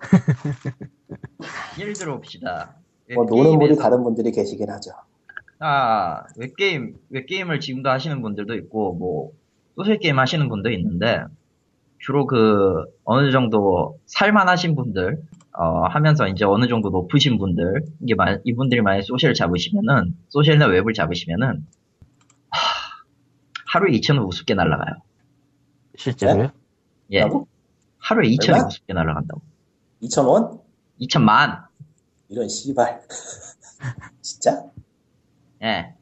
예를 1.78 1.92
들어 1.92 2.16
봅시다. 2.16 2.74
뭐 3.14 3.24
노는 3.24 3.58
물이 3.58 3.74
웹게임에서- 3.74 3.78
다른 3.80 4.02
분들이 4.02 4.32
계시긴 4.32 4.70
하죠. 4.70 4.90
아, 5.60 6.22
웹게임, 6.36 6.96
웹게임을 7.10 7.60
지금도 7.60 7.90
하시는 7.90 8.20
분들도 8.22 8.54
있고, 8.54 8.94
뭐, 8.94 9.32
소셜게임 9.76 10.18
하시는 10.18 10.48
분도 10.48 10.70
있는데, 10.70 11.22
주로 11.98 12.26
그, 12.26 12.84
어느 13.04 13.32
정도 13.32 13.98
살만하신 14.06 14.76
분들, 14.76 15.20
어, 15.60 15.86
하면서 15.88 16.28
이제 16.28 16.44
어느 16.44 16.68
정도 16.68 16.88
높으신 16.90 17.36
분들, 17.36 17.84
이게 18.02 18.14
만, 18.14 18.40
이분들이 18.44 18.80
만약에 18.80 19.02
소셜을 19.02 19.34
잡으시면은, 19.34 20.16
소셜이나 20.28 20.66
웹을 20.66 20.92
잡으시면은, 20.94 21.66
하, 22.50 22.58
하루에 23.66 23.90
2천은 23.98 24.24
우습게 24.28 24.54
날아가요. 24.54 24.94
실제로요? 25.96 26.50
예. 27.10 27.20
뭐라고? 27.22 27.48
하루에 27.98 28.28
2천이 28.30 28.54
얼마? 28.54 28.66
우습게 28.68 28.92
날아간다고. 28.92 29.40
2,000원? 30.02 30.60
2천만! 31.00 31.64
이런 32.28 32.48
씨발. 32.48 33.02
진짜? 34.22 34.62
예. 35.62 35.92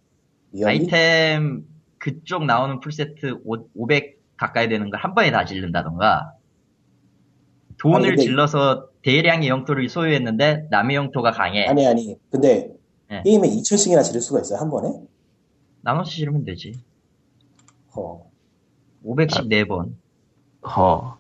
아이템 0.65 1.67
그쪽 1.99 2.45
나오는 2.45 2.79
풀세트 2.81 3.41
500 3.75 4.21
가까이 4.37 4.69
되는 4.69 4.91
걸 4.91 4.99
한 5.01 5.15
번에 5.15 5.31
다 5.31 5.45
질른다던가 5.47 6.33
돈을 7.79 7.97
아니, 7.97 8.07
근데- 8.09 8.23
질러서 8.23 8.89
대량의 9.11 9.49
영토를 9.49 9.89
소유했는데 9.89 10.67
남의 10.69 10.97
영토가 10.97 11.31
강해 11.31 11.65
아니, 11.67 11.87
아니. 11.87 12.19
근데 12.29 12.75
예. 13.13 13.23
게임에 13.23 13.49
2,000씩이나 13.49 14.03
지를 14.03 14.21
수가 14.21 14.41
있어요, 14.41 14.59
한 14.59 14.69
번에? 14.69 15.01
나눠서 15.83 16.11
지르면 16.11 16.45
되지 16.45 16.73
어. 17.95 18.29
514번. 19.05 19.95
허. 20.65 21.17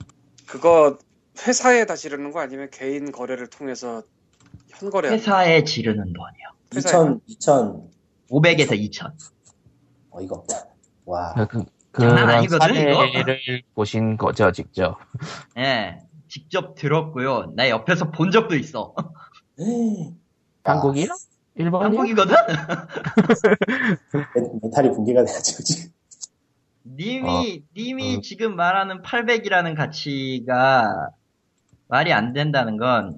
그거 0.46 0.98
회사에 1.46 1.86
다 1.86 1.94
지르는 1.94 2.32
거 2.32 2.40
아니면 2.40 2.68
개인 2.72 3.12
거래를 3.12 3.46
통해서 3.46 4.02
현거래? 4.70 5.10
회사에 5.10 5.62
지르는 5.62 6.12
돈이요. 6.12 6.56
2000, 6.76 7.20
2000, 7.26 7.90
500에서 8.28 8.76
2000. 8.76 9.12
어이가 10.10 10.34
없다. 10.34 10.66
와. 11.04 11.32
그, 11.48 11.64
장난 11.92 12.26
그런 12.26 12.30
아니거든, 12.30 12.74
이거? 12.74 13.06
사례를 13.12 13.62
보신 13.76 14.16
거죠, 14.16 14.50
직접. 14.50 14.98
예. 15.56 16.00
직접 16.36 16.74
들었고요. 16.74 17.54
나 17.56 17.70
옆에서 17.70 18.10
본 18.10 18.30
적도 18.30 18.56
있어. 18.56 18.94
에이. 19.58 20.12
한국이요? 20.64 21.06
일본이요? 21.54 21.86
한국이거든? 21.86 22.34
멘- 24.34 24.60
멘탈이 24.62 24.90
붕괴가 24.90 25.24
돼가지고 25.24 25.62
지금. 25.62 25.90
님이, 26.84 27.64
님이 27.74 28.16
음. 28.16 28.22
지금 28.22 28.54
말하는 28.54 29.00
800이라는 29.00 29.74
가치가 29.74 31.08
말이 31.88 32.12
안 32.12 32.34
된다는 32.34 32.76
건 32.76 33.16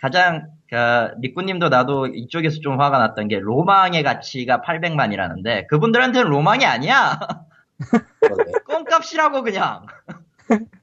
가장, 0.00 0.52
그, 0.70 0.76
리꾸님도 1.20 1.70
나도 1.70 2.06
이쪽에서 2.06 2.60
좀 2.60 2.80
화가 2.80 2.98
났던 2.98 3.26
게 3.26 3.40
로망의 3.40 4.04
가치가 4.04 4.60
800만이라는데 4.60 5.66
그분들한테는 5.66 6.30
로망이 6.30 6.64
아니야! 6.64 7.18
그러게. 8.20 8.52
껌값이라고 8.64 9.42
그냥! 9.42 9.86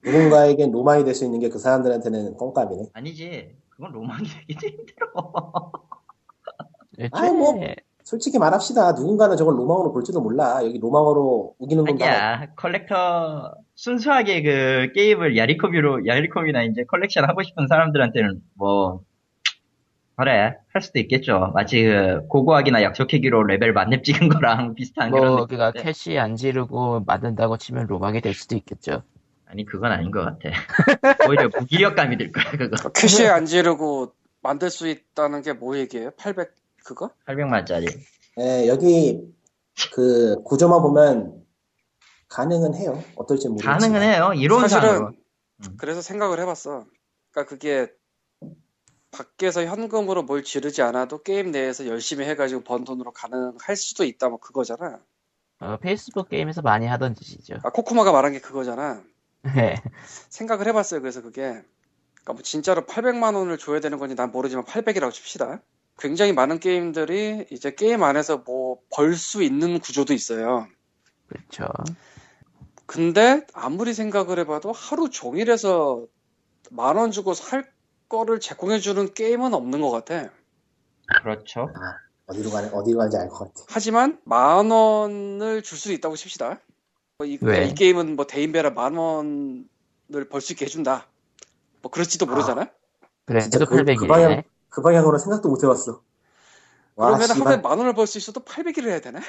누군가에겐 0.03 0.71
로망이 0.71 1.03
될 1.03 1.13
수 1.15 1.25
있는 1.25 1.39
게 1.39 1.49
그 1.49 1.59
사람들한테는 1.59 2.37
껌값이네. 2.37 2.89
아니지. 2.93 3.55
그건 3.69 3.91
로망이 3.91 4.23
되기도 4.47 4.67
힘들어. 4.67 5.71
애초에 6.99 7.09
아이, 7.11 7.31
뭐. 7.31 7.59
솔직히 8.03 8.37
말합시다. 8.37 8.91
누군가는 8.93 9.35
저걸 9.35 9.57
로망으로 9.57 9.91
볼지도 9.91 10.21
몰라. 10.21 10.63
여기 10.63 10.77
로망으로 10.79 11.55
우기는 11.57 11.83
건가? 11.85 12.05
아니야. 12.05 12.47
컬렉터, 12.55 13.55
순수하게 13.73 14.43
그 14.43 14.91
게임을 14.93 15.35
야리코비로, 15.37 16.05
야리코비나 16.05 16.63
이제 16.63 16.83
컬렉션 16.87 17.27
하고 17.27 17.41
싶은 17.41 17.67
사람들한테는 17.67 18.41
뭐, 18.53 19.01
그래. 20.17 20.55
할 20.71 20.81
수도 20.81 20.99
있겠죠. 20.99 21.51
마치 21.55 21.83
그 21.83 22.25
고고학이나 22.27 22.83
약초캐기로 22.83 23.43
레벨 23.43 23.73
만렙 23.73 24.03
찍은 24.03 24.29
거랑 24.29 24.75
비슷한 24.75 25.09
그런 25.11 25.27
뭐, 25.33 25.35
느낌. 25.41 25.57
그니까 25.57 25.71
캐시 25.71 26.17
안 26.19 26.35
지르고 26.37 27.01
만든다고 27.05 27.57
치면 27.57 27.87
로망이 27.87 28.21
될 28.21 28.33
수도 28.33 28.55
있겠죠. 28.55 29.01
아니, 29.47 29.65
그건 29.65 29.91
아닌 29.91 30.11
것 30.11 30.21
같아. 30.23 30.49
오히려 31.29 31.49
무기력감이 31.49 32.17
들 32.17 32.31
거야, 32.31 32.51
그거. 32.51 32.89
캐시에 32.91 33.27
안 33.27 33.45
지르고 33.45 34.13
만들 34.41 34.69
수 34.69 34.87
있다는 34.87 35.41
게 35.41 35.53
뭐 35.53 35.77
얘기예요? 35.77 36.11
800 36.17 36.53
그거? 36.83 37.09
800만짜리. 37.27 37.87
예, 38.39 38.67
여기 38.67 39.21
그 39.93 40.35
구조만 40.43 40.81
보면 40.81 41.43
가능은 42.29 42.75
해요. 42.75 43.01
어떨지 43.15 43.47
모르겠지만. 43.47 43.79
가능은 43.79 44.01
해요. 44.01 44.31
이론상으로. 44.35 44.87
사실은 44.87 45.07
음. 45.67 45.77
그래서 45.77 46.01
생각을 46.01 46.39
해봤어. 46.39 46.85
그러니까 47.31 47.49
그게 47.49 47.87
밖에서 49.11 49.63
현금으로 49.63 50.23
뭘 50.23 50.43
지르지 50.43 50.81
않아도 50.81 51.23
게임 51.23 51.51
내에서 51.51 51.87
열심히 51.87 52.25
해가지고 52.25 52.63
번 52.63 52.83
돈으로 52.83 53.11
가능할 53.13 53.75
수도 53.77 54.03
있다 54.03 54.27
뭐 54.29 54.39
그거잖아. 54.39 54.99
어, 55.59 55.77
페이스북 55.77 56.27
게임에서 56.29 56.61
많이 56.61 56.85
하던 56.85 57.15
짓이죠. 57.15 57.55
아 57.63 57.69
코코마가 57.69 58.11
말한 58.11 58.33
게 58.33 58.39
그거잖아. 58.41 59.01
네. 59.53 59.75
생각을 60.29 60.67
해봤어요. 60.67 61.01
그래서 61.01 61.21
그게 61.21 61.41
그러니까 61.41 62.33
뭐 62.33 62.41
진짜로 62.41 62.85
800만 62.85 63.35
원을 63.35 63.57
줘야 63.57 63.79
되는 63.79 63.99
건지 63.99 64.15
난 64.15 64.31
모르지만 64.31 64.65
800이라고 64.65 65.11
칩시다. 65.11 65.61
굉장히 65.99 66.33
많은 66.33 66.59
게임들이 66.59 67.47
이제 67.51 67.73
게임 67.75 68.03
안에서 68.03 68.39
뭐 68.39 68.79
벌 68.95 69.15
수 69.15 69.43
있는 69.43 69.79
구조도 69.79 70.13
있어요. 70.13 70.67
그렇죠. 71.27 71.67
근데 72.85 73.45
아무리 73.53 73.93
생각을 73.93 74.39
해봐도 74.39 74.71
하루 74.71 75.09
종일해서 75.09 76.05
만 76.71 76.97
원 76.97 77.11
주고 77.11 77.33
살 77.33 77.71
거를 78.09 78.39
제공해주는 78.39 79.13
게임은 79.13 79.53
없는 79.53 79.81
것 79.81 79.91
같아. 79.91 80.29
그렇죠. 81.21 81.69
어디로 82.27 82.49
가는 82.51 82.73
어디로 82.73 82.97
가는지 82.97 83.17
알 83.17 83.29
것 83.29 83.39
같아. 83.53 83.65
하지만 83.69 84.19
만 84.25 84.69
원을 84.71 85.61
줄 85.63 85.77
수 85.77 85.91
있다고 85.91 86.15
칩시다. 86.15 86.59
뭐 87.17 87.25
이, 87.25 87.37
왜? 87.41 87.67
이 87.67 87.73
게임은 87.73 88.15
뭐 88.17 88.27
대인배라 88.27 88.71
만 88.71 88.95
원을 88.95 89.65
벌 90.29 90.41
수 90.41 90.51
있게 90.53 90.65
해준다. 90.65 91.07
뭐 91.81 91.89
그럴지도 91.89 92.25
모르잖아. 92.25 92.69
그래도 93.25 93.43
진짜 93.49 93.59
그- 93.65 93.75
800이네. 93.77 93.97
그 93.99 94.07
방향- 94.07 94.43
그 94.69 94.81
방향으로 94.81 95.17
생각도 95.17 95.47
못 95.47 95.63
해봤어. 95.63 96.01
와, 96.95 97.07
그러면 97.07 97.27
씨발. 97.27 97.47
하루에 97.47 97.61
만 97.61 97.77
원을 97.77 97.93
벌 97.93 98.05
수 98.07 98.17
있어도 98.17 98.41
800일을 98.41 98.87
해야 98.87 98.99
되네? 98.99 99.19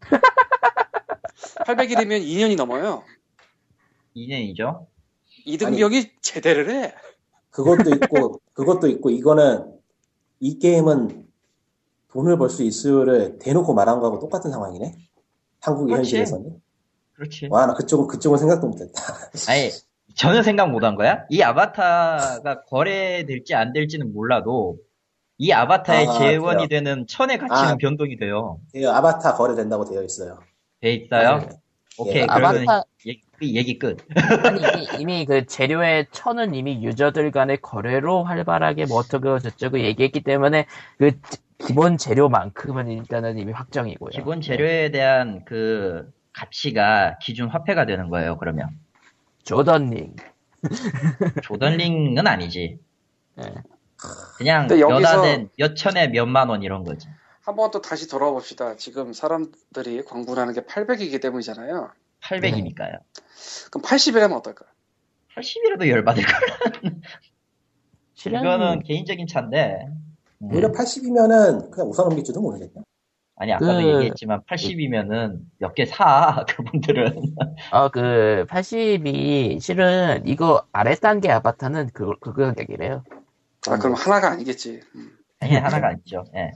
800일이면 1.64 2.22
2년이 2.22 2.56
넘어요. 2.56 3.02
2년이죠. 4.14 4.86
이등병이 5.46 6.10
제대를 6.20 6.70
해. 6.70 6.94
그것도 7.50 7.90
있고 7.94 8.40
그것도 8.52 8.86
있고 8.88 9.08
이거는 9.10 9.72
이 10.40 10.58
게임은 10.58 11.26
돈을 12.08 12.36
벌 12.36 12.50
수 12.50 12.62
있을를 12.62 13.38
대놓고 13.38 13.72
말한 13.74 14.00
거하고 14.00 14.18
똑같은 14.18 14.50
상황이네. 14.50 14.92
한국의 15.60 15.94
그렇지. 15.94 16.16
현실에서는. 16.16 16.60
그렇지. 17.18 17.48
와, 17.50 17.66
나 17.66 17.74
그쪽은 17.74 18.06
그쪽은 18.06 18.38
생각도 18.38 18.68
못했다. 18.68 18.92
아니, 19.48 19.70
전혀 20.14 20.42
생각 20.42 20.70
못 20.70 20.84
한 20.84 20.94
거야? 20.94 21.24
이 21.30 21.42
아바타가 21.42 22.62
거래될지 22.64 23.54
안 23.56 23.72
될지는 23.72 24.12
몰라도, 24.12 24.78
이 25.36 25.50
아바타의 25.52 26.06
아, 26.08 26.12
재원이 26.18 26.66
그래요? 26.68 26.68
되는 26.68 27.06
천의 27.08 27.38
가치는 27.38 27.72
아. 27.72 27.76
변동이 27.76 28.16
돼요. 28.18 28.60
예, 28.76 28.86
아바타 28.86 29.34
거래된다고 29.34 29.84
되어 29.84 30.02
있어요. 30.02 30.38
돼 30.80 30.94
있어요? 30.94 31.38
네. 31.38 31.48
오케이, 31.98 32.22
예, 32.22 32.26
그러면 32.26 32.62
아바타 32.68 32.84
얘기, 33.06 33.56
얘기 33.56 33.78
끝. 33.80 33.98
아니 34.44 34.60
이미, 34.60 34.88
이미 35.00 35.26
그 35.26 35.46
재료의 35.46 36.06
천은 36.12 36.54
이미 36.54 36.84
유저들 36.84 37.32
간의 37.32 37.58
거래로 37.62 38.22
활발하게 38.24 38.86
뭐 38.86 38.98
어쩌고 38.98 39.40
저쩌고 39.40 39.80
얘기했기 39.80 40.20
때문에 40.20 40.66
그 40.98 41.12
기본 41.58 41.98
재료만큼은 41.98 42.88
일단은 42.88 43.38
이미 43.38 43.52
확정이고요. 43.52 44.10
기본 44.10 44.40
재료에 44.40 44.90
대한 44.92 45.44
그 45.44 46.08
가치가 46.42 47.18
기준 47.20 47.48
화폐가 47.48 47.84
되는 47.84 48.08
거예요, 48.10 48.38
그러면. 48.38 48.70
조던링. 49.42 50.14
조던링은 51.42 52.26
아니지. 52.26 52.78
네. 53.36 53.54
그냥 54.36 54.68
근데 54.68 54.82
여기서- 54.84 55.00
몇안에 55.00 55.48
몇 55.58 55.74
천에 55.74 56.08
몇만 56.08 56.48
원 56.48 56.62
이런 56.62 56.84
거지. 56.84 57.08
한번 57.42 57.70
또 57.72 57.80
다시 57.80 58.08
돌아봅시다. 58.08 58.76
지금 58.76 59.12
사람들이 59.12 60.04
광분하는 60.04 60.54
게 60.54 60.60
800이기 60.60 61.20
때문이잖아요. 61.20 61.90
800이니까요. 62.20 62.98
그럼 63.70 63.82
80이라면 63.82 64.36
어떨까? 64.36 64.66
80이라도 65.34 65.88
열받을 65.88 66.22
걸. 66.24 66.92
실은 68.14 68.40
이거는 68.40 68.82
개인적인 68.82 69.26
차인데. 69.26 69.86
음. 70.42 70.48
오히려 70.52 70.70
80이면은 70.70 71.70
그냥 71.70 71.88
우선 71.88 72.08
넘길지도 72.08 72.40
모르겠다. 72.40 72.82
아니 73.40 73.52
아까도 73.52 73.74
그- 73.80 73.94
얘기했지만 73.96 74.40
80이면은 74.48 75.38
몇 75.58 75.74
개 75.74 75.84
사 75.86 76.44
그분들은 76.48 77.22
어그 77.72 78.46
80이 78.48 79.60
실은 79.60 80.22
이거 80.26 80.66
아래 80.72 80.94
단계 80.96 81.30
아바타는 81.30 81.90
그, 81.94 82.10
그 82.20 82.32
가격이래요. 82.32 83.04
아, 83.68 83.78
그럼 83.78 83.94
하나가 83.94 84.30
아니겠지. 84.32 84.80
음. 84.96 85.10
아니 85.40 85.54
하나가 85.54 85.88
아니죠. 85.88 86.24
예. 86.34 86.50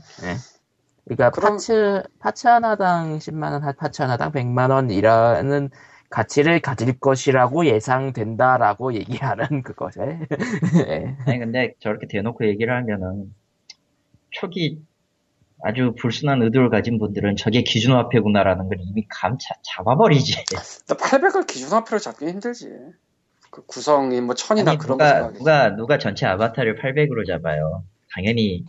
그러니까 1.04 1.30
그럼- 1.30 1.52
파츠 1.54 2.02
파츠 2.18 2.46
하나당 2.48 3.18
10만 3.18 3.52
원, 3.52 3.76
파츠 3.76 4.02
하나당 4.02 4.32
100만 4.32 4.70
원이라는 4.70 5.70
가치를 6.10 6.60
가질 6.60 6.98
것이라고 6.98 7.64
예상된다라고 7.66 8.94
얘기하는 8.94 9.62
그것에 9.62 10.18
예. 10.88 11.16
아니 11.26 11.38
근데 11.38 11.74
저렇게 11.80 12.06
대놓고 12.08 12.44
얘기를 12.46 12.74
하면은 12.74 13.32
초기 14.30 14.82
아주 15.64 15.94
불순한 15.98 16.42
의도를 16.42 16.70
가진 16.70 16.98
분들은 16.98 17.36
저게 17.36 17.62
기준화폐구나라는 17.62 18.68
걸 18.68 18.78
이미 18.80 19.06
감 19.08 19.38
차- 19.38 19.54
잡아버리지. 19.62 20.44
근데 20.44 21.02
800을 21.02 21.46
기준화표로 21.46 21.98
잡기 22.00 22.26
힘들지. 22.26 22.68
그 23.50 23.64
구성이 23.66 24.20
뭐 24.20 24.34
천이나 24.34 24.72
아니, 24.72 24.78
그런 24.78 24.98
거 24.98 25.04
누가. 25.04 25.32
누가 25.32 25.76
누가 25.76 25.98
전체 25.98 26.26
아바타를 26.26 26.76
800으로 26.80 27.26
잡아요. 27.26 27.84
당연히 28.14 28.64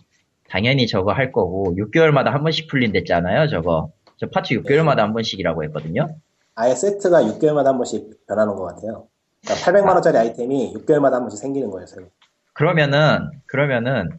당연히 0.50 0.88
저거 0.88 1.14
할 1.14 1.32
거고 1.32 1.74
6개월마다 1.78 2.26
한 2.26 2.44
번씩 2.44 2.68
풀린댔잖아요. 2.68 3.48
저거 3.48 3.92
저 4.18 4.30
파츠 4.30 4.54
6개월마다 4.56 4.98
한 4.98 5.14
번씩이라고 5.14 5.64
했거든요. 5.66 6.16
아예 6.56 6.76
세트가 6.76 7.24
6개월마다 7.24 7.66
한 7.66 7.78
번씩 7.78 8.28
변하는 8.28 8.56
것 8.56 8.66
같아요. 8.66 9.08
그러니까 9.44 9.72
800만 9.72 9.94
원짜리 9.94 10.18
아 10.18 10.24
이템이 10.24 10.74
6개월마다 10.76 11.14
한 11.14 11.22
번씩 11.22 11.40
생기는 11.40 11.70
거예요. 11.72 11.88
새로. 11.88 12.06
그러면은 12.54 13.32
그러면은 13.48 14.10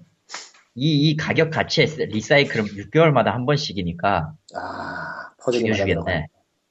이, 0.77 1.11
이 1.11 1.17
가격 1.17 1.51
가치의 1.51 1.87
리사이클은 2.09 2.65
6개월마다 2.67 3.27
한 3.27 3.47
번씩이니까 3.47 4.35
아. 4.57 5.31
맞아요. 5.47 6.27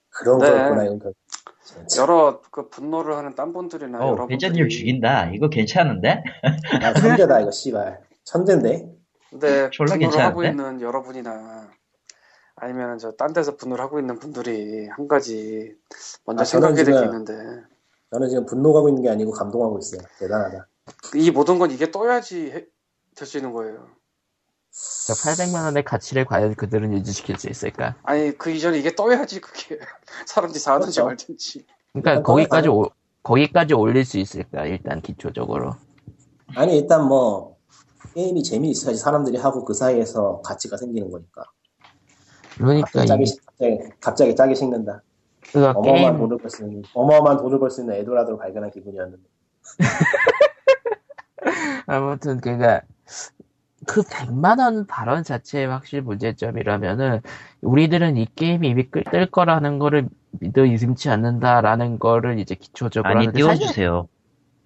그런 0.09 0.39
네. 0.39 0.49
거였구나, 0.49 0.83
이건. 0.85 0.99
그- 0.99 1.13
여러 1.97 2.41
그 2.51 2.69
분노를 2.69 3.15
하는 3.15 3.33
딴 3.35 3.51
분들이나 3.53 3.97
어, 3.99 4.07
여러분들이 4.11 4.35
배전님 4.37 4.69
죽인다. 4.69 5.31
이거 5.31 5.49
괜찮은데? 5.49 6.23
야, 6.83 6.93
천재다, 6.93 7.39
이거, 7.41 7.51
씨발. 7.51 7.99
천재인데? 8.25 8.91
근데 9.31 9.69
졸라 9.71 9.93
분노를 9.95 10.19
하고 10.19 10.41
괜찮은데? 10.41 10.49
있는 10.75 10.81
여러분이나 10.87 11.69
아니면 12.57 12.97
저 12.99 13.11
딴 13.15 13.33
데서 13.33 13.55
분노를 13.55 13.83
하고 13.83 13.99
있는 13.99 14.19
분들이 14.19 14.87
한 14.89 15.07
가지 15.07 15.73
먼저 16.25 16.41
아, 16.41 16.45
생각해야 16.45 16.75
될게 16.83 16.91
지금- 16.91 17.05
있는데 17.05 17.33
저는 18.11 18.29
지금 18.29 18.45
분노하고 18.45 18.89
있는 18.89 19.01
게 19.01 19.09
아니고 19.09 19.31
감동하고 19.31 19.79
있어요. 19.79 20.01
대단하다. 20.19 20.67
이 21.15 21.31
모든 21.31 21.57
건 21.57 21.71
이게 21.71 21.89
떠야지 21.89 22.67
될 23.15 23.27
수 23.27 23.37
있는 23.37 23.53
거예요. 23.53 23.87
저 25.07 25.13
800만 25.13 25.65
원의 25.65 25.83
가치를 25.83 26.25
과연 26.25 26.55
그들은 26.55 26.93
유지시킬 26.93 27.37
수 27.37 27.47
있을까? 27.49 27.95
아니 28.03 28.35
그 28.37 28.49
이전에 28.49 28.79
이게 28.79 28.95
떠야지 28.95 29.39
그게 29.39 29.79
사람들이 30.25 30.59
사든지 30.59 30.99
그렇죠. 30.99 31.05
말든지. 31.05 31.65
그러니까 31.93 32.23
거기까지 32.23 32.69
오, 32.69 32.89
거기까지 33.21 33.75
올릴 33.75 34.03
수 34.03 34.17
있을까? 34.17 34.65
일단 34.65 35.01
기초적으로. 35.01 35.75
아니 36.55 36.79
일단 36.79 37.07
뭐 37.07 37.57
게임이 38.15 38.41
재미있어야지 38.43 38.99
사람들이 38.99 39.37
하고 39.37 39.63
그 39.63 39.73
사이에서 39.75 40.41
가치가 40.41 40.75
생기는 40.77 41.09
거니까. 41.11 41.43
그러니까 42.57 42.89
갑자기, 42.93 43.23
이, 43.23 43.37
갑자기, 43.45 43.79
갑자기 43.99 44.35
짜게 44.35 44.55
식는다. 44.55 45.01
그 45.51 45.59
어마어마한 45.65 45.83
게임 45.83 46.17
돈을 46.17 46.37
벌 46.39 46.49
수 46.49 46.63
있는 46.63 46.83
어마어마한 46.93 47.37
돈을 47.37 47.59
벌 47.59 47.69
수 47.69 47.81
있는 47.81 47.93
에도라도를 47.95 48.39
발견한 48.39 48.71
기분이었는데. 48.71 49.23
아무튼 51.85 52.39
그니까 52.39 52.81
그 53.85 54.01
100만 54.01 54.59
원 54.59 54.87
발언 54.87 55.23
자체의 55.23 55.67
확실 55.67 56.01
문제점이라면은 56.01 57.21
우리들은 57.61 58.17
이 58.17 58.27
게임이 58.35 58.69
이미 58.69 58.83
끌- 58.89 59.03
뜰 59.03 59.25
거라는 59.25 59.77
거를 59.79 60.07
믿어 60.39 60.63
의심치 60.63 61.09
않는다라는 61.09 61.99
거를 61.99 62.39
이제 62.39 62.55
기초적으로 62.55 63.09
아니 63.09 63.25
하는데 63.27 63.43
사실- 63.43 63.57
띄워주세요. 63.59 64.07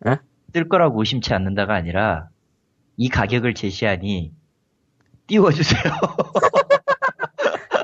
에? 0.07 0.17
뜰 0.53 0.69
거라고 0.69 0.99
의심치 1.01 1.33
않는다가 1.33 1.73
아니라 1.73 2.29
이 2.95 3.09
가격을 3.09 3.55
제시하니 3.55 4.33
띄워주세요. 5.27 5.81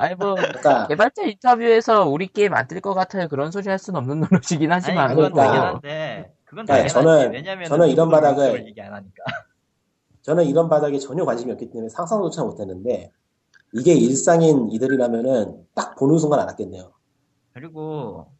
아니 0.00 0.14
뭐 0.16 0.34
그러니까 0.34 0.86
개발자 0.86 1.22
인터뷰에서 1.22 2.06
우리 2.06 2.26
게임 2.26 2.52
안 2.54 2.66
뜰 2.68 2.80
것 2.80 2.94
같아요 2.94 3.28
그런 3.28 3.50
소리 3.50 3.68
할 3.68 3.78
수는 3.78 3.98
없는 4.00 4.20
노릇이긴 4.20 4.70
하지만 4.72 5.06
아니 5.06 5.14
그건 5.14 5.32
그러니까- 5.32 5.52
당연한데 5.54 6.32
그건 6.44 6.66
네, 6.66 6.72
당연하지. 6.72 6.94
저는- 6.94 7.32
왜냐면 7.32 7.68
저는 7.68 7.88
이런 7.88 8.08
바닥을- 8.08 8.66
얘기 8.66 8.80
안 8.80 8.92
하니까. 8.92 9.24
저는 10.24 10.46
이런 10.46 10.70
바닥에 10.70 10.98
전혀 10.98 11.24
관심이 11.24 11.52
없기 11.52 11.70
때문에 11.70 11.90
상상조차 11.90 12.44
못했는데 12.44 13.12
이게 13.74 13.92
일상인 13.92 14.70
이들이라면은 14.70 15.66
딱 15.74 15.96
보는 15.96 16.18
순간 16.18 16.40
알았겠네요. 16.40 16.92
그리고 17.52 18.32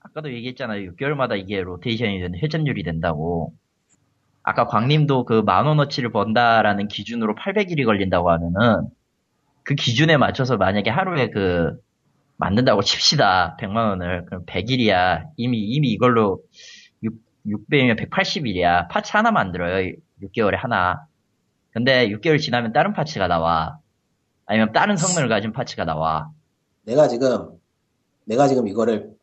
아까도 0.00 0.32
얘기했잖아요. 0.32 0.90
6개월마다 0.92 1.38
이게 1.38 1.60
로테이션이 1.60 2.18
되는 2.18 2.38
회전율이 2.38 2.82
된다고. 2.82 3.52
아까 4.42 4.66
광님도 4.66 5.26
그 5.26 5.42
만원어치를 5.44 6.12
번다라는 6.12 6.88
기준으로 6.88 7.34
800일이 7.34 7.84
걸린다고 7.84 8.30
하면은 8.30 8.88
그 9.64 9.74
기준에 9.74 10.16
맞춰서 10.16 10.56
만약에 10.56 10.88
하루에 10.88 11.28
그 11.28 11.78
만든다고 12.38 12.80
칩시다. 12.80 13.58
100만 13.60 13.90
원을. 13.90 14.24
그럼 14.24 14.46
100일이야. 14.46 15.24
이미 15.36 15.58
이미 15.60 15.90
이걸로 15.90 16.40
6, 17.02 17.12
6배면 17.46 18.08
180일이야. 18.08 18.88
파츠 18.88 19.14
하나 19.14 19.30
만들어요. 19.30 19.92
6개월에 20.22 20.54
하나. 20.56 21.07
근데 21.72 22.08
6개월 22.08 22.40
지나면 22.40 22.72
다른 22.72 22.92
파츠가 22.92 23.28
나와. 23.28 23.78
아니면 24.46 24.72
다른 24.72 24.96
성능을 24.96 25.28
가진 25.28 25.52
파츠가 25.52 25.84
나와. 25.84 26.30
내가 26.84 27.08
지금 27.08 27.50
내가 28.24 28.48
지금 28.48 28.66
이거를 28.68 29.14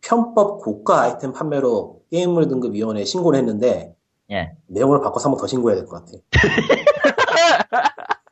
편법 0.00 0.60
고가 0.62 1.02
아이템 1.02 1.32
판매로 1.32 2.02
게임물 2.10 2.48
등급 2.48 2.74
위원회에 2.74 3.04
신고를 3.04 3.38
했는데 3.38 3.94
예. 4.30 4.52
내용을 4.66 5.00
바꿔서 5.00 5.28
한 5.28 5.32
번 5.34 5.40
더 5.40 5.46
신고해야 5.46 5.78
될 5.80 5.86
것 5.86 6.04
같아. 6.04 6.18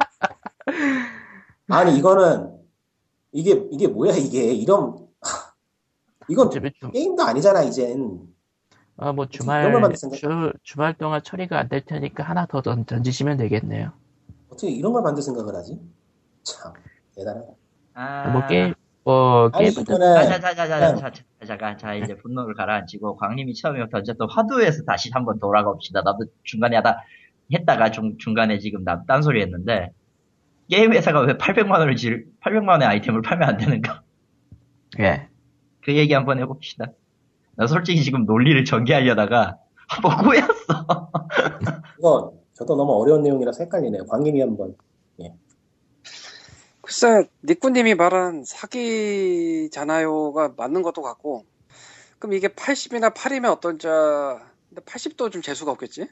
아니 1.69 1.97
이거는 1.97 2.59
이게 3.33 3.53
이게 3.71 3.87
뭐야 3.87 4.15
이게 4.15 4.53
이런 4.53 5.07
이건 6.29 6.51
게임도 6.93 7.23
아니잖아 7.23 7.63
이젠. 7.63 8.21
어, 9.01 9.13
뭐 9.15 9.27
주말 9.27 9.73
주, 10.13 10.53
주말 10.63 10.95
동안 10.95 11.23
처리가 11.23 11.59
안 11.59 11.69
될 11.69 11.81
테니까 11.85 12.23
하나 12.23 12.47
더 12.47 12.61
던, 12.61 12.85
던지시면 12.85 13.39
되겠네요. 13.39 13.93
어떻게 14.51 14.71
이런 14.71 14.93
걸 14.93 15.03
만들 15.03 15.23
생각을 15.23 15.55
하지? 15.55 15.81
참 16.43 16.73
대단하다. 17.17 17.47
아, 17.95 18.29
뭐 18.29 18.47
게임 18.47 18.75
뭐 19.05 19.51
게임은 19.51 19.83
이거는 19.83 20.15
자, 20.15 20.41
자, 20.41 20.41
자, 20.41 20.55
자, 20.55 20.69
자, 20.69 20.95
자, 20.97 21.11
자, 21.11 21.47
잠깐, 21.47 21.79
자, 21.79 21.95
이제 21.95 22.15
분노를 22.17 22.55
가라앉히고, 22.55 23.17
광님이 23.17 23.55
처음에 23.55 23.89
던졌던 23.89 24.29
화두에서 24.31 24.85
다시 24.85 25.11
한번 25.13 25.39
돌아갑시다. 25.39 26.03
나도 26.03 26.27
중간에 26.45 26.77
하다, 26.77 27.01
했다가 27.53 27.91
중, 27.93 28.19
중간에 28.19 28.59
지금 28.59 28.85
나, 28.85 29.03
딴소리 29.07 29.41
했는데, 29.41 29.93
게임 30.69 30.93
회사가 30.93 31.21
왜 31.23 31.33
800만 31.39 31.79
원을 31.79 31.97
질, 31.97 32.27
800만 32.43 32.69
원의 32.69 32.87
아이템을 32.89 33.23
팔면 33.23 33.49
안 33.49 33.57
되는가? 33.57 34.03
예. 35.01 35.29
그 35.83 35.97
얘기 35.97 36.13
한번 36.13 36.39
해봅시다. 36.39 36.87
나 37.61 37.67
솔직히 37.67 38.03
지금 38.03 38.25
논리를 38.25 38.65
전개하려다가, 38.65 39.59
한번 39.87 40.25
꼬였어. 40.25 40.49
이거 41.99 42.33
저도 42.55 42.75
너무 42.75 42.93
어려운 42.93 43.23
내용이라서 43.23 43.65
헷갈리네요. 43.65 44.07
광님이 44.07 44.41
한번 44.41 44.75
글쎄 46.81 47.29
니꾸님이 47.45 47.97
말한 47.97 48.45
사기잖아요가 48.45 50.55
맞는 50.57 50.81
것도 50.81 51.03
같고 51.03 51.45
그럼 52.19 52.33
이게 52.33 52.49
80이나 52.49 53.13
8이면 53.13 53.53
어떤자 53.53 54.41
근데 54.71 54.81
80도 54.83 55.31
좀 55.31 55.43
재수가 55.43 55.71
없겠지? 55.71 56.09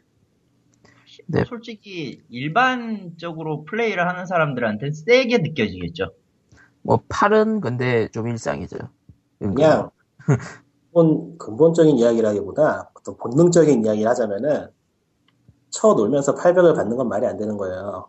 네. 1.26 1.44
솔직히, 1.46 2.22
일반적으로 2.28 3.64
플레이를 3.64 4.06
하는 4.06 4.26
사람들한테 4.26 4.92
세게 4.92 5.38
느껴지겠죠. 5.38 6.12
뭐 6.82 7.02
팔은 7.08 7.62
근데 7.62 8.08
좀 8.08 8.28
일상이죠. 8.28 8.76
그냥 9.38 9.88
근본, 10.92 11.36
근본적인 11.38 11.98
이야기라기보다 11.98 12.90
어떤 12.94 13.16
본능적인 13.16 13.84
이야기를 13.84 14.08
하자면은 14.10 14.68
쳐 15.70 15.94
놀면서 15.94 16.34
800을 16.34 16.74
받는 16.74 16.96
건 16.96 17.08
말이 17.08 17.26
안 17.26 17.36
되는 17.36 17.56
거예요. 17.56 18.08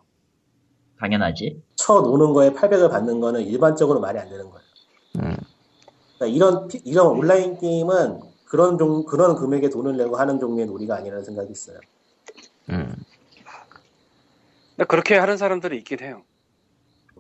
당연하지. 1.00 1.62
쳐 1.76 2.02
노는 2.02 2.34
거에 2.34 2.52
800을 2.52 2.90
받는 2.90 3.20
거는 3.20 3.42
일반적으로 3.42 4.00
말이 4.00 4.18
안 4.20 4.30
되는 4.30 4.50
거예요. 4.50 4.64
음. 5.20 5.38
그러니까 6.18 6.26
이런 6.36 6.68
피- 6.68 6.82
이런 6.86 7.08
온라인 7.08 7.58
게임은 7.58 8.20
그런 8.46 8.78
종 8.78 9.06
그런 9.06 9.36
금액의 9.36 9.70
돈을 9.70 9.96
내고 9.98 10.18
하는 10.18 10.40
종류의 10.40 10.68
놀이가 10.68 10.96
아니라는 10.96 11.24
생각이 11.24 11.52
있어요. 11.52 11.78
음. 12.70 12.96
근데 14.76 14.88
그렇게 14.88 15.16
하는 15.18 15.38
사람들이 15.38 15.78
있긴 15.78 16.00
해요. 16.00 16.24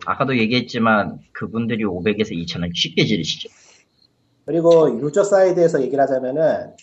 아까도 0.05 0.38
얘기했지만, 0.38 1.20
그분들이 1.34 1.84
500에서 1.84 2.32
2000원 2.32 2.72
쉽게 2.74 3.05
지르시죠. 3.05 3.49
그리고 4.50 5.00
유저 5.00 5.26
사이드에서 5.26 5.80
얘기를 5.84 6.02
하자면은 6.02 6.76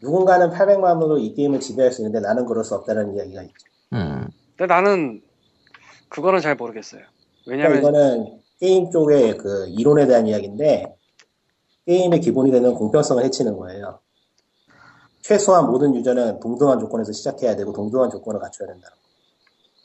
누군가는 0.00 0.48
800만 0.48 0.82
원으로 0.82 1.18
이 1.18 1.34
게임을 1.34 1.60
지배할 1.60 1.92
수 1.92 2.00
있는데 2.00 2.20
나는 2.20 2.46
그럴 2.46 2.64
수 2.64 2.74
없다는 2.74 3.14
이야기가 3.14 3.42
있죠. 3.42 3.66
음. 3.92 4.28
근데 4.56 4.72
나는 4.72 5.20
그거는 6.08 6.40
잘 6.40 6.54
모르겠어요. 6.54 7.02
그러니까 7.44 7.68
왜냐면 7.68 7.78
이거는 7.78 8.40
게임 8.58 8.90
쪽의 8.90 9.36
그 9.36 9.66
이론에 9.68 10.06
대한 10.06 10.26
이야기인데 10.26 10.96
게임의 11.84 12.20
기본이 12.20 12.50
되는 12.50 12.72
공평성을 12.72 13.22
해치는 13.22 13.58
거예요. 13.58 14.00
최소한 15.20 15.66
모든 15.66 15.94
유저는 15.94 16.40
동등한 16.40 16.80
조건에서 16.80 17.12
시작해야 17.12 17.56
되고 17.56 17.74
동등한 17.74 18.08
조건을 18.08 18.40
갖춰야 18.40 18.68
된다. 18.68 18.88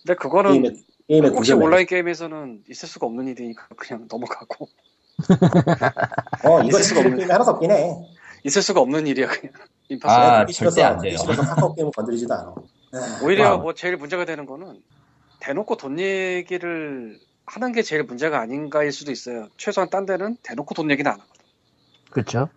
근데 0.01 0.15
그거는 0.15 0.51
게임의 0.51 0.85
게임의 1.09 1.31
혹시 1.31 1.51
온라인 1.51 1.85
게임에서는 1.87 2.63
있을 2.69 2.87
수가 2.87 3.05
없는 3.05 3.27
일이니까 3.27 3.67
그냥 3.75 4.07
넘어가고 4.09 4.69
어 6.45 6.61
이거 6.63 6.79
있을 6.79 6.83
수가 6.83 7.01
진짜 7.01 7.09
없는- 7.09 7.17
게임이 7.17 7.31
하나도 7.31 7.51
없긴 7.51 7.71
해. 7.71 7.95
있을 8.43 8.61
수가 8.61 8.81
없는 8.81 9.07
일이야 9.07 9.27
그냥 9.27 9.53
impossible 9.89 10.13
아, 10.21 10.45
절대 10.45 10.83
안 10.83 10.99
돼요. 10.99 11.17
카카오 11.25 11.73
게임을 11.75 11.91
건드리지도 11.95 12.33
않아. 12.33 12.53
아, 12.93 13.19
오히려 13.23 13.49
와우. 13.51 13.61
뭐 13.61 13.73
제일 13.73 13.97
문제가 13.97 14.25
되는 14.25 14.45
거는 14.45 14.81
대놓고 15.39 15.77
돈 15.77 15.99
얘기를 15.99 17.19
하는 17.45 17.71
게 17.71 17.81
제일 17.81 18.03
문제가 18.03 18.39
아닌가일 18.39 18.91
수도 18.91 19.11
있어요. 19.11 19.47
최소한 19.57 19.89
딴 19.89 20.05
데는 20.05 20.37
대놓고 20.43 20.73
돈 20.75 20.91
얘기는 20.91 21.09
안 21.09 21.19
하거든. 21.19 21.41
그렇죠. 22.11 22.49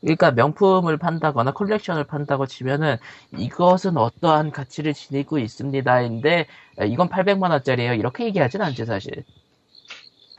그러니까 0.00 0.30
명품을 0.30 0.96
판다거나 0.96 1.52
컬렉션을 1.52 2.04
판다고 2.04 2.46
치면은 2.46 2.96
이것은 3.36 3.96
어떠한 3.96 4.52
가치를 4.52 4.94
지니고 4.94 5.38
있습니다인데 5.38 6.46
이건 6.86 7.08
800만 7.08 7.50
원짜리예요. 7.50 7.94
이렇게 7.94 8.24
얘기하진 8.24 8.62
않지 8.62 8.84
사실. 8.84 9.24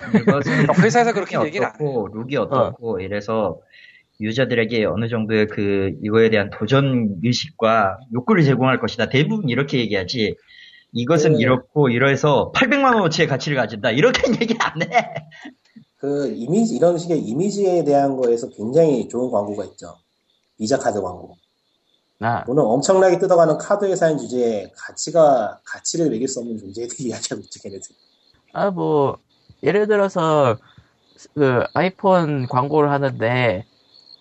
이것은 0.07 0.51
그러니까 0.51 0.81
회사에서 0.81 1.13
그렇게 1.13 1.37
얘기를 1.45 1.65
안 1.65 1.73
어떻고 1.73 2.07
룩이 2.07 2.35
어떻고 2.37 2.99
이래서 2.99 3.59
유저들에게 4.21 4.85
어느 4.85 5.07
정도의 5.07 5.47
그 5.47 5.93
이거에 6.03 6.29
대한 6.29 6.49
도전 6.49 7.19
의식과 7.23 7.97
욕구를 8.13 8.43
제공할 8.43 8.79
것이다. 8.79 9.09
대부분 9.09 9.49
이렇게 9.49 9.79
얘기하지. 9.79 10.35
이것은 10.91 11.33
네. 11.33 11.39
이렇고 11.39 11.89
이래서 11.89 12.51
800만 12.53 12.95
원어치의 12.95 13.27
가치를 13.27 13.57
가진다. 13.57 13.91
이렇게는 13.91 14.39
얘기 14.41 14.55
안 14.59 14.81
해. 14.81 15.13
그 15.97 16.33
이미지 16.33 16.75
이런 16.75 16.97
식의 16.97 17.19
이미지에 17.19 17.83
대한 17.83 18.17
거에서 18.17 18.49
굉장히 18.49 19.07
좋은 19.07 19.31
광고가 19.31 19.65
있죠. 19.65 19.95
비자 20.57 20.77
카드 20.77 21.01
광고. 21.01 21.35
아, 22.21 22.43
오늘 22.47 22.63
엄청나게 22.63 23.17
뜯어가는 23.17 23.57
카드 23.57 23.85
회사인 23.85 24.17
주제에 24.17 24.71
가치가 24.75 25.61
가치를 25.63 26.09
매길 26.09 26.27
수 26.27 26.39
없는 26.39 26.57
존재에 26.57 26.87
대해 26.87 27.07
이야기하고 27.09 27.41
있죠, 27.43 27.61
걔네들. 27.61 27.95
아, 28.51 28.71
뭐, 28.71 29.17
예를 29.63 29.87
들어서, 29.87 30.57
그 31.35 31.63
아이폰 31.73 32.47
광고를 32.47 32.91
하는데 32.91 33.65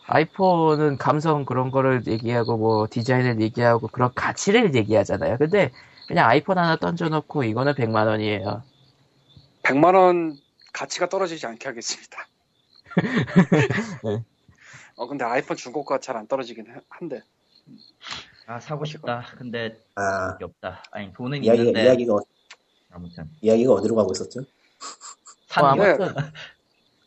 아이폰은 0.07 0.97
감성 0.99 1.45
그런 1.45 1.71
거를 1.71 2.03
얘기하고 2.07 2.57
뭐 2.57 2.87
디자인을 2.91 3.41
얘기하고 3.41 3.89
그런 3.89 4.11
가치를 4.15 4.75
얘기하잖아요. 4.75 5.37
근데 5.39 5.71
그냥 6.09 6.29
아이폰 6.29 6.59
하나 6.59 6.77
던져놓고 6.77 7.45
이거는 7.45 7.75
100만 7.75 8.07
원이에요. 8.09 8.63
100만 9.63 9.95
원 9.95 10.39
가치가 10.73 11.09
떨어지지 11.09 11.47
않게 11.47 11.69
하겠습니다. 11.69 12.27
네. 14.03 14.25
어 14.97 15.07
근데 15.07 15.25
아이폰 15.25 15.57
중고가 15.57 15.99
잘 16.01 16.17
안 16.17 16.27
떨어지긴 16.27 16.67
해- 16.69 16.81
한데 16.89 17.21
아 18.47 18.59
사고 18.59 18.85
싶다. 18.87 19.25
근데 19.37 19.79
아, 19.95 20.33
돈이 20.39 20.45
없다. 20.45 20.83
아니 20.91 21.13
돈은 21.13 21.45
이야기, 21.45 21.61
있는데 21.61 21.85
이야기가, 21.85 22.15
어- 22.15 22.23
아무튼 22.91 23.31
이야기가 23.43 23.73
어디로 23.75 23.95
가고 23.95 24.11
있었죠? 24.13 24.41
아무튼 25.67 26.15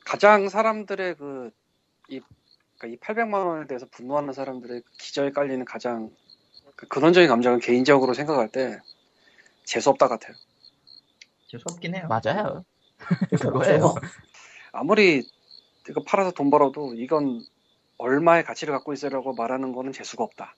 가장 0.05 0.49
사람들의 0.49 1.15
그, 1.15 1.51
이, 2.09 2.19
그러니까 2.77 2.87
이 2.87 3.13
800만 3.13 3.45
원에 3.45 3.67
대해서 3.67 3.85
분노하는 3.91 4.33
사람들의 4.33 4.83
기저에 4.99 5.31
깔리는 5.31 5.63
가장 5.65 6.11
그 6.75 6.87
근원적인 6.87 7.29
감정은 7.29 7.59
개인적으로 7.59 8.13
생각할 8.13 8.49
때 8.49 8.79
재수없다 9.65 10.07
같아요. 10.07 10.35
재수 11.47 11.63
없긴 11.69 11.95
해요. 11.95 12.07
맞아요. 12.09 12.65
그거예요. 13.39 13.95
아무리 14.71 15.23
이거 15.89 16.03
팔아서 16.03 16.31
돈 16.31 16.49
벌어도 16.49 16.93
이건 16.93 17.43
얼마의 17.97 18.43
가치를 18.43 18.73
갖고 18.73 18.93
있으라고 18.93 19.33
말하는 19.33 19.73
거는 19.73 19.91
재수가 19.91 20.23
없다. 20.23 20.55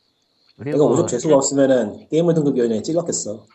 내가 0.57 0.77
그리고 0.77 0.91
오죽 0.91 1.07
재수가 1.07 1.35
없으면은 1.35 2.07
게임을 2.09 2.33
등급 2.33 2.55
위원회에 2.55 2.81
찔렀겠어. 2.81 3.45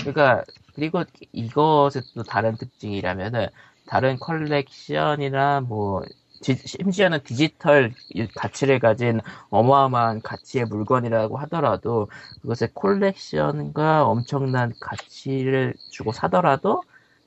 그러니까 0.00 0.44
그리고 0.74 1.02
이것의 1.32 2.02
또 2.14 2.22
다른 2.22 2.56
특징이라면은 2.56 3.48
다른 3.86 4.18
컬렉션이나 4.18 5.62
뭐 5.62 6.02
디- 6.42 6.54
심지어는 6.56 7.20
디지털 7.24 7.92
가치를 8.36 8.78
가진 8.78 9.20
어마어마한 9.50 10.22
가치의 10.22 10.66
물건이라고 10.66 11.38
하더라도 11.38 12.08
그것의 12.42 12.70
콜렉션과 12.74 14.06
엄청난 14.06 14.72
가치를 14.80 15.74
주고 15.90 16.12
사더라도 16.12 16.82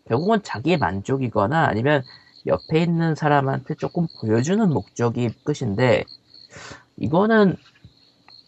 결국은 0.08 0.42
자기의 0.44 0.78
만족이거나 0.78 1.66
아니면 1.66 2.04
옆에 2.48 2.82
있는 2.82 3.16
사람한테 3.16 3.76
조금 3.76 4.08
보여주는 4.22 4.68
목적이 4.70 5.30
끝인데 5.44 6.04
이거는 6.98 7.56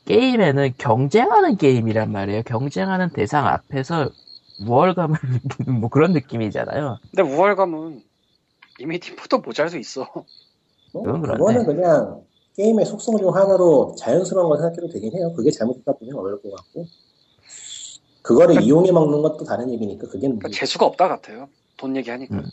게임에는 0.05 0.73
경쟁하는 0.77 1.57
게임이란 1.57 2.11
말이에요. 2.11 2.43
경쟁하는 2.43 3.09
대상 3.09 3.47
앞에서 3.47 4.09
느끼는 4.65 5.13
뭐 5.81 5.89
그런 5.89 6.13
느낌이잖아요. 6.13 6.99
근데 7.09 7.23
우월감은 7.23 8.01
이미 8.79 8.99
팀포도 8.99 9.39
모자랄 9.39 9.69
수 9.69 9.77
있어. 9.77 10.07
뭐. 10.93 11.03
그거는 11.03 11.65
그냥 11.65 12.21
게임의 12.55 12.85
속성 12.85 13.17
중 13.17 13.33
하나로 13.33 13.95
자연스러운 13.97 14.49
거 14.49 14.57
생각해도 14.57 14.89
되긴 14.89 15.13
해요. 15.15 15.33
그게 15.35 15.51
잘못됐다 15.51 15.93
보면 15.93 16.15
어려울 16.15 16.41
것 16.41 16.53
같고. 16.55 16.85
그거를 18.21 18.61
이용해 18.61 18.91
먹는 18.91 19.21
것도 19.21 19.45
다른 19.45 19.71
얘기니까 19.71 20.05
그게는 20.07 20.37
그러니까 20.37 20.47
뭐- 20.49 20.53
재수가 20.53 20.85
없다 20.85 21.07
같아요. 21.07 21.49
돈 21.77 21.95
얘기하니까. 21.95 22.35
음. 22.35 22.45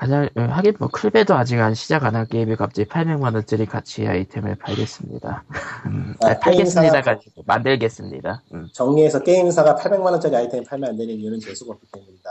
가장 0.00 0.28
어, 0.34 0.40
하긴 0.40 0.76
뭐 0.78 0.88
클베도 0.88 1.34
아직 1.34 1.60
안 1.60 1.74
시작 1.74 2.04
안 2.04 2.16
한 2.16 2.26
게임이 2.26 2.56
갑자기 2.56 2.88
800만 2.88 3.34
원짜리 3.34 3.66
가치의 3.66 4.08
아이템을 4.08 4.56
팔겠습니다. 4.56 5.44
음, 5.86 6.14
아, 6.24 6.38
팔겠습니다 6.38 7.02
가지고 7.02 7.42
만들겠습니다. 7.46 8.42
음. 8.54 8.68
정리해서 8.72 9.22
게임사가 9.22 9.76
800만 9.76 10.04
원짜리 10.04 10.36
아이템 10.36 10.64
팔면 10.64 10.88
안 10.90 10.96
되는 10.96 11.14
이유는 11.14 11.38
재수가 11.40 11.74
없기 11.74 11.86
때문이다. 11.92 12.30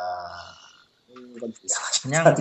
이건 1.37 1.53
그냥-. 2.01 2.35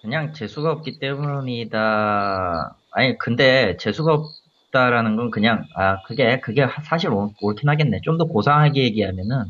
그냥 0.00 0.32
재수가 0.32 0.70
없기 0.72 0.98
때문이다. 1.00 2.76
아니 2.92 3.18
근데 3.18 3.76
재수가 3.76 4.14
없다라는 4.14 5.16
건 5.16 5.30
그냥 5.30 5.64
아 5.76 6.00
그게 6.04 6.40
그게 6.40 6.66
사실 6.86 7.10
옳- 7.10 7.28
옳긴 7.42 7.68
하겠네. 7.68 8.00
좀 8.04 8.16
더 8.16 8.24
고상하게 8.24 8.84
얘기하면은 8.84 9.44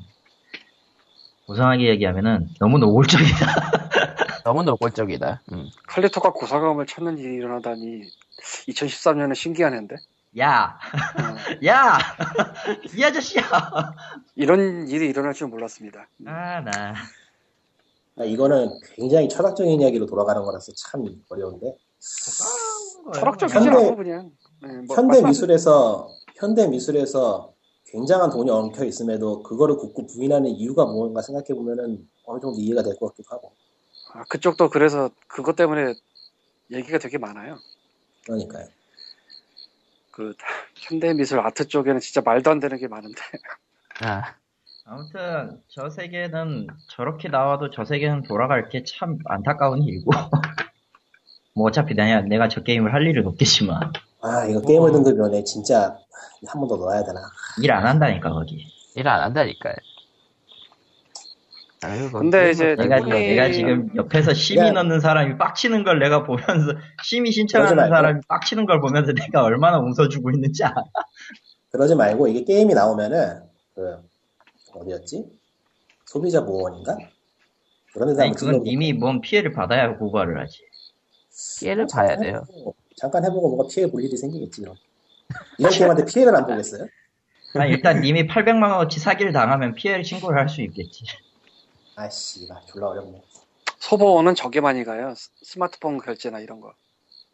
고상하게 1.47 1.89
얘기하면은 1.91 2.49
너무 2.59 2.79
노골적이다. 2.79 3.47
너무 4.49 4.63
노골적이다. 4.63 5.43
음. 5.53 5.69
칼리토가 5.89 6.33
고사감을 6.33 6.87
찾는 6.87 7.19
일이 7.19 7.35
일어나다니 7.35 8.01
2013년에 8.69 9.35
신기한 9.35 9.75
해인데 9.75 9.97
야, 10.39 10.79
어, 11.19 11.37
야, 11.67 11.99
이 12.97 13.05
아저씨야. 13.05 13.43
이런 14.37 14.89
일이 14.89 15.07
일어날 15.11 15.35
줄 15.35 15.49
몰랐습니다. 15.49 16.09
음. 16.23 16.29
아 16.29 16.61
나. 16.63 16.95
아, 18.17 18.25
이거는 18.25 18.71
굉장히 18.95 19.29
철학적인 19.29 19.83
이야기로 19.83 20.07
돌아가는 20.07 20.43
거라서 20.43 20.73
참 20.73 21.05
어려운데. 21.29 21.77
철학적이지 23.13 23.59
현대- 23.59 23.77
않고 23.85 23.97
그냥 23.97 24.31
네, 24.63 24.69
뭐 24.87 24.97
현대 24.97 25.21
말씀하세요. 25.21 25.29
미술에서 25.29 26.09
현대 26.37 26.67
미술에서 26.69 27.53
굉장한 27.85 28.31
돈이 28.31 28.51
엉켜 28.51 28.83
있음에도 28.87 29.43
그거를 29.43 29.77
굳고 29.77 30.07
부인하는 30.07 30.49
이유가 30.49 30.87
뭔가 30.87 31.21
생각해 31.21 31.49
보면은 31.49 32.09
어느 32.25 32.41
정도 32.41 32.59
이해가 32.59 32.83
될 32.83 32.97
것 32.97 33.09
같기도 33.09 33.29
하고. 33.35 33.53
아, 34.19 34.25
그쪽도 34.29 34.69
그래서 34.71 35.11
그것 35.29 35.55
때문에 35.55 35.95
얘기가 36.73 36.99
되게 36.99 37.19
많아요. 37.19 37.59
그러니까요. 38.27 38.67
그 40.11 40.35
현대 40.75 41.15
미술 41.15 41.39
아트 41.41 41.69
쪽에는 41.69 42.01
진짜 42.01 42.21
말도 42.25 42.51
안 42.51 42.59
되는 42.59 42.77
게 42.79 42.89
많은데 42.89 43.21
아, 44.03 44.35
아무튼 44.85 45.63
저 45.69 45.89
세계는 45.91 46.67
저렇게 46.91 47.29
나와도 47.29 47.71
저 47.71 47.85
세계는 47.85 48.23
돌아갈 48.23 48.69
게 48.69 48.83
참 48.85 49.19
안타까운 49.27 49.83
일이고. 49.83 50.11
뭐 51.55 51.67
어차피 51.69 51.95
내가 51.95 52.21
내가 52.23 52.49
저 52.49 52.63
게임을 52.63 52.93
할 52.93 53.07
일은 53.07 53.27
없겠지만 53.27 53.93
아 54.23 54.45
이거 54.47 54.61
게임을 54.61 54.93
등급위원회 54.93 55.43
진짜 55.45 55.97
한 56.47 56.61
번 56.61 56.69
더 56.69 56.77
넣어야 56.77 57.03
되나? 57.05 57.21
일 57.63 57.71
안 57.73 57.87
한다니까 57.87 58.31
거기. 58.31 58.67
일 58.97 59.07
안 59.09 59.21
한다니까요. 59.23 59.75
아유, 61.83 62.09
뭐 62.11 62.21
근데 62.21 62.51
이제 62.51 62.75
내가, 62.77 62.99
누군이- 62.99 63.11
내가 63.11 63.53
지금 63.53 63.89
옆에서 63.95 64.35
심의 64.35 64.69
야. 64.69 64.73
넣는 64.73 65.01
사람이 65.01 65.39
빡치는 65.39 65.85
걸 65.85 65.99
내가 66.01 66.25
보면서, 66.25 66.73
심의 67.05 67.31
신청하는. 67.33 67.89
사람이 67.89 68.21
빡치는 68.27 68.67
걸 68.67 68.81
보면서 68.81 69.13
내가 69.13 69.45
얼마나 69.45 69.79
웃어주고 69.79 70.31
있는지 70.33 70.65
알아. 70.65 70.75
그러지 71.71 71.95
말고 71.95 72.27
이게 72.29 72.45
게임이 72.45 72.75
나오면은 72.75 73.43
그 73.75 73.97
어디였지? 74.75 75.25
소비자 76.05 76.45
보호원인가? 76.45 76.97
그런 77.93 78.19
아니, 78.21 78.33
그건 78.33 78.67
이미 78.67 78.93
뭔 78.93 79.21
피해를 79.21 79.53
받아야 79.53 79.97
고발을 79.97 80.41
하지. 80.41 80.59
피해를 81.61 81.87
봐야 81.93 82.17
돼요. 82.17 82.43
잠깐 82.97 83.25
해보고 83.25 83.55
뭔가 83.55 83.69
피해 83.73 83.89
볼 83.89 84.03
일이 84.03 84.17
생기겠지. 84.17 84.63
그럼. 84.63 84.75
이런 85.59 85.71
게임한테 85.73 86.05
피해를 86.07 86.35
안 86.35 86.47
보겠어요? 86.47 86.87
아니, 87.55 87.71
일단 87.73 88.01
님이 88.01 88.27
800만 88.27 88.71
원어치 88.73 88.99
사기를 89.01 89.33
당하면 89.33 89.75
피해를 89.75 90.05
신고를 90.05 90.39
할 90.41 90.49
수 90.49 90.63
있겠지. 90.63 91.05
아씨, 92.03 92.47
나 92.47 92.61
졸라 92.67 92.89
어렵네. 92.91 93.21
소보원은 93.81 94.35
저게 94.37 94.61
많이 94.61 94.85
가요. 94.85 95.15
스- 95.17 95.31
스마트폰 95.43 95.99
결제나 95.99 96.39
이런 96.39 96.61
거. 96.61 96.73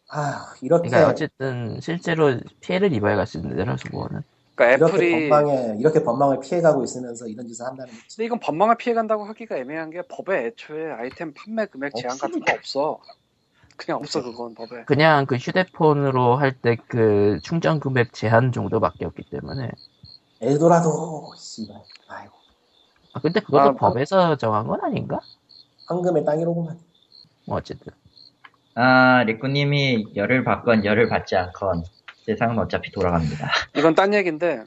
아 0.09 0.53
이렇게 0.61 0.89
그러니까 0.89 1.11
어쨌든 1.11 1.79
실제로 1.81 2.39
피해를 2.61 2.91
입어야 2.93 3.15
갈 3.15 3.25
수 3.27 3.37
있는 3.37 3.55
데라서 3.55 3.89
뭐는. 3.91 4.21
그러니까 4.55 4.75
이렇게 4.77 4.93
애플이 5.05 5.29
법망에 5.29 5.75
이렇게 5.79 6.03
법망을 6.03 6.39
피해가고 6.39 6.83
있으면서 6.83 7.27
이런 7.27 7.47
짓을 7.47 7.65
한다는 7.65 7.91
거지. 7.93 8.15
근데 8.15 8.25
이건 8.25 8.39
법망을 8.39 8.77
피해간다고 8.77 9.25
하기가 9.25 9.57
애매한 9.57 9.89
게 9.91 10.01
법에 10.09 10.45
애초에 10.47 10.91
아이템 10.93 11.33
판매 11.33 11.65
금액 11.65 11.93
제한 11.95 12.17
같은 12.17 12.39
거 12.39 12.53
없어. 12.53 12.99
그냥 13.77 13.99
없어 13.99 14.21
그건 14.23 14.55
법에. 14.55 14.83
그냥 14.85 15.25
그 15.25 15.35
휴대폰으로 15.35 16.37
할 16.37 16.53
때 16.61 16.77
그 16.87 17.39
충전 17.43 17.79
금액 17.79 18.13
제한 18.13 18.51
정도밖에 18.51 19.05
없기 19.05 19.23
때문에. 19.29 19.69
엘도라도 20.41 21.33
씨발. 21.37 21.75
아이고 22.07 22.33
아, 23.15 23.19
근데 23.21 23.39
그것도 23.39 23.61
아, 23.61 23.73
법에서 23.73 24.35
정한 24.35 24.67
건 24.67 24.83
아닌가? 24.83 25.19
황금의 25.87 26.25
땅이로구만. 26.25 26.77
뭐 27.47 27.57
어쨌든. 27.57 27.93
아, 28.75 29.23
리꾸님이 29.23 30.15
열을 30.17 30.43
받건 30.43 30.83
열을 30.83 31.07
받지 31.07 31.37
않건 31.37 31.85
세상은 32.25 32.59
어차피 32.59 32.91
돌아갑니다. 32.91 33.49
이건 33.77 33.95
딴 33.95 34.13
얘기인데 34.13 34.65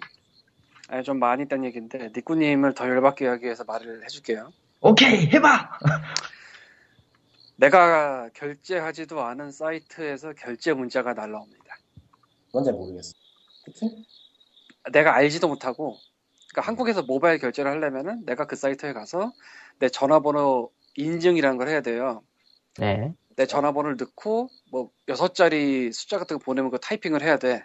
아니, 0.88 1.02
좀 1.04 1.18
많이 1.18 1.46
딴 1.46 1.62
얘기인데 1.66 2.10
니꾸님을 2.16 2.72
더 2.72 2.88
열받게 2.88 3.26
하기 3.26 3.44
위해서 3.44 3.64
말을 3.64 4.02
해줄게요. 4.04 4.50
오케이, 4.80 5.26
해봐! 5.26 5.70
내가 7.56 8.30
결제하지도 8.32 9.20
않은 9.20 9.50
사이트에서 9.50 10.32
결제 10.32 10.72
문자가 10.72 11.12
날라옵니다. 11.12 11.76
잘 12.64 12.72
모르겠어. 12.72 13.12
특히 13.66 14.06
내가 14.90 15.14
알지도 15.16 15.48
못하고 15.48 15.98
그러니까 16.58 16.62
한국에서 16.62 17.02
모바일 17.02 17.38
결제를 17.38 17.70
하려면은 17.70 18.24
내가 18.26 18.46
그 18.46 18.56
사이트에 18.56 18.92
가서 18.92 19.32
내 19.78 19.88
전화번호 19.88 20.70
인증이라는 20.96 21.56
걸 21.56 21.68
해야 21.68 21.80
돼요. 21.80 22.22
네. 22.78 23.14
내 23.36 23.46
전화번호를 23.46 23.96
넣고 23.98 24.48
뭐 24.72 24.90
여섯 25.08 25.34
자리 25.34 25.92
숫자 25.92 26.18
같은 26.18 26.38
거 26.38 26.44
보내면 26.44 26.70
그 26.70 26.78
타이핑을 26.80 27.22
해야 27.22 27.38
돼. 27.38 27.64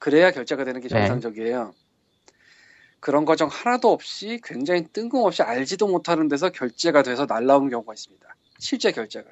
그래야 0.00 0.32
결제가 0.32 0.64
되는 0.64 0.80
게 0.80 0.88
네. 0.88 0.98
정상적이에요. 0.98 1.72
그런 3.00 3.24
과정 3.24 3.48
하나도 3.48 3.92
없이 3.92 4.40
굉장히 4.42 4.84
뜬금없이 4.92 5.42
알지도 5.42 5.86
못하는 5.86 6.26
데서 6.26 6.50
결제가 6.50 7.04
돼서 7.04 7.26
날라오는 7.26 7.70
경우가 7.70 7.94
있습니다. 7.94 8.26
실제 8.58 8.90
결제가. 8.90 9.30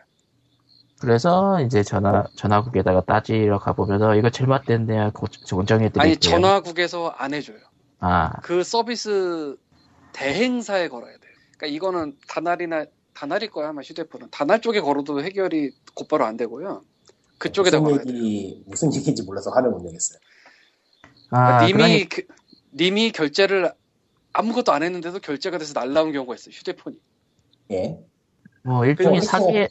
그래서 1.01 1.61
이제 1.61 1.83
전화 1.83 2.25
전화국에다가 2.37 3.03
따지러 3.05 3.59
가보면서 3.59 4.15
이거 4.15 4.31
잘못됐네요. 4.31 5.11
공정해드릴게요. 5.51 6.03
아니 6.03 6.17
전화국에서 6.17 7.09
안 7.09 7.35
해줘요. 7.35 7.59
아, 7.99 8.33
그 8.43 8.63
서비스 8.63 9.57
대행사에 10.13 10.89
걸어야 10.89 11.13
돼요. 11.13 11.33
그러니까 11.57 11.67
이거는 11.75 12.17
다날이나 12.29 12.87
다날일 13.15 13.51
거야 13.51 13.69
아마 13.71 13.81
휴대폰은 13.83 14.29
다날 14.31 14.61
쪽에 14.61 14.81
걸어도 14.81 15.23
해결이 15.23 15.73
곧바로 15.95 16.25
안 16.25 16.37
되고요. 16.37 16.83
그쪽에다 17.39 17.81
무슨 17.81 17.97
걸어야 17.99 18.05
돼요. 18.05 18.17
얘기 18.17 18.63
무슨 18.67 18.95
얘기인지 18.95 19.23
몰라서 19.23 19.51
화를 19.51 19.71
못 19.71 19.83
내겠어요. 19.83 20.19
아 21.31 21.67
님이 21.67 21.79
그러니- 22.05 22.09
그- 22.09 22.27
님이 22.75 23.11
결제를 23.13 23.73
아무것도 24.33 24.73
안 24.73 24.83
했는데도 24.83 25.19
결제가 25.21 25.57
돼서 25.59 25.73
날라온 25.79 26.13
경우가 26.13 26.35
있어요. 26.35 26.53
휴대폰이. 26.53 27.01
예. 27.73 27.99
뭐 28.63 28.85
일종의 28.85 29.23
사기 29.23 29.69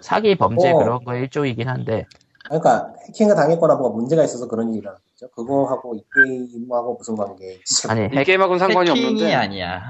사기 0.00 0.36
범죄 0.36 0.70
어. 0.70 0.78
그런 0.78 1.04
거 1.04 1.14
일종이긴 1.14 1.68
한데 1.68 2.06
그러니까 2.44 2.92
해킹을 3.06 3.34
당했거나 3.36 3.76
뭐가 3.76 3.94
문제가 3.94 4.24
있어서 4.24 4.48
그런 4.48 4.72
일이 4.74 4.78
일 4.86 4.88
어났죠. 5.20 5.30
그거하고 5.30 5.94
이 5.94 6.04
게임하고 6.14 6.94
무슨 6.94 7.14
관계? 7.14 7.60
아니 7.88 8.08
이핵 8.12 8.24
게임하고는 8.24 8.58
상관이 8.58 8.90
해킹이 8.90 9.06
없는데. 9.06 9.34
아니야. 9.34 9.82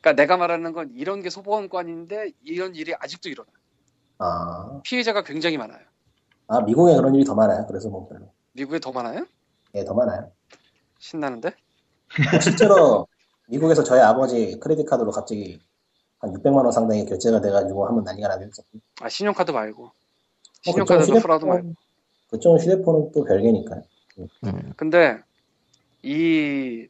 그러니까 0.00 0.22
내가 0.22 0.36
말하는 0.36 0.72
건 0.72 0.92
이런 0.94 1.22
게 1.22 1.30
소보안관인데 1.30 2.32
이런 2.44 2.74
일이 2.76 2.94
아직도 2.94 3.28
일어나. 3.28 3.48
요 3.48 3.52
아, 4.18 4.80
피해자가 4.84 5.24
굉장히 5.24 5.58
많아요. 5.58 5.84
아 6.46 6.60
미국에 6.60 6.94
그런 6.94 7.14
일이 7.14 7.24
더 7.24 7.34
많아요. 7.34 7.66
그래서 7.66 7.88
뭐 7.88 8.08
별로. 8.08 8.30
미국에 8.52 8.78
더 8.78 8.92
많아요? 8.92 9.26
예, 9.74 9.84
더 9.84 9.92
많아요. 9.92 10.30
신나는데? 10.98 11.50
실제로 12.40 13.06
미국에서 13.48 13.82
저희 13.82 14.00
아버지 14.00 14.58
크레딧 14.60 14.86
카드로 14.88 15.10
갑자기 15.10 15.60
한 16.18 16.32
600만 16.32 16.64
원 16.64 16.72
상당의 16.72 17.04
결제가 17.06 17.40
돼가지고 17.40 17.86
한번 17.86 18.04
난리가 18.04 18.28
나게 18.28 18.46
했었고. 18.46 18.78
아 19.00 19.08
신용카드 19.08 19.50
말고. 19.50 19.82
뭐 19.82 19.92
신용카드도 20.62 21.00
그쪽은 21.00 21.22
프라도 21.22 21.46
말고. 21.46 21.74
그쪽은 22.30 22.60
휴대폰은 22.60 23.12
또 23.12 23.24
별개니까요. 23.24 23.82
음, 24.18 24.72
근데 24.76 25.18
이 26.02 26.88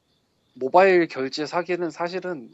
모바일 0.54 1.06
결제 1.08 1.46
사기는 1.46 1.90
사실은 1.90 2.50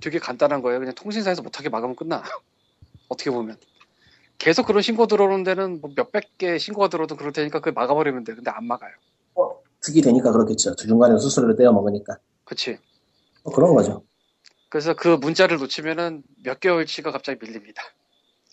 되게 0.00 0.18
간단한 0.18 0.62
거예요. 0.62 0.78
그냥 0.78 0.94
통신사에서 0.94 1.42
못하게 1.42 1.68
막으면 1.68 1.96
끝나. 1.96 2.22
어떻게 3.08 3.30
보면. 3.30 3.56
계속 4.38 4.66
그런 4.66 4.82
신고 4.82 5.06
들어오는 5.06 5.44
데는 5.44 5.80
뭐 5.80 5.92
몇백 5.94 6.38
개 6.38 6.58
신고가 6.58 6.88
들어오도 6.88 7.16
그럴 7.16 7.32
테니까 7.32 7.60
그걸 7.60 7.72
막아버리면 7.74 8.24
돼. 8.24 8.34
근데 8.34 8.50
안 8.50 8.66
막아요. 8.66 8.92
득이 9.80 10.00
되니까 10.00 10.32
그렇겠죠. 10.32 10.74
중간에 10.76 11.18
수수료를 11.18 11.56
떼어 11.56 11.72
먹으니까. 11.72 12.18
그치? 12.44 12.78
뭐 13.42 13.52
그런 13.52 13.74
거죠. 13.74 14.02
그래서 14.70 14.94
그 14.94 15.08
문자를 15.08 15.58
놓치면은 15.58 16.22
몇 16.42 16.58
개월치가 16.58 17.12
갑자기 17.12 17.38
밀립니다. 17.44 17.82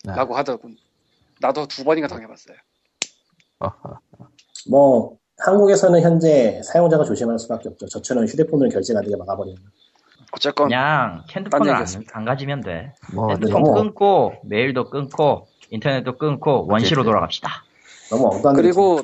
아, 0.07 0.15
라고 0.15 0.35
하더군. 0.35 0.77
나도 1.39 1.67
두 1.67 1.83
번인가 1.83 2.07
당해봤어요. 2.07 2.57
어허. 3.59 3.99
뭐 4.69 5.17
한국에서는 5.43 6.01
현재 6.01 6.61
사용자가 6.63 7.03
조심할 7.03 7.39
수밖에 7.39 7.69
없죠. 7.69 7.87
저처럼 7.87 8.25
휴대폰으로 8.25 8.69
결제가 8.69 8.99
안 8.99 9.03
되게 9.05 9.15
막아버리는. 9.15 9.59
어쨌건 10.33 10.67
그냥 10.67 11.23
딴 11.27 11.35
핸드폰을 11.37 11.73
안. 11.73 11.85
안 12.13 12.25
가지면 12.25 12.61
돼. 12.61 12.93
뭐 13.13 13.29
핸드폰 13.31 13.63
너무- 13.63 13.73
끊고 13.73 14.33
메일도 14.45 14.89
끊고 14.89 15.47
인터넷도 15.71 16.17
끊고 16.17 16.67
원시로. 16.69 17.03
돌아갑시다. 17.03 17.49
너무 18.09 18.27
엉뚱한 18.35 18.55
그리고 18.55 19.01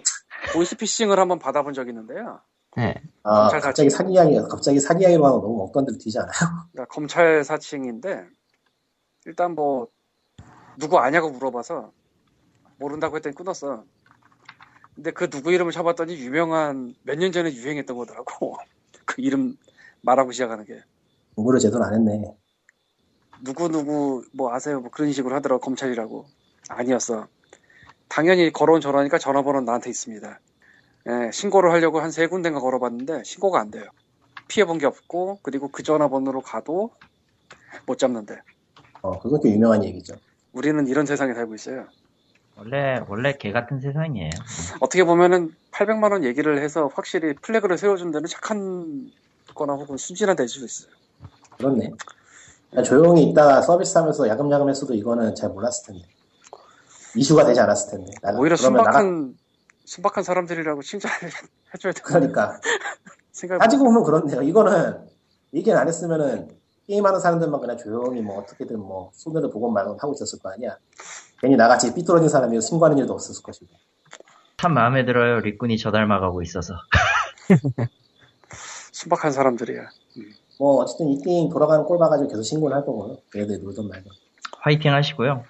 보이스피싱을 0.54 1.20
한번 1.20 1.40
받아본 1.40 1.74
적이 1.74 1.90
있는데요. 1.92 2.40
네. 2.76 2.94
아, 3.24 3.42
검찰 3.42 3.60
갑자기 3.62 3.90
사기 3.90 4.14
이야기 4.14 4.38
갑자기 4.50 4.80
사기 4.80 5.02
이야기로 5.04 5.26
하면 5.26 5.42
너무 5.42 5.64
엉뚱한 5.64 5.86
데로 5.88 5.98
튀지 5.98 6.20
않아요? 6.20 6.32
그러니까 6.72 6.94
검찰 6.94 7.44
사칭인데 7.44 8.24
일단 9.26 9.56
뭐 9.56 9.88
누구 10.78 11.00
아냐고 11.00 11.30
물어봐서 11.32 11.92
모른다고 12.78 13.16
했더니 13.16 13.36
끊었어. 13.36 13.84
근데 14.98 15.12
그 15.12 15.30
누구 15.30 15.52
이름을 15.54 15.72
쳐봤더니 15.72 16.16
유명한 16.18 16.96
몇 17.04 17.18
년 17.20 17.32
전에 17.32 17.54
유행했던 17.54 17.96
거더라고. 17.96 18.58
그 19.06 19.22
이름 19.22 19.56
말하고 20.02 20.32
시작하는 20.32 20.66
게 20.66 20.82
공부를 21.36 21.60
제대로 21.60 21.84
안 21.84 21.94
했네. 21.94 22.36
누구 23.44 23.70
누구 23.70 24.26
뭐 24.34 24.52
아세요? 24.54 24.82
뭐 24.82 24.90
그런 24.90 25.12
식으로 25.12 25.36
하더라고 25.36 25.62
검찰이라고. 25.62 26.26
아니었어. 26.70 27.28
당연히 28.08 28.52
걸어온 28.52 28.82
전화니까 28.82 29.20
전화번호는 29.20 29.66
나한테 29.66 29.90
있습니다. 29.92 30.40
예, 31.10 31.32
신고를 31.32 31.72
하려고 31.72 32.00
한 32.00 32.10
세 32.12 32.26
군데가 32.26 32.60
걸어봤는데 32.60 33.24
신고가 33.24 33.60
안 33.60 33.70
돼요. 33.70 33.86
피해본 34.48 34.80
게 34.80 34.88
없고 34.88 35.40
그리고 35.44 35.68
그 35.70 35.84
전화번호로 35.84 36.42
가도 36.42 36.92
못 37.86 38.00
잡는데 38.00 38.40
어, 39.04 39.20
그건 39.20 39.42
꽤 39.44 39.52
유명한 39.52 39.84
얘기죠. 39.84 40.16
우리는 40.54 40.88
이런 40.88 41.06
세상에 41.06 41.34
살고 41.36 41.54
있어요. 41.54 41.88
원래 42.58 43.00
원래 43.08 43.34
개 43.38 43.52
같은 43.52 43.80
세상이에요. 43.80 44.32
어떻게 44.80 45.04
보면은 45.04 45.54
800만 45.72 46.12
원 46.12 46.24
얘기를 46.24 46.62
해서 46.62 46.90
확실히 46.94 47.34
플래그를 47.36 47.78
세워준 47.78 48.12
데는 48.12 48.28
착한 48.28 49.12
거나 49.54 49.74
혹은 49.74 49.98
순진한 49.98 50.36
데일 50.36 50.50
수도 50.50 50.66
있어요. 50.66 50.92
그렇네. 51.58 51.92
조용히 52.84 53.24
있다가 53.30 53.62
서비스 53.62 53.98
하면서 53.98 54.28
야금야금 54.28 54.70
했어도 54.70 54.94
이거는 54.94 55.36
잘 55.36 55.50
몰랐을 55.50 55.72
텐데. 55.86 56.06
이슈가 57.16 57.46
되지 57.46 57.60
않았을 57.60 57.92
텐데. 57.98 58.12
나가- 58.22 58.40
오히려 58.40 58.56
그러면 58.56 58.84
나가- 58.84 59.00
순박한 59.00 59.38
순박한 59.86 60.24
사람들이라고 60.24 60.82
칭찬을 60.82 61.16
해줘야 61.74 61.94
돼. 61.94 62.02
그러니까. 62.02 62.60
생각. 63.32 63.60
따지고 63.60 63.86
보면 63.86 64.04
그렇네요. 64.04 64.42
이거는 64.42 64.98
얘기를 65.54 65.78
안 65.78 65.88
했으면은 65.88 66.50
게임하는 66.88 67.20
사람들만 67.20 67.60
그냥 67.60 67.78
조용히 67.78 68.22
뭐 68.22 68.40
어떻게든 68.40 68.80
뭐 68.80 69.12
손해를 69.14 69.50
보건 69.50 69.74
말건 69.74 69.98
하고 70.00 70.14
있었을 70.14 70.40
거 70.40 70.50
아니야. 70.50 70.78
괜히 71.42 71.56
나같이 71.56 71.94
삐뚤어진 71.94 72.30
사람이 72.30 72.60
신고하는 72.62 72.98
일도 72.98 73.14
없었을 73.14 73.44
것이고. 73.44 73.68
참 74.58 74.74
마음에 74.74 75.06
들어요. 75.06 75.40
리꾼이 75.42 75.78
저 75.78 75.92
닮아가고 75.92 76.42
있어서. 76.42 76.74
순박한 78.94 79.32
사람들이야. 79.32 79.82
뭐 80.60 80.82
어쨌든 80.82 81.10
이 81.10 81.22
게임 81.22 81.50
돌아가는 81.50 81.84
꼴 81.84 82.00
봐가지고 82.00 82.30
계속 82.30 82.42
신고를 82.42 82.76
할 82.76 82.86
거고요. 82.86 83.18
얘들 83.36 83.62
놀던 83.62 83.88
말던. 83.88 84.12
화이팅 84.62 84.94
하시고요. 84.94 85.44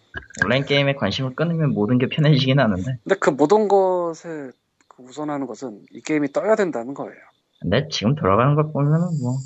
온라인 0.43 0.65
게임에 0.65 0.95
관심을 0.95 1.35
끊으면 1.35 1.73
모든 1.73 1.97
게 1.97 2.09
편해지긴 2.09 2.59
하는데. 2.59 2.97
근데 3.03 3.15
그 3.15 3.29
모든 3.29 3.67
것에 3.67 4.51
그 4.87 5.03
우선하는 5.03 5.47
것은 5.47 5.85
이 5.91 6.01
게임이 6.01 6.33
떠야 6.33 6.55
된다는 6.55 6.93
거예요. 6.93 7.15
근데 7.61 7.87
지금 7.89 8.15
돌아가는 8.15 8.55
걸 8.55 8.71
보면은 8.71 9.07
뭐 9.21 9.37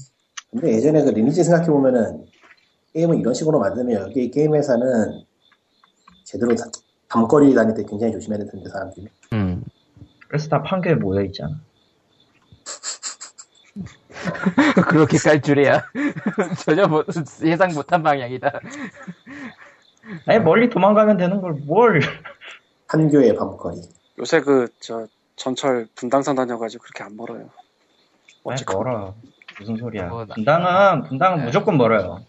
근데 0.52 0.74
예전에 0.74 1.04
그 1.04 1.10
리니지 1.10 1.44
생각해보면은 1.44 2.26
게임을 2.94 3.20
이런 3.20 3.34
식으로 3.34 3.60
만들면 3.60 4.02
여기 4.02 4.30
게임 4.30 4.54
회사는 4.54 5.24
제대로 6.26 6.54
다- 6.56 6.66
밤거리 7.08 7.54
다닐 7.54 7.74
때 7.76 7.84
굉장히 7.84 8.14
조심해야 8.14 8.38
될 8.40 8.48
텐데 8.52 8.70
사람들이. 8.70 9.08
음. 9.34 9.64
그래서 10.28 10.50
다 10.50 10.62
판교에 10.62 10.96
모여 10.96 11.22
있잖아. 11.24 11.60
그렇게 14.90 15.18
깔 15.18 15.42
줄이야. 15.42 15.84
전혀 16.66 16.88
못, 16.88 17.06
예상 17.44 17.74
못한 17.74 18.04
방향이다. 18.04 18.60
아니 20.26 20.40
멀리 20.40 20.70
도망가면 20.70 21.18
되는 21.18 21.42
걸 21.42 21.54
뭘? 21.54 22.02
판교의 22.88 23.36
밤거리. 23.36 23.82
요새 24.20 24.42
그 24.42 24.68
저 24.80 25.08
전철 25.38 25.88
분당선 25.96 26.36
다녀가지고 26.36 26.84
그렇게 26.84 27.04
안 27.04 27.16
멀어요. 27.16 27.50
어쨌건 28.44 28.78
멀어. 28.84 29.16
무슨 29.60 29.78
소리야? 29.78 30.08
뭐, 30.08 30.26
나- 30.26 30.34
분당은 30.36 31.04
분당은 31.04 31.38
네. 31.40 31.46
무조건 31.46 31.78
멀어요. 31.78 32.24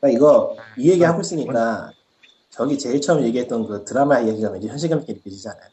그러니까 0.00 0.16
이거 0.16 0.56
이 0.76 0.90
얘기 0.90 1.02
하고 1.04 1.20
있으니까 1.20 1.92
저기 2.50 2.78
제일 2.78 3.00
처음 3.00 3.22
얘기했던 3.22 3.66
그 3.66 3.84
드라마 3.84 4.22
얘기가 4.22 4.50
왠지 4.50 4.68
현실감 4.68 5.00
있게 5.00 5.14
느껴지지 5.14 5.48
않아요? 5.48 5.70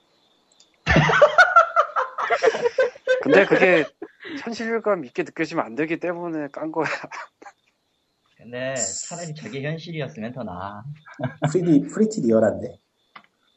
근데 3.22 3.45
그게 3.45 3.85
현실감 4.43 5.05
있게 5.05 5.23
느껴지면 5.23 5.65
안 5.65 5.76
되기 5.76 5.99
때문에 5.99 6.47
깐 6.51 6.72
거야. 6.72 6.85
근데 8.38 8.73
차라리 8.76 9.34
저게 9.34 9.64
현실이었으면 9.64 10.34
더 10.34 10.43
나아. 10.43 10.84
pretty 11.52 11.88
pretty 11.88 12.22
real한데. 12.22 12.78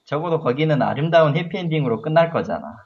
적어도 0.04 0.38
거기는 0.38 0.80
아름다운 0.80 1.36
해피엔딩으로 1.36 2.00
끝날 2.02 2.30
거잖아. 2.30 2.85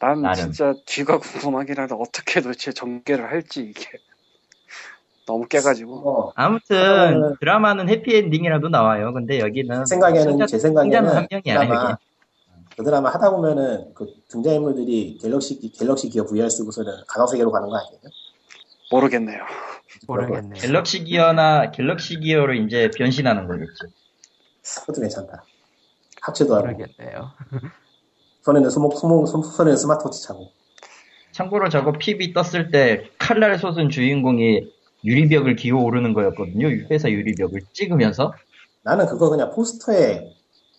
난 0.00 0.20
나름. 0.22 0.36
진짜 0.52 0.74
뒤가 0.86 1.18
궁금하긴 1.18 1.78
한데 1.78 1.94
어떻게 1.98 2.40
도대체 2.40 2.72
전개를 2.72 3.30
할지 3.30 3.60
이게 3.62 3.88
너무 5.26 5.46
깨가지고 5.48 6.00
뭐 6.00 6.32
아무튼 6.36 6.76
그러면은- 6.76 7.40
드라마는 7.40 7.88
해피엔딩이라도 7.88 8.68
나와요. 8.68 9.12
근데 9.12 9.38
여기는 9.40 9.84
제 9.84 9.94
생각에는 9.94 10.32
승자- 10.32 10.46
제 10.48 10.58
생각에는 10.58 11.08
한 11.08 11.26
명이야. 11.30 11.60
드라마 11.66 11.90
여기. 11.90 11.94
그 12.76 12.82
드라마 12.84 13.10
하다 13.10 13.30
보면은 13.30 13.94
그 13.94 14.06
등장인물들이 14.28 15.18
갤럭시 15.22 15.58
기- 15.60 15.70
갤럭시 15.70 16.08
기어 16.10 16.24
VR 16.24 16.50
쓰고서는 16.50 16.92
가상 17.06 17.26
세계로 17.28 17.50
가는 17.52 17.68
거 17.68 17.76
아니에요? 17.76 18.00
모르겠네요. 18.90 19.44
모르겠네. 20.08 20.58
갤럭시 20.58 21.04
기어나 21.04 21.70
갤럭시 21.70 22.18
기어로 22.18 22.52
이제 22.54 22.90
변신하는 22.96 23.46
거겠죠. 23.46 23.86
그것도 24.80 25.00
괜찮다. 25.00 25.44
합체도 26.20 26.54
하고 26.56 26.66
모르겠네요. 26.66 27.30
손에는 28.44 28.68
손목 28.70 28.98
손목 28.98 29.26
손- 29.26 29.42
손에는 29.42 29.76
스마트워치 29.76 30.22
차고. 30.22 30.50
참고로 31.32 31.68
저거 31.70 31.92
PB 31.92 32.32
떴을 32.32 32.70
때 32.70 33.08
칼날 33.18 33.58
솟은 33.58 33.88
주인공이 33.90 34.70
유리벽을 35.04 35.56
기어 35.56 35.76
오르는 35.78 36.12
거였거든요. 36.14 36.68
회사 36.90 37.10
유리벽을 37.10 37.62
찍으면서 37.72 38.32
나는 38.82 39.06
그거 39.06 39.30
그냥 39.30 39.50
포스터에 39.52 40.30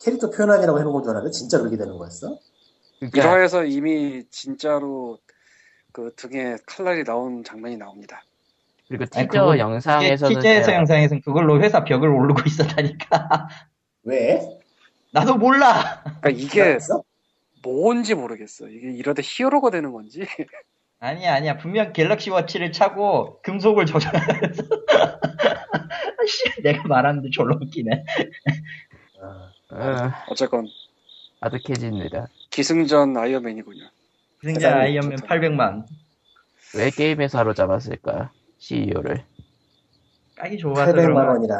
캐릭터 0.01 0.29
표현하기라고 0.29 0.79
해놓은 0.79 0.93
건 0.93 1.03
줄 1.03 1.11
알았는데 1.11 1.31
진짜 1.31 1.57
그렇게 1.57 1.75
되는 1.77 1.97
거였어? 1.97 2.37
그러니까 2.99 3.21
1화에서 3.21 3.69
이미 3.69 4.23
진짜로 4.29 5.17
그 5.91 6.11
등에 6.15 6.55
칼날이 6.67 7.03
나온 7.03 7.43
장면이 7.43 7.77
나옵니다. 7.77 8.23
그리고 8.87 9.05
아니, 9.15 9.27
티저 9.27 9.39
그거- 9.41 9.57
영상에서는 9.57 10.33
실제에서 10.35 10.71
제가- 10.71 10.75
영상에서는 10.75 11.21
그걸로 11.23 11.59
회사 11.61 11.83
벽을 11.83 12.07
오르고 12.09 12.41
있었다니까. 12.45 13.47
왜? 14.03 14.39
나도 15.11 15.35
몰라. 15.35 16.03
그러니까 16.21 16.29
이게? 16.29 16.77
뭔지 17.65 18.13
모르겠어. 18.13 18.67
이게 18.67 18.91
이러다 18.91 19.21
히어로가 19.25 19.71
되는 19.71 19.91
건지. 19.91 20.25
아니야, 20.99 21.33
아니야. 21.33 21.57
분명 21.57 21.91
갤럭시 21.93 22.29
워치를 22.29 22.71
차고 22.71 23.41
금속을 23.41 23.87
조절하면서. 23.87 24.63
씨, 26.27 26.61
내가 26.61 26.87
말하는데 26.87 27.29
졸라 27.31 27.55
웃기네. 27.59 28.03
아, 29.21 29.51
어, 29.71 30.11
어쨌건 30.29 30.67
아득해집니다. 31.39 32.27
기승전 32.51 33.17
아이언맨이군요. 33.17 33.89
세상에 34.43 34.81
아이언맨 34.83 35.17
좋다. 35.17 35.35
800만. 35.35 35.85
왜 36.75 36.89
게임에서 36.91 37.39
하루잡았을까? 37.39 38.31
CEO를. 38.59 39.23
까기 40.35 40.57
좋아서 40.57 40.91
그런 40.91 41.07
800만 41.07 41.13
거야. 41.15 41.27
원이라 41.29 41.55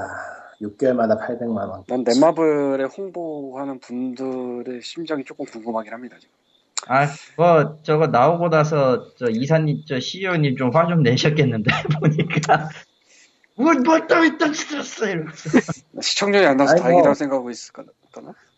6개월마다 0.70 1.20
800만 1.20 1.70
원. 1.70 1.84
난 1.88 2.04
넷마블에 2.04 2.86
홍보하는 2.86 3.80
분들의 3.80 4.82
심정이 4.82 5.24
조금 5.24 5.46
궁금하긴 5.46 5.94
합니다. 5.94 6.18
지금. 6.20 6.34
아, 6.88 7.08
뭐, 7.38 7.80
저거 7.84 8.08
나오고 8.08 8.50
나서, 8.50 9.14
저, 9.16 9.28
이사님, 9.30 9.84
저, 9.88 10.00
CEO님 10.00 10.56
좀 10.58 10.70
화 10.72 10.88
좀 10.88 11.02
내셨겠는데, 11.04 11.72
보니까. 12.00 12.70
뭘, 13.56 13.80
뭘 13.80 14.06
또, 14.08 14.16
또, 14.38 14.54
쓰었어, 14.54 15.08
이러면서. 15.08 15.50
시청률이 16.02 16.46
안 16.46 16.58
나서 16.58 16.74
아이고. 16.74 16.84
다행이라고 16.84 17.14
생각하고 17.14 17.50
있을까나? 17.50 17.88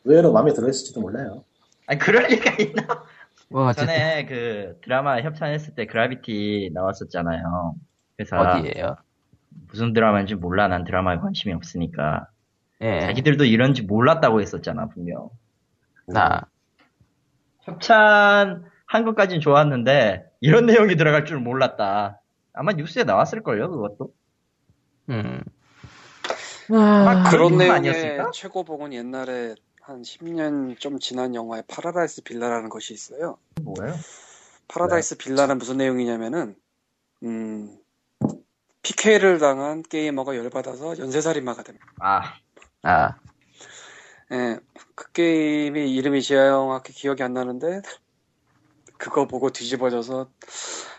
의외로 0.04 0.32
마음에 0.34 0.52
들어있을지도 0.54 1.00
몰라요. 1.02 1.44
아니, 1.86 2.00
그럴 2.00 2.26
리가 2.28 2.52
있나? 2.62 3.04
뭐 3.50 3.72
전에 3.72 4.26
그, 4.26 4.78
드라마 4.84 5.22
협찬했을 5.22 5.76
때 5.76 5.86
그라비티 5.86 6.72
나왔었잖아요. 6.74 7.76
그래서, 8.18 8.36
어디에요? 8.38 8.98
무슨 9.68 9.94
드라마인지 9.94 10.36
몰라. 10.36 10.68
난 10.68 10.84
드라마에 10.84 11.18
관심이 11.18 11.54
없으니까. 11.54 12.28
예. 12.82 13.00
자기들도 13.02 13.46
이런지 13.46 13.82
몰랐다고 13.82 14.42
했었잖아, 14.42 14.88
분명. 14.90 15.30
나 16.06 16.42
협찬 17.62 18.66
한 18.86 19.06
것까진 19.06 19.42
좋았는데, 19.42 20.26
이런 20.40 20.66
내용이 20.66 20.96
들어갈 20.96 21.26
줄 21.26 21.40
몰랐다. 21.40 22.22
아마 22.54 22.72
뉴스에 22.74 23.04
나왔을걸요, 23.04 23.70
그것도? 23.70 24.14
음. 25.10 25.42
아, 26.70 27.04
그런 27.04 27.24
그런 27.24 27.58
내용 27.58 27.58
내용의 27.58 27.72
아니었을까? 27.72 28.32
최고봉은 28.32 28.94
옛날에 28.94 29.56
한 29.82 30.02
10년 30.02 30.78
좀 30.80 31.00
지난 31.00 31.34
영화에 31.34 31.64
파라다이스 31.68 32.24
빌라라는 32.24 32.70
것이 32.70 32.94
있어요. 32.94 33.38
뭐예요? 33.62 33.96
파라다이스 34.68 35.18
빌라는 35.18 35.58
무슨 35.60 35.78
내용이냐면은 35.78 36.56
음, 37.24 37.78
PK를 38.88 39.38
당한 39.40 39.84
게이머가 39.84 40.38
열받아서 40.38 40.98
연쇄살인마가 40.98 41.64
됩니다. 41.64 41.86
아, 42.00 42.22
아, 42.84 43.16
예, 44.32 44.60
그 44.96 45.12
게임이 45.12 45.94
이름이 45.94 46.22
정확히 46.22 46.94
기억이 46.94 47.22
안 47.22 47.34
나는데 47.34 47.82
그거 48.98 49.28
보고 49.28 49.50
뒤집어져서 49.50 50.30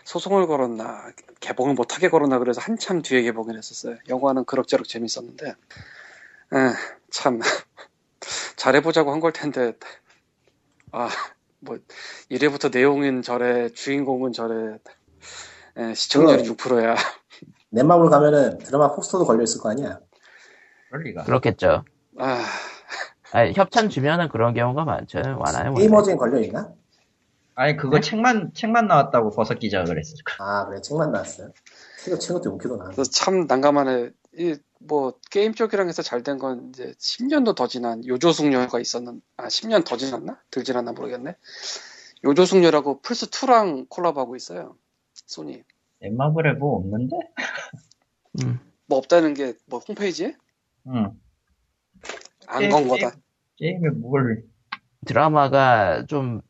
소송을 0.05 0.45
걸었나 0.47 1.11
개봉을 1.39 1.73
못하게 1.73 2.09
걸었나 2.09 2.37
그래서 2.39 2.61
한참 2.61 3.01
뒤에 3.01 3.23
개봉을 3.23 3.57
했었어요. 3.57 3.97
영화는 4.07 4.45
그럭저럭 4.45 4.87
재밌었는데 4.87 5.47
예, 6.53 6.57
참 7.09 7.39
잘해보자고 8.55 9.11
한 9.11 9.19
걸 9.19 9.33
텐데 9.33 9.73
아 10.91 11.09
뭐 11.61 11.77
이래부터 12.29 12.69
내용은 12.69 13.21
저래 13.21 13.67
주인공은 13.69 14.31
저래 14.31 14.77
예, 15.77 15.93
시청률이 15.93 16.43
그럼. 16.43 16.55
6%야. 16.57 16.95
넷마블 17.71 18.09
가면은 18.09 18.57
드라마 18.59 18.93
포스터도 18.95 19.25
걸려있을 19.25 19.61
거 19.61 19.69
아니야? 19.69 19.99
그럴 20.89 21.03
리가. 21.03 21.23
그렇겠죠. 21.23 21.83
아 22.17 22.43
아니, 23.31 23.53
협찬 23.53 23.89
주면은 23.89 24.27
그런 24.29 24.53
경우가 24.53 24.85
많죠. 24.85 25.19
많아요. 25.21 25.75
게이머즈엔 25.75 26.17
걸려있나? 26.17 26.73
아니, 27.53 27.75
그거 27.77 27.99
책만, 27.99 28.53
책만 28.55 28.87
나왔다고 28.87 29.29
버섯 29.31 29.59
기자가 29.59 29.83
그랬어. 29.85 30.15
아, 30.39 30.65
그래. 30.65 30.81
책만 30.81 31.11
나왔어요. 31.11 31.51
최고, 32.03 32.17
최고 32.17 32.41
때 32.41 32.49
웃기도. 32.49 32.79
그래서 32.79 33.03
참 33.03 33.45
난감하네. 33.47 34.11
이 34.37 34.55
뭐 34.81 35.13
게임 35.29 35.53
쪽이랑 35.53 35.89
해서 35.89 36.01
잘 36.01 36.23
된 36.23 36.37
건 36.39 36.69
이제 36.69 36.93
10년도 36.99 37.53
더 37.55 37.67
지난 37.67 38.05
요조숙녀가 38.07 38.79
있었는 38.79 39.21
아 39.35 39.47
10년 39.47 39.85
더 39.85 39.97
지났나? 39.97 40.39
덜 40.51 40.63
지났나 40.63 40.93
모르겠네. 40.93 41.35
요조숙녀라고 42.23 43.01
플스 43.01 43.25
2랑 43.29 43.87
콜라보하고 43.89 44.37
있어요. 44.37 44.77
소니. 45.13 45.63
엠마블에 46.01 46.53
뭐 46.53 46.77
없는데? 46.77 47.17
음. 48.43 48.59
뭐 48.87 48.97
없다는 48.99 49.33
게 49.33 49.53
뭐 49.67 49.79
홈페이지에 49.87 50.35
응. 50.87 51.11
안 52.47 52.59
게임, 52.59 52.71
건 52.71 52.87
거다. 52.87 53.11
게임, 53.57 53.81
게임에 53.81 53.89
뭘. 53.99 54.43
드라마가 55.05 56.05
좀 56.07 56.41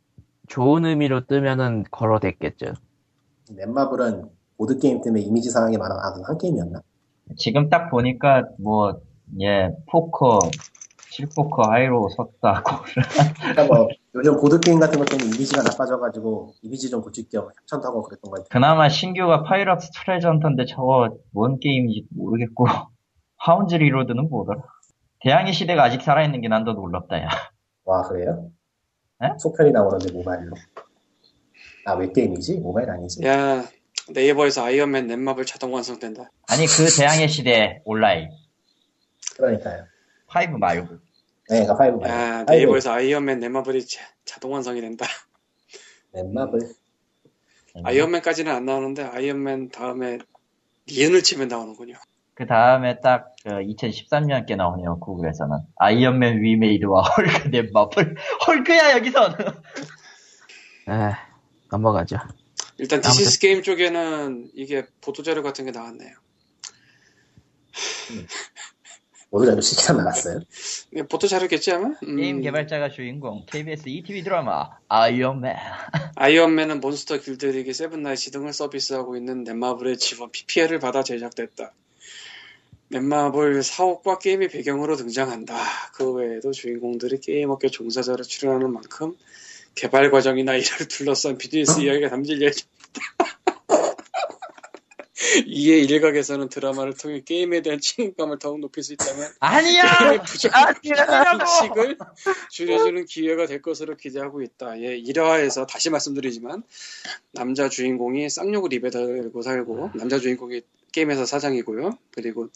좋은 0.48 0.86
의미로 0.86 1.26
뜨면은 1.26 1.84
걸어댔겠죠. 1.92 2.74
넷마블은 3.52 4.30
보드 4.58 4.78
게임 4.80 5.02
때문에 5.02 5.22
이미지 5.24 5.50
상하게 5.50 5.78
많아하던 5.78 6.24
한 6.26 6.38
게임이었나? 6.38 6.82
지금 7.38 7.70
딱 7.70 7.90
보니까, 7.90 8.44
뭐, 8.60 9.00
예, 9.42 9.70
포커, 9.92 10.40
실포커 11.12 11.70
하이로 11.72 12.10
섰다고. 12.10 12.84
그러니까 13.40 13.66
뭐 13.66 13.88
요즘 14.16 14.38
보드게임 14.40 14.80
같은 14.80 14.98
것 14.98 15.06
때문에 15.08 15.28
이미지가 15.36 15.62
나빠져가지고 15.62 16.54
이미지 16.64 16.90
좀 16.90 17.02
고칠 17.02 17.26
겸 17.30 17.48
협찬도 17.62 17.88
하고 17.88 18.02
그랬던 18.04 18.32
것 18.32 18.38
같아요. 18.38 18.48
그나마 18.50 18.90
신규가 18.90 19.44
파이러츠 19.44 19.88
트레저헌터인데 19.94 20.66
저거 20.66 21.16
뭔 21.32 21.60
게임인지 21.60 22.08
모르겠고. 22.12 22.66
하운즈 23.42 23.76
리로드는 23.76 24.30
뭐더라? 24.30 24.62
대항해 25.22 25.52
시대가 25.54 25.84
아직 25.84 26.02
살아있는 26.02 26.42
게 26.42 26.48
난 26.50 26.66
더 26.66 26.74
놀랍다, 26.74 27.22
야. 27.22 27.30
와, 27.86 28.02
그래요? 28.04 28.50
네? 29.22 29.30
속편이 29.38 29.72
나오는데 29.72 30.12
모바일로. 30.12 30.54
아, 31.86 31.94
웹게임이지? 31.94 32.60
모바일 32.60 32.90
아니지? 32.90 33.26
야 33.26 33.64
네이버에서 34.14 34.66
아이언맨 34.66 35.08
넷마블 35.08 35.46
자동 35.46 35.74
완성된다. 35.74 36.30
아니, 36.50 36.66
그 36.66 36.88
대항해 36.98 37.28
시대 37.28 37.82
온라인. 37.86 38.30
그러니까요. 39.38 39.86
5 40.28 40.58
말고. 40.58 40.98
네, 41.50 41.66
그러니까 41.66 41.98
5. 41.98 42.08
야 42.08 42.44
네이버에서 42.44 42.92
아이언맨 42.92 43.40
넷마블이 43.40 43.86
자, 43.88 44.02
자동 44.24 44.54
완성이 44.54 44.82
된다. 44.82 45.06
넷마블. 46.14 46.60
아이언맨까지는 47.84 48.52
안 48.52 48.66
나오는데 48.66 49.04
아이언맨 49.04 49.70
다음에 49.70 50.20
니은을 50.88 51.24
치면 51.24 51.48
나오는군요. 51.48 51.96
그 52.36 52.46
다음에 52.46 53.00
딱 53.02 53.34
2013년께 53.46 54.56
나오네요 54.56 55.00
구글에서는 55.00 55.58
아이언맨 55.76 56.42
위메이드와 56.42 57.02
헐크 57.18 57.48
넷마블 57.50 58.16
헐크야 58.48 58.94
여기서는 58.94 59.36
에, 60.90 61.14
넘어가죠. 61.70 62.18
일단 62.78 63.02
디스이즈게임 63.02 63.62
쪽에는 63.62 64.52
이게 64.54 64.86
보도 65.02 65.22
자료 65.22 65.44
같은 65.44 65.66
게 65.66 65.72
나왔네요. 65.72 66.16
보도 69.32 69.46
자료 69.46 69.62
시키다 69.62 69.94
나갔어요. 69.94 70.40
이게 70.92 71.04
보도자료겠지 71.04 71.72
아마? 71.72 71.90
음, 72.04 72.18
게임 72.18 72.42
개발자가 72.42 72.90
주인공 72.90 73.46
KBS 73.46 73.84
2TV 73.88 74.24
드라마 74.24 74.70
아이언맨 74.88 75.56
아이언맨은 76.16 76.80
몬스터 76.80 77.20
길들이기 77.20 77.74
세븐나이츠 77.74 78.32
등을 78.32 78.54
서비스하고 78.54 79.16
있는 79.18 79.44
넷마블의 79.44 79.98
지원 79.98 80.32
PPL을 80.32 80.80
받아 80.80 81.04
제작됐다. 81.04 81.74
넷마블 82.92 83.62
사옥과 83.62 84.18
게임의 84.18 84.48
배경으로 84.48 84.96
등장한다. 84.96 85.56
그 85.94 86.12
외에도 86.12 86.52
주인공들이 86.52 87.20
게임업계 87.20 87.70
종사자로 87.70 88.24
출연하는 88.24 88.74
만큼 88.74 89.16
개발 89.76 90.10
과정이나 90.10 90.56
이를 90.56 90.88
둘러싼 90.88 91.38
비즈니스 91.38 91.80
이야기가 91.82 92.10
담길 92.10 92.42
예정 92.42 92.68
이에 95.48 95.80
일각에서는 95.80 96.50
드라마를 96.50 96.94
통해 96.96 97.22
게임에 97.24 97.62
대한 97.62 97.80
책임감을 97.82 98.40
더욱 98.40 98.60
높일 98.60 98.84
수 98.84 98.94
있다면 98.94 99.32
아니야 99.40 99.98
게임의 99.98 100.24
부족한 100.24 100.76
인식을 100.84 101.98
줄여주는 102.52 103.06
기회가 103.06 103.46
될 103.46 103.62
것으로 103.62 103.96
기대하고 103.96 104.42
있다. 104.42 104.80
예, 104.82 105.02
1화에서 105.02 105.68
다시 105.68 105.90
말씀드리지만 105.90 106.64
남자 107.32 107.70
주인공이 107.70 108.30
쌍욕을 108.30 108.74
입에 108.74 108.90
달고 108.90 109.42
살고 109.42 109.92
남자 109.96 110.20
주인공이 110.20 110.62
게임회사 110.92 111.26
사장이고요. 111.26 111.98
그리고 112.12 112.50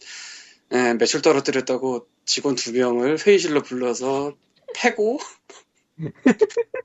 예, 0.74 0.94
매출 0.94 1.22
떨어뜨렸다고 1.22 2.08
직원 2.26 2.56
두 2.56 2.72
명을 2.74 3.20
회의실로 3.20 3.62
불러서 3.62 4.36
패고 4.76 5.20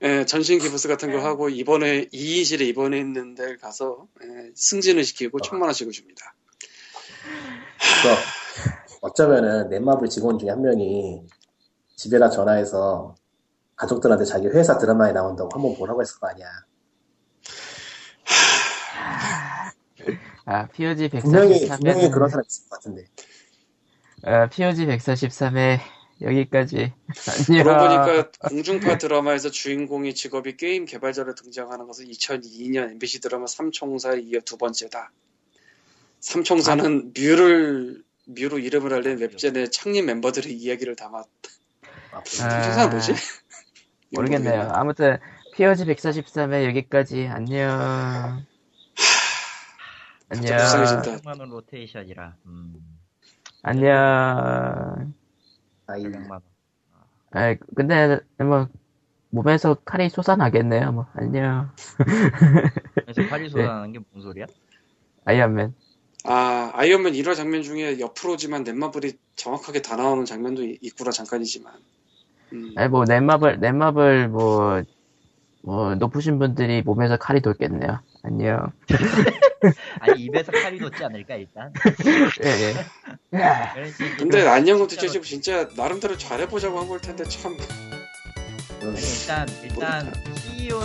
예, 0.03 0.25
전신 0.25 0.59
기부스 0.59 0.87
같은 0.87 1.11
거 1.11 1.19
하고 1.19 1.49
입원에 1.49 2.07
이의실에 2.11 2.65
입원했는 2.65 3.35
데 3.35 3.57
가서 3.57 4.07
예, 4.23 4.51
승진을 4.55 5.03
시키고 5.03 5.39
천만 5.41 5.67
원씩을 5.67 5.91
줍니다. 5.91 6.33
어쩌면은 9.01 9.69
넷마블 9.69 10.09
직원 10.09 10.37
중에 10.39 10.49
한 10.49 10.61
명이 10.61 11.25
집에다 11.95 12.29
전화해서 12.29 13.15
가족들한테 13.75 14.25
자기 14.25 14.47
회사 14.47 14.77
드라마에 14.77 15.11
나온다고 15.13 15.49
한번 15.53 15.75
보라고 15.75 16.01
했을 16.01 16.19
거 16.19 16.27
아니야. 16.27 16.47
아, 20.45 20.67
POG 20.67 21.09
분명히, 21.09 21.67
분명히 21.67 22.07
143회. 22.07 22.11
그런 22.11 22.29
사람 22.29 22.43
있을 22.45 22.69
것 22.69 22.75
같은데. 22.75 23.05
아, 24.23 24.47
POG 24.49 24.85
143회 24.87 25.79
여기까지. 26.21 26.93
안녕. 27.49 27.63
그러고 27.63 27.87
보니까 27.87 28.31
공중파 28.49 28.97
드라마에서 28.97 29.49
주인공이 29.49 30.13
직업이 30.13 30.57
게임 30.57 30.85
개발자로 30.85 31.35
등장하는 31.35 31.87
것은 31.87 32.05
2002년 32.07 32.91
MBC 32.91 33.21
드라마 33.21 33.47
삼총사에 33.47 34.19
이어 34.21 34.39
두 34.41 34.57
번째다. 34.57 35.11
삼총사는 36.19 37.13
뮤를 37.17 38.03
뮤로 38.25 38.59
이름을 38.59 38.93
알린 38.93 39.17
웹젠의 39.19 39.71
창립 39.71 40.05
멤버들의 40.05 40.51
이야기를 40.51 40.95
담았. 40.95 41.25
아, 42.11 42.21
삼총사는 42.25 42.89
뭐지? 42.91 43.13
모르겠네요. 44.11 44.71
아무튼 44.73 45.17
POG 45.55 45.85
143회 45.85 46.65
여기까지. 46.65 47.27
안녕. 47.27 48.45
안녕. 50.29 50.57
불쌍해진다. 50.57 51.17
400만 51.17 51.39
원 51.39 51.49
로테이션이라. 51.49 52.35
음. 52.45 52.75
안녕. 53.61 55.13
아이, 55.89 56.03
400만 56.03 56.29
원. 56.31 56.41
아, 57.31 57.55
근데 57.75 58.19
뭐 58.37 58.67
몸에서 59.29 59.75
칼이 59.75 60.09
솟아나겠네요. 60.09 60.91
뭐 60.91 61.05
안녕. 61.13 61.69
그래서 63.05 63.27
파리 63.29 63.49
쏟아나는 63.49 63.91
게 63.91 63.99
무슨 64.11 64.21
소리야? 64.29 64.45
아이언맨. 65.25 65.73
아 66.25 66.71
아이언맨 66.73 67.13
1화 67.13 67.35
장면 67.35 67.61
중에 67.61 67.99
옆으로지만 67.99 68.63
넷마블이 68.63 69.13
정확하게 69.35 69.81
다 69.81 69.95
나오는 69.95 70.25
장면도 70.25 70.63
있- 70.63 70.79
있구나 70.81 71.11
잠깐이지만. 71.11 71.73
음. 72.53 72.73
아니 72.75 72.89
뭐 72.89 73.05
넷마블 73.05 73.59
넷마블 73.59 74.29
뭐, 74.29 74.81
뭐 75.61 75.95
높으신 75.95 76.39
분들이 76.39 76.81
몸에서 76.81 77.17
칼이 77.17 77.41
돌겠네요. 77.41 77.99
안녕. 78.23 78.71
아니 79.99 80.23
입에서 80.23 80.51
칼이 80.51 80.79
돋지 80.79 81.03
않을까 81.03 81.35
일단. 81.35 81.71
예, 82.43 82.49
예. 82.49 82.73
그래서 83.31 84.03
근데 84.17 84.47
안녕은 84.47 84.87
뒤집고 84.87 85.23
진짜 85.23 85.67
나름대로 85.75 86.17
잘해보자고 86.17 86.79
한 86.79 86.87
걸 86.87 86.99
텐데 86.99 87.23
참. 87.25 87.55
일단 88.81 89.47
일단 89.63 90.13
CEO 90.41 90.79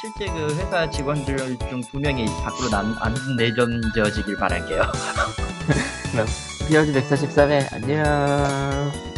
실제 0.00 0.30
그 0.32 0.54
회사 0.56 0.90
직원들 0.90 1.36
중 1.70 1.80
두 1.90 1.98
명이 2.00 2.26
밖으로 2.42 2.76
안, 2.76 2.94
안 3.00 3.14
내던져지길 3.38 4.36
바랄게요. 4.36 4.82
POG 6.68 6.92
143회 6.92 7.72
안녕. 7.72 9.13